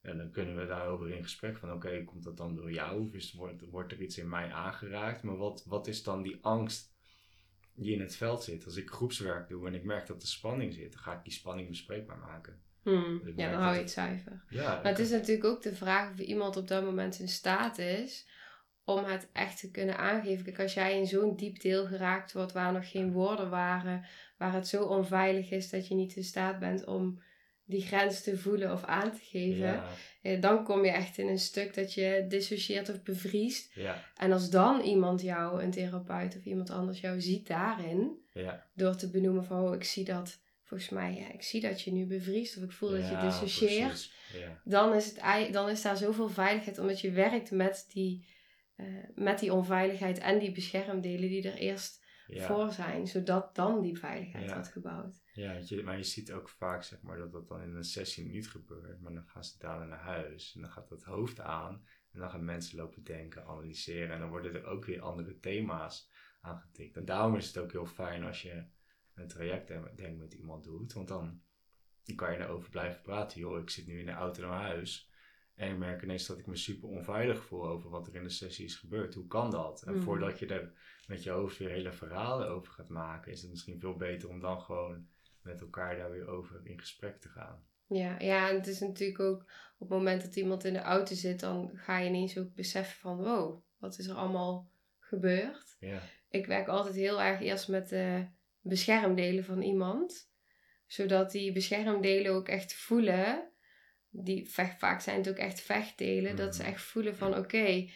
En 0.01 0.17
dan 0.17 0.31
kunnen 0.31 0.57
we 0.57 0.65
daarover 0.65 1.09
in 1.09 1.23
gesprek 1.23 1.57
van, 1.57 1.71
oké, 1.71 2.03
komt 2.03 2.23
dat 2.23 2.37
dan 2.37 2.55
door 2.55 2.71
jou? 2.71 3.01
Of 3.01 3.13
is, 3.13 3.33
wordt, 3.33 3.69
wordt 3.69 3.91
er 3.91 4.01
iets 4.01 4.17
in 4.17 4.29
mij 4.29 4.51
aangeraakt? 4.51 5.23
Maar 5.23 5.37
wat, 5.37 5.63
wat 5.65 5.87
is 5.87 6.03
dan 6.03 6.21
die 6.21 6.37
angst 6.41 6.93
die 7.75 7.93
in 7.93 8.01
het 8.01 8.15
veld 8.15 8.43
zit? 8.43 8.65
Als 8.65 8.75
ik 8.75 8.89
groepswerk 8.89 9.47
doe 9.47 9.67
en 9.67 9.73
ik 9.73 9.83
merk 9.83 10.07
dat 10.07 10.21
er 10.21 10.27
spanning 10.27 10.73
zit, 10.73 10.91
dan 10.91 11.01
ga 11.01 11.13
ik 11.13 11.23
die 11.23 11.33
spanning 11.33 11.67
bespreekbaar 11.67 12.17
maken. 12.17 12.61
Hmm. 12.83 13.21
Ja, 13.35 13.51
dan 13.51 13.61
hou 13.61 13.73
je 13.73 13.81
het 13.81 13.91
zuiver. 13.91 14.43
Ja, 14.49 14.73
Maar 14.73 14.91
het 14.91 14.99
is 14.99 15.09
natuurlijk 15.09 15.45
ook 15.45 15.61
de 15.61 15.75
vraag 15.75 16.11
of 16.11 16.19
iemand 16.19 16.57
op 16.57 16.67
dat 16.67 16.83
moment 16.83 17.19
in 17.19 17.27
staat 17.27 17.77
is 17.77 18.27
om 18.83 19.03
het 19.03 19.29
echt 19.33 19.59
te 19.59 19.71
kunnen 19.71 19.97
aangeven. 19.97 20.43
Kijk, 20.43 20.59
als 20.59 20.73
jij 20.73 20.97
in 20.97 21.07
zo'n 21.07 21.35
diep 21.35 21.59
deel 21.59 21.85
geraakt 21.85 22.33
wordt 22.33 22.51
waar 22.51 22.73
nog 22.73 22.91
geen 22.91 23.11
woorden 23.11 23.49
waren, 23.49 24.05
waar 24.37 24.53
het 24.53 24.67
zo 24.67 24.83
onveilig 24.83 25.51
is 25.51 25.69
dat 25.69 25.87
je 25.87 25.95
niet 25.95 26.15
in 26.15 26.23
staat 26.23 26.59
bent 26.59 26.85
om 26.85 27.21
die 27.71 27.81
grens 27.81 28.23
te 28.23 28.37
voelen 28.37 28.71
of 28.71 28.83
aan 28.83 29.11
te 29.11 29.21
geven, 29.23 29.65
ja, 29.65 29.85
eh, 30.21 30.41
dan 30.41 30.63
kom 30.63 30.85
je 30.85 30.91
echt 30.91 31.17
in 31.17 31.27
een 31.27 31.39
stuk 31.39 31.73
dat 31.73 31.93
je 31.93 32.25
dissocieert 32.27 32.89
of 32.89 33.03
bevriest. 33.03 33.71
ja, 33.73 34.03
En 34.15 34.31
als 34.31 34.49
dan 34.49 34.81
iemand 34.81 35.21
jou, 35.21 35.63
een 35.63 35.71
therapeut 35.71 36.37
of 36.37 36.45
iemand 36.45 36.69
anders 36.69 36.99
jou 36.99 37.21
ziet 37.21 37.47
daarin, 37.47 38.19
ja. 38.33 38.67
door 38.73 38.95
te 38.95 39.09
benoemen 39.09 39.45
van, 39.45 39.67
oh, 39.67 39.75
ik 39.75 39.83
zie 39.83 40.03
dat, 40.03 40.39
volgens 40.63 40.89
mij, 40.89 41.13
ja, 41.13 41.33
ik 41.33 41.43
zie 41.43 41.61
dat 41.61 41.81
je 41.81 41.91
nu 41.91 42.05
bevriest 42.05 42.57
of 42.57 42.63
ik 42.63 42.71
voel 42.71 42.89
dat 42.89 43.07
je 43.09 43.17
dissocieert 43.17 44.11
dan 44.63 44.93
is, 44.93 45.15
het, 45.15 45.53
dan 45.53 45.69
is 45.69 45.81
daar 45.81 45.97
zoveel 45.97 46.29
veiligheid 46.29 46.79
omdat 46.79 47.01
je 47.01 47.11
werkt 47.11 47.51
met 47.51 47.85
die, 47.89 48.27
eh, 48.75 48.85
met 49.15 49.39
die 49.39 49.53
onveiligheid 49.53 50.17
en 50.17 50.39
die 50.39 50.51
beschermdelen 50.51 51.29
die 51.29 51.51
er 51.51 51.57
eerst 51.57 51.99
voor 52.27 52.71
zijn, 52.71 53.07
zodat 53.07 53.55
dan 53.55 53.81
die 53.81 53.97
veiligheid 53.97 54.53
wordt 54.53 54.67
gebouwd. 54.67 55.20
Ja, 55.33 55.59
je, 55.65 55.83
maar 55.83 55.97
je 55.97 56.03
ziet 56.03 56.31
ook 56.31 56.49
vaak 56.49 56.83
zeg 56.83 57.01
maar, 57.01 57.17
dat 57.17 57.31
dat 57.31 57.47
dan 57.47 57.61
in 57.61 57.75
een 57.75 57.83
sessie 57.83 58.25
niet 58.25 58.49
gebeurt. 58.49 59.01
Maar 59.01 59.13
dan 59.13 59.27
gaan 59.27 59.43
ze 59.43 59.57
dadelijk 59.57 59.89
naar 59.89 59.99
huis. 59.99 60.55
En 60.55 60.61
dan 60.61 60.71
gaat 60.71 60.89
het 60.89 61.03
hoofd 61.03 61.39
aan. 61.39 61.85
En 62.11 62.19
dan 62.19 62.29
gaan 62.29 62.45
mensen 62.45 62.77
lopen 62.77 63.03
denken, 63.03 63.45
analyseren. 63.45 64.11
En 64.11 64.19
dan 64.19 64.29
worden 64.29 64.53
er 64.55 64.65
ook 64.65 64.85
weer 64.85 65.01
andere 65.01 65.39
thema's 65.39 66.09
aangetikt. 66.41 66.97
En 66.97 67.05
daarom 67.05 67.35
is 67.35 67.47
het 67.47 67.57
ook 67.57 67.71
heel 67.71 67.85
fijn 67.85 68.23
als 68.23 68.41
je 68.41 68.63
een 69.13 69.27
traject 69.27 69.67
denk 69.95 70.17
met 70.17 70.33
iemand 70.33 70.63
doet. 70.63 70.93
Want 70.93 71.07
dan, 71.07 71.41
dan 72.03 72.15
kan 72.15 72.31
je 72.31 72.39
erover 72.39 72.69
blijven 72.69 73.01
praten. 73.01 73.39
Joh, 73.39 73.59
ik 73.59 73.69
zit 73.69 73.87
nu 73.87 73.99
in 73.99 74.05
de 74.05 74.11
auto 74.11 74.41
naar 74.41 74.61
huis. 74.61 75.09
En 75.55 75.71
ik 75.71 75.77
merk 75.77 76.01
ineens 76.03 76.25
dat 76.25 76.37
ik 76.37 76.47
me 76.47 76.55
super 76.55 76.89
onveilig 76.89 77.43
voel 77.45 77.67
over 77.67 77.89
wat 77.89 78.07
er 78.07 78.15
in 78.15 78.23
de 78.23 78.29
sessie 78.29 78.65
is 78.65 78.75
gebeurd. 78.75 79.13
Hoe 79.13 79.27
kan 79.27 79.51
dat? 79.51 79.81
En 79.83 79.93
Mhm. 79.93 80.01
voordat 80.03 80.39
je 80.39 80.45
er 80.47 80.73
met 81.07 81.23
je 81.23 81.29
hoofd 81.29 81.57
weer 81.57 81.69
hele 81.69 81.91
verhalen 81.91 82.49
over 82.49 82.73
gaat 82.73 82.89
maken, 82.89 83.31
is 83.31 83.41
het 83.41 83.49
misschien 83.49 83.79
veel 83.79 83.95
beter 83.95 84.29
om 84.29 84.39
dan 84.39 84.61
gewoon 84.61 85.07
met 85.43 85.61
elkaar 85.61 85.97
daar 85.97 86.11
weer 86.11 86.27
over 86.27 86.59
in 86.63 86.79
gesprek 86.79 87.21
te 87.21 87.29
gaan. 87.29 87.63
Ja, 87.87 88.15
ja, 88.19 88.49
en 88.49 88.55
het 88.55 88.67
is 88.67 88.79
natuurlijk 88.79 89.19
ook 89.19 89.41
op 89.77 89.89
het 89.89 89.97
moment 89.97 90.21
dat 90.21 90.35
iemand 90.35 90.63
in 90.63 90.73
de 90.73 90.79
auto 90.79 91.15
zit, 91.15 91.39
dan 91.39 91.71
ga 91.73 91.97
je 91.97 92.09
ineens 92.09 92.37
ook 92.37 92.53
beseffen 92.53 92.99
van 92.99 93.17
wow, 93.17 93.63
wat 93.77 93.97
is 93.97 94.07
er 94.07 94.15
allemaal 94.15 94.69
gebeurd? 94.99 95.75
Ja, 95.79 95.99
Ik 96.29 96.45
werk 96.45 96.67
altijd 96.67 96.95
heel 96.95 97.21
erg 97.21 97.41
eerst 97.41 97.67
met 97.67 97.89
de 97.89 98.27
beschermdelen 98.61 99.43
van 99.43 99.61
iemand, 99.61 100.29
zodat 100.87 101.31
die 101.31 101.51
beschermdelen 101.51 102.31
ook 102.31 102.47
echt 102.47 102.73
voelen, 102.73 103.51
die 104.09 104.49
vecht, 104.49 104.79
vaak 104.79 105.01
zijn 105.01 105.17
het 105.17 105.29
ook 105.29 105.37
echt 105.37 105.61
vechtdelen, 105.61 106.35
dat 106.35 106.55
ze 106.55 106.61
Mhm. 106.61 106.71
echt 106.71 106.81
voelen 106.81 107.15
van 107.15 107.37
oké, 107.37 107.89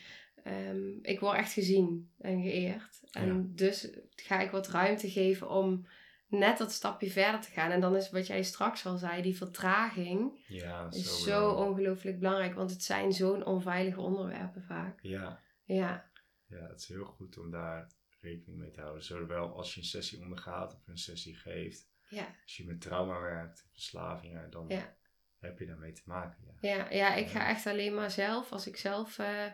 ehm, 0.44 0.90
ik 1.02 1.20
word 1.20 1.38
echt 1.38 1.54
gezien 1.54 2.12
en 2.18 2.42
geëerd. 2.42 3.00
En 3.12 3.28
Ja. 3.28 3.42
dus 3.46 3.90
ga 4.16 4.42
ik 4.42 4.52
wat 4.52 4.68
ruimte 4.68 5.10
geven 5.10 5.50
om 5.50 5.88
net 6.28 6.58
dat 6.58 6.72
stapje 6.72 7.10
verder 7.12 7.42
te 7.42 7.52
gaan. 7.52 7.72
En 7.72 7.82
dan 7.82 7.96
is 7.96 8.10
wat 8.10 8.28
jij 8.28 8.44
straks 8.44 8.86
al 8.86 8.98
zei, 8.98 9.22
die 9.22 9.38
vertraging 9.38 10.44
ja 10.48 10.88
is 10.92 11.04
zo, 11.24 11.30
zo 11.30 11.50
ongelooflijk 11.50 12.20
belangrijk, 12.20 12.54
want 12.56 12.70
het 12.72 12.84
zijn 12.84 13.14
zo'n 13.14 13.46
onveilige 13.46 14.02
onderwerpen 14.02 14.64
vaak. 14.64 15.00
Ja, 15.02 15.42
Ja, 15.64 16.10
ja, 16.48 16.68
het 16.68 16.80
is 16.80 16.88
heel 16.88 17.06
goed 17.06 17.38
om 17.38 17.52
daar 17.52 17.92
rekening 18.20 18.60
mee 18.60 18.72
te 18.72 18.82
houden. 18.82 19.04
Zowel 19.04 19.56
als 19.56 19.74
je 19.74 19.80
een 19.80 19.86
sessie 19.86 20.22
ondergaat 20.22 20.74
of 20.74 20.88
een 20.88 20.98
sessie 20.98 21.36
geeft. 21.36 21.90
ja, 22.10 22.28
Als 22.44 22.58
je 22.58 22.66
met 22.66 22.82
trauma 22.82 23.22
werkt, 23.22 23.68
verslavingen, 23.72 24.50
dan 24.50 24.66
Ja. 24.68 24.96
heb 25.40 25.60
je 25.60 25.66
daarmee 25.66 25.92
te 25.92 26.02
maken. 26.06 26.38
Ja. 26.62 26.70
ja, 26.70 26.90
ja. 26.90 27.14
Ik 27.16 27.28
ga 27.28 27.48
echt 27.50 27.66
alleen 27.68 27.94
maar 27.96 28.12
zelf, 28.12 28.52
als 28.52 28.68
ik 28.68 28.78
zelf 28.78 29.20
eh, 29.20 29.46
eh, 29.46 29.54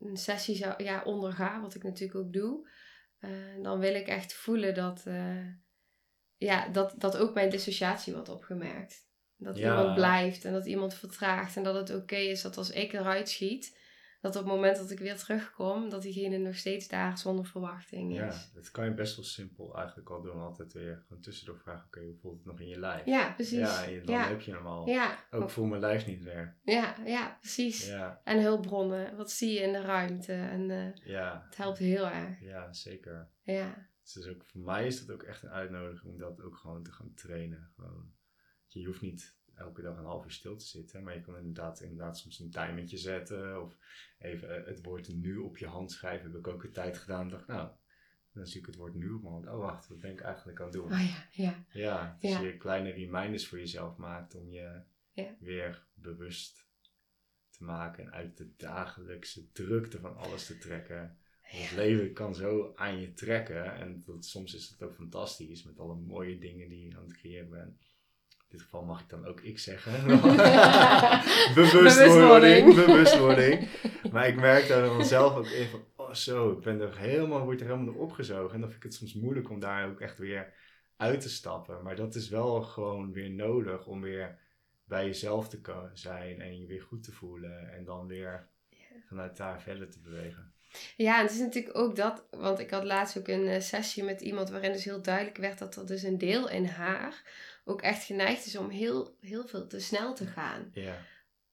een 0.00 0.16
sessie 0.16 0.56
zou, 0.56 0.82
ja, 0.84 1.02
onderga, 1.02 1.60
wat 1.60 1.74
ik 1.74 1.82
natuurlijk 1.82 2.18
ook 2.26 2.32
doe, 2.32 2.68
eh, 3.22 3.30
dan 3.62 3.78
wil 3.78 3.94
ik 3.94 4.06
echt 4.06 4.32
voelen 4.32 4.74
dat, 4.74 5.02
eh, 5.06 5.46
ja, 6.36 6.68
dat, 6.68 6.94
dat 6.96 7.16
ook 7.16 7.34
mijn 7.34 7.50
dissociatie 7.50 8.12
wordt 8.12 8.28
opgemerkt. 8.28 9.06
Dat 9.36 9.58
Ja. 9.58 9.68
iemand 9.70 9.94
blijft 9.94 10.44
en 10.44 10.52
dat 10.52 10.66
iemand 10.66 10.94
vertraagt 10.94 11.56
en 11.56 11.62
dat 11.62 11.74
het 11.74 11.94
oké 12.00 12.16
is 12.16 12.42
dat 12.42 12.56
als 12.56 12.70
ik 12.70 12.92
eruit 12.92 13.28
schiet, 13.28 13.78
dat 14.22 14.36
op 14.36 14.42
het 14.44 14.52
moment 14.52 14.76
dat 14.76 14.90
ik 14.90 14.98
weer 14.98 15.16
terugkom, 15.16 15.88
dat 15.88 16.02
diegene 16.02 16.38
nog 16.38 16.54
steeds 16.56 16.88
daar 16.88 17.18
zonder 17.18 17.46
verwachting 17.46 18.14
Ja, 18.14 18.26
is. 18.26 18.50
dat 18.54 18.70
kan 18.70 18.84
je 18.84 18.94
best 18.94 19.16
wel 19.16 19.24
simpel 19.24 19.76
eigenlijk 19.76 20.10
al 20.10 20.22
doen. 20.22 20.40
Altijd 20.40 20.72
weer 20.72 21.02
gewoon 21.06 21.22
tussendoor 21.22 21.58
vragen, 21.58 21.86
oké, 21.86 22.00
hoe 22.04 22.16
voelt 22.16 22.36
het 22.36 22.44
nog 22.46 22.60
in 22.60 22.68
je 22.68 22.78
lijf? 22.78 23.06
Ja, 23.06 23.32
precies. 23.32 23.58
Ja, 23.58 23.84
en 23.84 24.04
dan 24.04 24.14
ja. 24.14 24.28
heb 24.28 24.40
je 24.40 24.52
hem 24.54 24.66
al. 24.66 24.88
Ja, 24.88 25.18
Ook 25.30 25.50
voel 25.50 25.64
mijn 25.66 25.80
lijf 25.80 26.06
niet 26.06 26.22
meer. 26.22 26.56
ja, 26.62 26.94
ja, 27.04 27.36
precies. 27.40 27.86
Ja, 27.86 28.20
En 28.24 28.42
hulpbronnen, 28.42 29.16
wat 29.16 29.30
zie 29.30 29.52
je 29.52 29.60
in 29.60 29.72
de 29.72 29.80
ruimte? 29.80 30.32
En 30.32 30.70
eh, 30.70 30.94
ja, 31.06 31.42
het 31.46 31.56
helpt 31.56 31.78
heel 31.78 32.06
erg. 32.06 32.40
ja, 32.40 32.72
zeker. 32.72 33.28
Ja, 33.42 33.88
Dus 34.14 34.28
ook, 34.28 34.44
voor 34.44 34.60
mij 34.60 34.86
is 34.86 35.06
dat 35.06 35.14
ook 35.14 35.22
echt 35.22 35.42
een 35.42 35.50
uitnodiging 35.50 36.12
om 36.12 36.18
dat 36.18 36.42
ook 36.42 36.56
gewoon 36.56 36.82
te 36.82 36.92
gaan 36.92 37.14
trainen. 37.14 37.70
Gewoon, 37.76 38.12
je 38.66 38.86
hoeft 38.86 39.00
niet 39.00 39.36
elke 39.54 39.82
dag 39.82 39.98
een 39.98 40.04
half 40.04 40.24
uur 40.24 40.30
stil 40.30 40.56
te 40.56 40.64
zitten, 40.66 41.02
maar 41.02 41.14
je 41.14 41.20
kan 41.20 41.36
inderdaad, 41.36 41.80
inderdaad 41.80 42.18
soms 42.18 42.38
een 42.38 42.50
timertje 42.50 42.96
zetten 42.98 43.62
of 43.62 43.76
even 44.18 44.56
eh, 44.56 44.66
het 44.66 44.82
woord 44.82 45.08
nu 45.14 45.36
op 45.36 45.58
je 45.58 45.66
hand 45.66 45.92
schrijven. 45.92 46.30
Heb 46.30 46.38
ik 46.38 46.46
ook 46.46 46.64
een 46.64 46.72
tijd 46.72 46.98
gedaan. 46.98 47.28
dacht, 47.28 47.46
nou, 47.46 47.70
dan 48.32 48.46
zie 48.46 48.60
ik 48.60 48.66
het 48.66 48.76
woord 48.76 48.94
nu 48.94 49.10
op 49.10 49.22
mijn 49.22 49.34
hand. 49.34 49.46
Oh, 49.46 49.58
wacht, 49.58 49.88
wat 49.88 49.98
ben 50.00 50.10
ik 50.10 50.20
eigenlijk 50.20 50.58
aan 50.60 50.64
het 50.64 50.74
doen? 50.74 50.92
oh 50.92 51.06
ja, 51.08 51.26
ja. 51.44 51.64
Ja, 51.72 52.16
dus 52.20 52.30
Ja. 52.30 52.40
je 52.40 52.56
kleine 52.56 52.90
reminders 52.90 53.48
voor 53.48 53.58
jezelf 53.58 53.96
maakt 53.96 54.34
om 54.34 54.48
je 54.50 54.80
Ja. 55.12 55.36
weer 55.40 55.86
bewust 55.94 56.66
te 57.50 57.64
maken 57.64 58.04
en 58.04 58.12
uit 58.12 58.36
de 58.36 58.50
dagelijkse 58.56 59.52
drukte 59.52 60.00
van 60.00 60.16
alles 60.16 60.46
te 60.46 60.58
trekken. 60.58 61.16
Want 61.52 61.64
Het 61.64 61.72
leven 61.78 62.12
kan 62.12 62.34
zo 62.34 62.72
aan 62.74 63.00
je 63.00 63.12
trekken 63.12 63.74
en 63.74 64.02
dat, 64.06 64.24
soms 64.24 64.54
is 64.54 64.68
het 64.68 64.82
ook 64.82 64.94
fantastisch 64.94 65.62
met 65.62 65.78
alle 65.78 65.94
mooie 65.94 66.38
dingen 66.38 66.68
die 66.68 66.88
je 66.88 66.96
aan 66.96 67.04
het 67.04 67.16
creëren 67.16 67.48
bent. 67.50 67.91
In 68.52 68.58
dit 68.58 68.66
geval 68.66 68.84
mag 68.84 69.00
ik 69.00 69.08
dan 69.08 69.26
ook 69.26 69.40
ik 69.40 69.58
zeggen. 69.58 70.06
bewustwording, 71.54 72.74
bewustwording. 72.74 73.68
Maar 74.10 74.28
ik 74.28 74.36
merk 74.36 74.68
daar 74.68 74.82
dan 74.82 75.04
zelf 75.04 75.36
ook 75.36 75.46
van, 75.46 75.84
oh 75.96 76.14
zo, 76.14 76.50
ik 76.52 76.60
ben 76.60 76.80
er 76.80 76.98
helemaal, 76.98 77.44
word 77.44 77.60
er 77.60 77.66
helemaal 77.66 77.92
door 77.92 78.02
opgezogen. 78.02 78.54
En 78.54 78.60
dan 78.60 78.70
vind 78.70 78.84
ik 78.84 78.90
het 78.90 78.98
soms 78.98 79.14
moeilijk 79.14 79.50
om 79.50 79.60
daar 79.60 79.88
ook 79.88 80.00
echt 80.00 80.18
weer 80.18 80.52
uit 80.96 81.20
te 81.20 81.28
stappen. 81.28 81.82
Maar 81.82 81.96
dat 81.96 82.14
is 82.14 82.28
wel 82.28 82.62
gewoon 82.62 83.12
weer 83.12 83.30
nodig 83.30 83.86
om 83.86 84.00
weer 84.00 84.38
bij 84.84 85.04
jezelf 85.04 85.48
te 85.48 85.90
zijn 85.92 86.40
en 86.40 86.60
je 86.60 86.66
weer 86.66 86.82
goed 86.82 87.02
te 87.02 87.12
voelen. 87.12 87.72
En 87.72 87.84
dan 87.84 88.06
weer 88.06 88.48
vanuit 89.06 89.36
daar 89.36 89.62
verder 89.62 89.90
te 89.90 90.00
bewegen. 90.00 90.52
Ja, 90.96 91.16
en 91.16 91.22
het 91.22 91.32
is 91.32 91.40
natuurlijk 91.40 91.76
ook 91.76 91.96
dat, 91.96 92.26
want 92.30 92.58
ik 92.58 92.70
had 92.70 92.84
laatst 92.84 93.18
ook 93.18 93.28
een 93.28 93.46
eh, 93.46 93.60
sessie 93.60 94.04
met 94.04 94.20
iemand 94.20 94.50
waarin 94.50 94.72
dus 94.72 94.84
heel 94.84 95.02
duidelijk 95.02 95.36
werd 95.36 95.58
dat 95.58 95.76
er 95.76 95.86
dus 95.86 96.02
een 96.02 96.18
deel 96.18 96.48
in 96.48 96.64
haar 96.64 97.22
ook 97.64 97.82
echt 97.82 98.04
geneigd 98.04 98.46
is 98.46 98.56
om 98.56 98.68
heel, 98.70 99.16
heel 99.20 99.46
veel 99.46 99.66
te 99.66 99.80
snel 99.80 100.14
te 100.14 100.26
gaan. 100.26 100.70
Ja, 100.72 100.98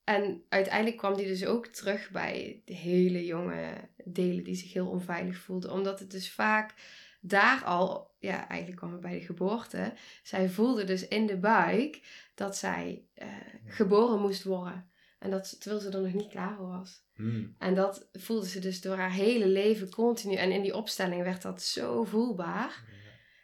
En 0.03 0.43
uiteindelijk 0.49 0.97
kwam 0.97 1.15
die 1.15 1.27
dus 1.27 1.45
ook 1.45 1.67
terug 1.67 2.11
bij 2.11 2.61
de 2.65 2.73
hele 2.73 3.25
jonge 3.25 3.89
delen 4.05 4.43
die 4.43 4.55
zich 4.55 4.73
heel 4.73 4.87
onveilig 4.87 5.37
voelden. 5.37 5.71
Omdat 5.71 5.99
het 5.99 6.11
dus 6.11 6.31
vaak 6.31 6.73
daar 7.21 7.63
al, 7.63 8.15
ja, 8.19 8.47
eigenlijk 8.47 8.79
kwam 8.79 8.91
het 8.91 9.01
bij 9.01 9.19
de 9.19 9.25
geboorte. 9.25 9.93
Zij 10.23 10.49
voelde 10.49 10.83
dus 10.83 11.07
in 11.07 11.25
de 11.25 11.37
buik 11.37 12.01
dat 12.35 12.57
zij 12.57 13.03
eh, 13.13 13.27
geboren 13.65 14.19
moest 14.19 14.43
worden. 14.43 14.89
En 15.19 15.29
dat, 15.29 15.61
terwijl 15.61 15.81
ze 15.81 15.89
er 15.89 16.01
nog 16.01 16.13
niet 16.13 16.29
klaar 16.29 16.55
voor 16.55 16.67
was. 16.67 17.03
Hmm. 17.15 17.55
En 17.57 17.75
dat 17.75 18.09
voelde 18.13 18.47
ze 18.47 18.59
dus 18.59 18.81
door 18.81 18.95
haar 18.95 19.11
hele 19.11 19.47
leven 19.47 19.89
continu. 19.89 20.35
En 20.35 20.51
in 20.51 20.61
die 20.61 20.75
opstelling 20.75 21.23
werd 21.23 21.41
dat 21.41 21.61
zo 21.61 22.03
voelbaar. 22.03 22.83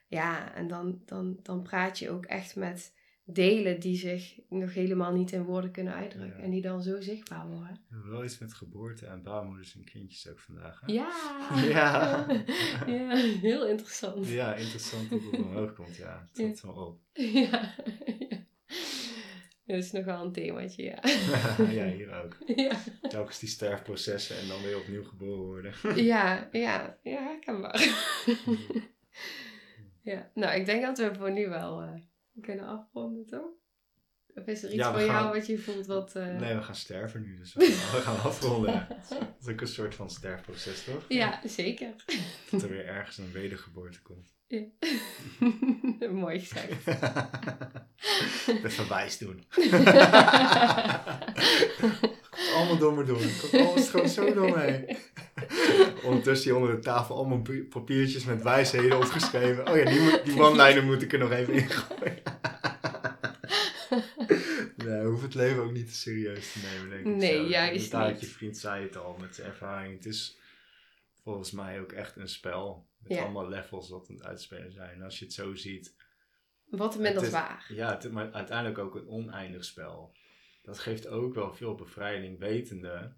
Ja, 0.07 0.53
en 0.53 0.67
dan, 0.67 1.01
dan, 1.05 1.39
dan 1.43 1.61
praat 1.61 1.99
je 1.99 2.09
ook 2.09 2.25
echt 2.25 2.55
met 2.55 2.93
delen 3.27 3.79
die 3.79 3.97
zich 3.97 4.39
nog 4.49 4.73
helemaal 4.73 5.13
niet 5.13 5.31
in 5.31 5.43
woorden 5.43 5.71
kunnen 5.71 5.93
uitdrukken. 5.93 6.37
Ja. 6.37 6.43
En 6.43 6.49
die 6.51 6.61
dan 6.61 6.81
zo 6.83 7.01
zichtbaar 7.01 7.47
worden. 7.47 7.79
We 7.89 8.09
wel 8.09 8.23
iets 8.23 8.37
met 8.37 8.53
geboorte 8.53 9.05
en 9.05 9.23
baarmoeders 9.23 9.75
en 9.75 9.83
kindjes 9.83 10.29
ook 10.29 10.39
vandaag. 10.39 10.81
Hè? 10.85 10.93
Ja! 10.93 11.11
Ja. 11.69 12.25
ja, 12.97 13.15
heel 13.17 13.67
interessant. 13.67 14.27
Ja, 14.27 14.55
interessant 14.55 15.09
dat 15.09 15.21
het 15.31 15.39
omhoog 15.41 15.73
komt, 15.73 15.95
ja. 15.95 16.27
Het 16.27 16.37
Ja. 16.37 16.55
staat 16.55 16.73
wel 16.75 16.85
op. 16.85 16.99
Ja. 17.13 17.73
ja. 18.19 18.43
Dat 19.65 19.77
is 19.77 19.91
nogal 19.91 20.25
een 20.25 20.31
themaatje, 20.31 20.83
ja. 20.83 20.99
ja, 21.71 21.85
hier 21.87 22.23
ook. 22.23 22.37
Ja, 22.55 22.77
Telkens 23.09 23.39
die 23.39 23.49
sterfprocessen 23.49 24.37
en 24.37 24.47
dan 24.47 24.61
weer 24.61 24.77
opnieuw 24.77 25.03
geboren 25.03 25.43
worden. 25.45 26.03
ja, 26.03 26.49
ja, 26.51 26.97
ja 27.03 27.21
herkenbaar. 27.23 27.79
Ja, 30.05 30.29
nou, 30.33 30.59
ik 30.59 30.65
denk 30.65 30.81
dat 30.81 30.97
we 30.97 31.15
voor 31.17 31.31
nu 31.31 31.49
wel 31.49 31.81
eh, 31.81 31.89
kunnen 32.41 32.65
afronden, 32.67 33.25
toch? 33.25 33.47
Of 34.35 34.45
is 34.45 34.63
er 34.63 34.69
iets 34.69 34.77
Ja, 34.77 34.91
voor 34.91 35.01
jou 35.03 35.33
wat 35.33 35.47
je 35.47 35.57
voelt 35.59 35.85
wat... 35.85 36.15
eh, 36.15 36.37
Nee, 36.37 36.55
we 36.55 36.61
gaan 36.61 36.75
sterven 36.75 37.21
nu, 37.21 37.37
dus 37.37 37.53
we 37.53 37.65
gaan, 37.65 37.95
we 37.95 38.01
gaan 38.01 38.21
afronden. 38.21 38.87
Dat 39.09 39.21
is 39.41 39.47
ook 39.49 39.61
een 39.61 39.67
soort 39.67 39.95
van 39.95 40.09
sterfproces, 40.09 40.83
toch? 40.83 41.05
Ja, 41.07 41.39
zeker. 41.43 41.93
Dat 42.51 42.61
er 42.61 42.69
weer 42.69 42.85
ergens 42.87 43.17
een 43.17 43.31
wedergeboorte 43.31 44.01
komt. 44.01 44.33
Mooi 46.11 46.39
gezegd. 46.39 46.87
Even 48.65 48.89
wijs 48.89 49.17
doen. 49.17 49.43
Allemaal 52.55 52.77
door 52.77 52.93
me 52.93 53.03
doen. 53.03 53.17
Komt 53.41 53.53
alles 53.67 53.89
gewoon 53.89 54.09
zo 54.09 54.33
door 54.33 54.49
me 54.57 54.97
Ondertussen 56.03 56.51
hier 56.51 56.59
onder 56.59 56.75
de 56.75 56.81
tafel 56.81 57.15
allemaal 57.15 57.41
pi- 57.41 57.63
papiertjes 57.63 58.25
met 58.25 58.41
wijsheden 58.43 58.97
opgeschreven. 58.97 59.67
Oh 59.69 59.77
ja, 59.77 59.85
die, 59.85 59.99
moet- 59.99 60.21
die 60.25 60.39
one-liner 60.41 60.83
moet 60.83 61.01
ik 61.01 61.13
er 61.13 61.19
nog 61.19 61.31
even 61.31 61.53
in 61.53 61.69
gooien. 61.69 62.21
nee, 64.85 65.03
hoeven 65.05 65.25
het 65.25 65.35
leven 65.35 65.63
ook 65.63 65.71
niet 65.71 65.87
te 65.87 65.95
serieus 65.95 66.51
te 66.51 66.59
nemen, 66.59 66.89
denk 66.89 67.05
ik. 67.05 67.15
Nee, 67.21 67.37
zo. 67.43 67.43
juist 67.49 67.93
niet. 67.93 68.19
Je 68.21 68.27
vriend 68.27 68.57
zei 68.57 68.83
het 68.83 68.97
al 68.97 69.17
met 69.19 69.35
zijn 69.35 69.47
ervaring. 69.47 69.93
Het 69.95 70.05
is 70.05 70.37
volgens 71.23 71.51
mij 71.51 71.79
ook 71.79 71.91
echt 71.91 72.15
een 72.15 72.29
spel. 72.29 72.87
Met 72.97 73.17
Ja. 73.17 73.23
allemaal 73.23 73.49
levels 73.49 73.89
wat 73.89 74.07
aan 74.09 74.15
het 74.15 74.25
uitspelen 74.25 74.71
zijn. 74.71 74.89
En 74.95 75.01
als 75.01 75.19
je 75.19 75.25
het 75.25 75.33
zo 75.33 75.55
ziet, 75.55 75.95
Wat 76.69 76.93
Het 76.97 77.21
is- 77.21 77.27
zwaar. 77.27 77.65
ja, 77.69 77.89
het, 77.99 78.11
maar 78.11 78.31
uiteindelijk 78.31 78.77
ook 78.77 78.95
een 78.95 79.07
oneindig 79.07 79.65
spel. 79.65 80.11
Dat 80.65 80.79
geeft 80.79 81.07
ook 81.07 81.33
wel 81.33 81.53
veel 81.53 81.75
bevrijding, 81.75 82.39
wetende 82.39 83.15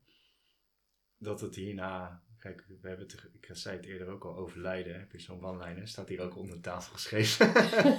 dat 1.18 1.41
het 1.41 1.56
hierna. 1.56 2.24
Kijk, 2.39 2.66
we 2.82 2.88
hebben 2.88 3.06
het, 3.08 3.30
ik 3.34 3.50
zei 3.52 3.78
het 3.78 3.86
eerder 3.86 4.08
ook 4.08 4.24
al, 4.26 4.36
overlijden. 4.36 5.00
Heb 5.00 5.12
je 5.12 5.20
zo'n 5.20 5.43
one-liner? 5.43 5.88
Staat 5.88 6.10
hier 6.10 6.22
ook 6.22 6.36
onder 6.36 6.60
tafel 6.62 6.93
geschreven. 6.93 7.48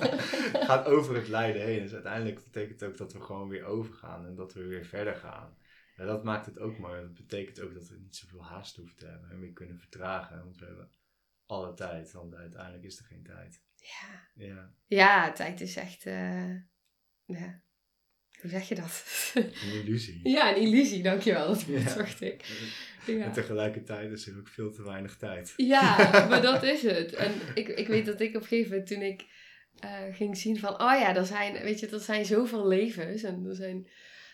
gaat 0.68 0.86
over 0.86 1.14
het 1.16 1.28
lijden 1.28 1.62
heen. 1.62 1.82
Dus 1.82 1.92
uiteindelijk 1.92 2.44
betekent 2.44 2.80
het 2.80 2.90
ook 2.90 2.96
dat 2.96 3.12
we 3.12 3.20
gewoon 3.20 3.48
weer 3.48 3.64
overgaan 3.64 4.26
en 4.26 4.34
dat 4.34 4.54
we 4.54 4.66
weer 4.66 4.84
verder 4.84 5.14
gaan. 5.14 5.56
En 5.96 6.06
dat 6.06 6.24
maakt 6.24 6.46
het 6.46 6.58
ook 6.58 6.78
mooi. 6.78 7.00
Dat 7.00 7.14
betekent 7.14 7.60
ook 7.60 7.74
dat 7.74 7.88
we 7.88 7.96
niet 7.98 8.16
zoveel 8.16 8.44
haast 8.44 8.76
hoeven 8.76 8.96
te 8.96 9.06
hebben 9.06 9.30
en 9.30 9.40
weer 9.40 9.52
kunnen 9.52 9.78
vertragen. 9.78 10.44
Want 10.44 10.58
we 10.58 10.66
hebben 10.66 10.90
alle 11.46 11.74
tijd, 11.74 12.12
want 12.12 12.34
uiteindelijk 12.34 12.84
is 12.84 12.98
er 12.98 13.04
geen 13.04 13.22
tijd. 13.22 13.62
Ja. 13.74 14.28
Ja, 14.34 14.72
ja, 14.86 15.32
tijd 15.32 15.60
is 15.60 15.76
echt... 15.76 16.06
eh, 16.06 16.54
ja. 17.24 17.62
Hoe 18.40 18.50
zeg 18.50 18.68
je 18.68 18.74
dat? 18.74 19.04
een 19.34 19.52
illusie. 19.84 20.20
ja, 20.22 20.56
een 20.56 20.62
illusie, 20.62 21.02
dankjewel. 21.02 21.46
Dat 21.48 21.64
Ja. 21.66 21.88
zocht 21.88 22.20
ik. 22.20 22.44
En 23.06 23.14
Ja. 23.16 23.30
tegelijkertijd 23.30 24.10
is 24.10 24.26
er 24.26 24.38
ook 24.38 24.48
veel 24.48 24.72
te 24.72 24.82
weinig 24.82 25.16
tijd. 25.16 25.52
Ja, 25.56 25.96
maar 26.28 26.42
dat 26.42 26.62
is 26.62 26.82
het. 26.82 27.12
En 27.14 27.32
ik, 27.54 27.68
ik 27.68 27.86
weet 27.86 28.06
dat 28.06 28.20
ik 28.20 28.28
op 28.36 28.42
een 28.42 28.46
gegeven 28.48 28.70
moment 28.70 28.88
toen 28.88 29.02
ik 29.02 29.24
eh, 29.78 29.90
ging 30.12 30.36
zien 30.36 30.58
van, 30.58 30.72
oh 30.72 30.98
ja, 31.00 31.16
er 31.16 31.26
zijn, 31.26 31.52
weet 31.62 31.80
je, 31.80 31.86
er 31.88 32.00
zijn 32.00 32.24
zoveel 32.24 32.66
levens 32.68 33.22
en 33.22 33.44
er 33.48 33.54
zijn, 33.54 33.88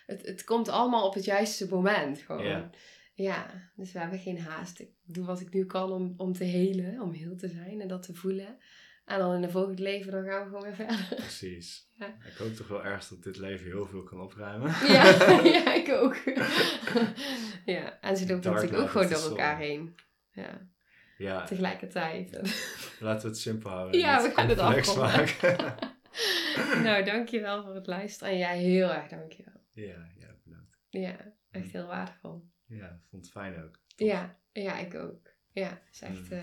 het, 0.06 0.26
het 0.26 0.44
komt 0.44 0.68
allemaal 0.68 1.06
op 1.06 1.14
het 1.14 1.24
juiste 1.24 1.68
moment 1.68 2.18
gewoon. 2.18 2.44
Ja. 2.46 2.70
Ja, 3.16 3.70
dus 3.76 3.92
we 3.92 3.98
hebben 3.98 4.18
geen 4.18 4.38
haast. 4.40 4.80
Ik 4.80 4.88
doe 5.04 5.24
wat 5.26 5.40
ik 5.40 5.52
nu 5.52 5.66
kan 5.66 5.92
om, 5.92 6.14
om 6.16 6.32
te 6.32 6.44
helen, 6.44 7.00
om 7.00 7.12
heel 7.12 7.36
te 7.36 7.48
zijn 7.48 7.80
en 7.80 7.88
dat 7.88 8.02
te 8.02 8.14
voelen. 8.14 8.58
En 9.04 9.18
dan 9.18 9.34
in 9.34 9.42
een 9.42 9.50
volgend 9.50 9.78
leven, 9.78 10.12
dan 10.12 10.24
gaan 10.24 10.40
we 10.42 10.46
gewoon 10.46 10.62
weer 10.62 10.74
verder. 10.74 11.06
Precies. 11.16 11.82
Ja. 11.98 12.06
Ik 12.06 12.36
hoop 12.38 12.54
toch 12.54 12.68
wel 12.68 12.84
ergens 12.84 13.08
dat 13.08 13.22
dit 13.22 13.36
leven 13.36 13.66
heel 13.66 13.86
veel 13.86 14.02
kan 14.02 14.20
opruimen. 14.20 14.70
Ja, 14.94 15.04
ja 15.56 15.72
ik 15.74 15.88
ook. 15.92 16.16
ja, 17.64 18.00
en 18.00 18.16
ze 18.16 18.26
lopen 18.26 18.52
natuurlijk 18.52 18.82
ook 18.82 18.88
gewoon 18.90 19.08
door 19.08 19.22
elkaar 19.28 19.56
heen. 19.58 19.94
Ja, 20.32 20.68
Ja, 21.18 21.44
tegelijkertijd. 21.44 22.30
laten 23.00 23.22
we 23.22 23.28
het 23.28 23.38
simpel 23.38 23.70
houden. 23.70 24.00
Ja, 24.00 24.22
we 24.22 24.30
gaan 24.30 24.48
het 24.48 24.58
afronden. 24.58 25.04
maken. 25.04 25.74
nou, 26.82 27.04
dankjewel 27.04 27.62
voor 27.64 27.74
het 27.74 27.86
luisteren. 27.86 28.32
En 28.32 28.38
jij 28.38 28.58
heel 28.58 28.92
erg 28.92 29.08
dankjewel. 29.08 29.60
ja, 29.72 30.08
ja, 30.18 30.34
bedankt. 30.44 30.78
Ja, 30.88 31.16
echt 31.50 31.72
heel 31.72 31.86
waardevol. 31.86 32.44
Ja, 32.66 33.00
vond 33.10 33.22
het 33.24 33.32
fijn 33.32 33.62
ook. 33.64 33.78
Tof. 33.96 34.08
Ja, 34.08 34.38
ja, 34.52 34.78
ik 34.78 34.94
ook. 34.94 35.30
Ja, 35.50 35.80
is 35.92 36.00
echt 36.00 36.30
Mm. 36.30 36.38
eh, 36.38 36.42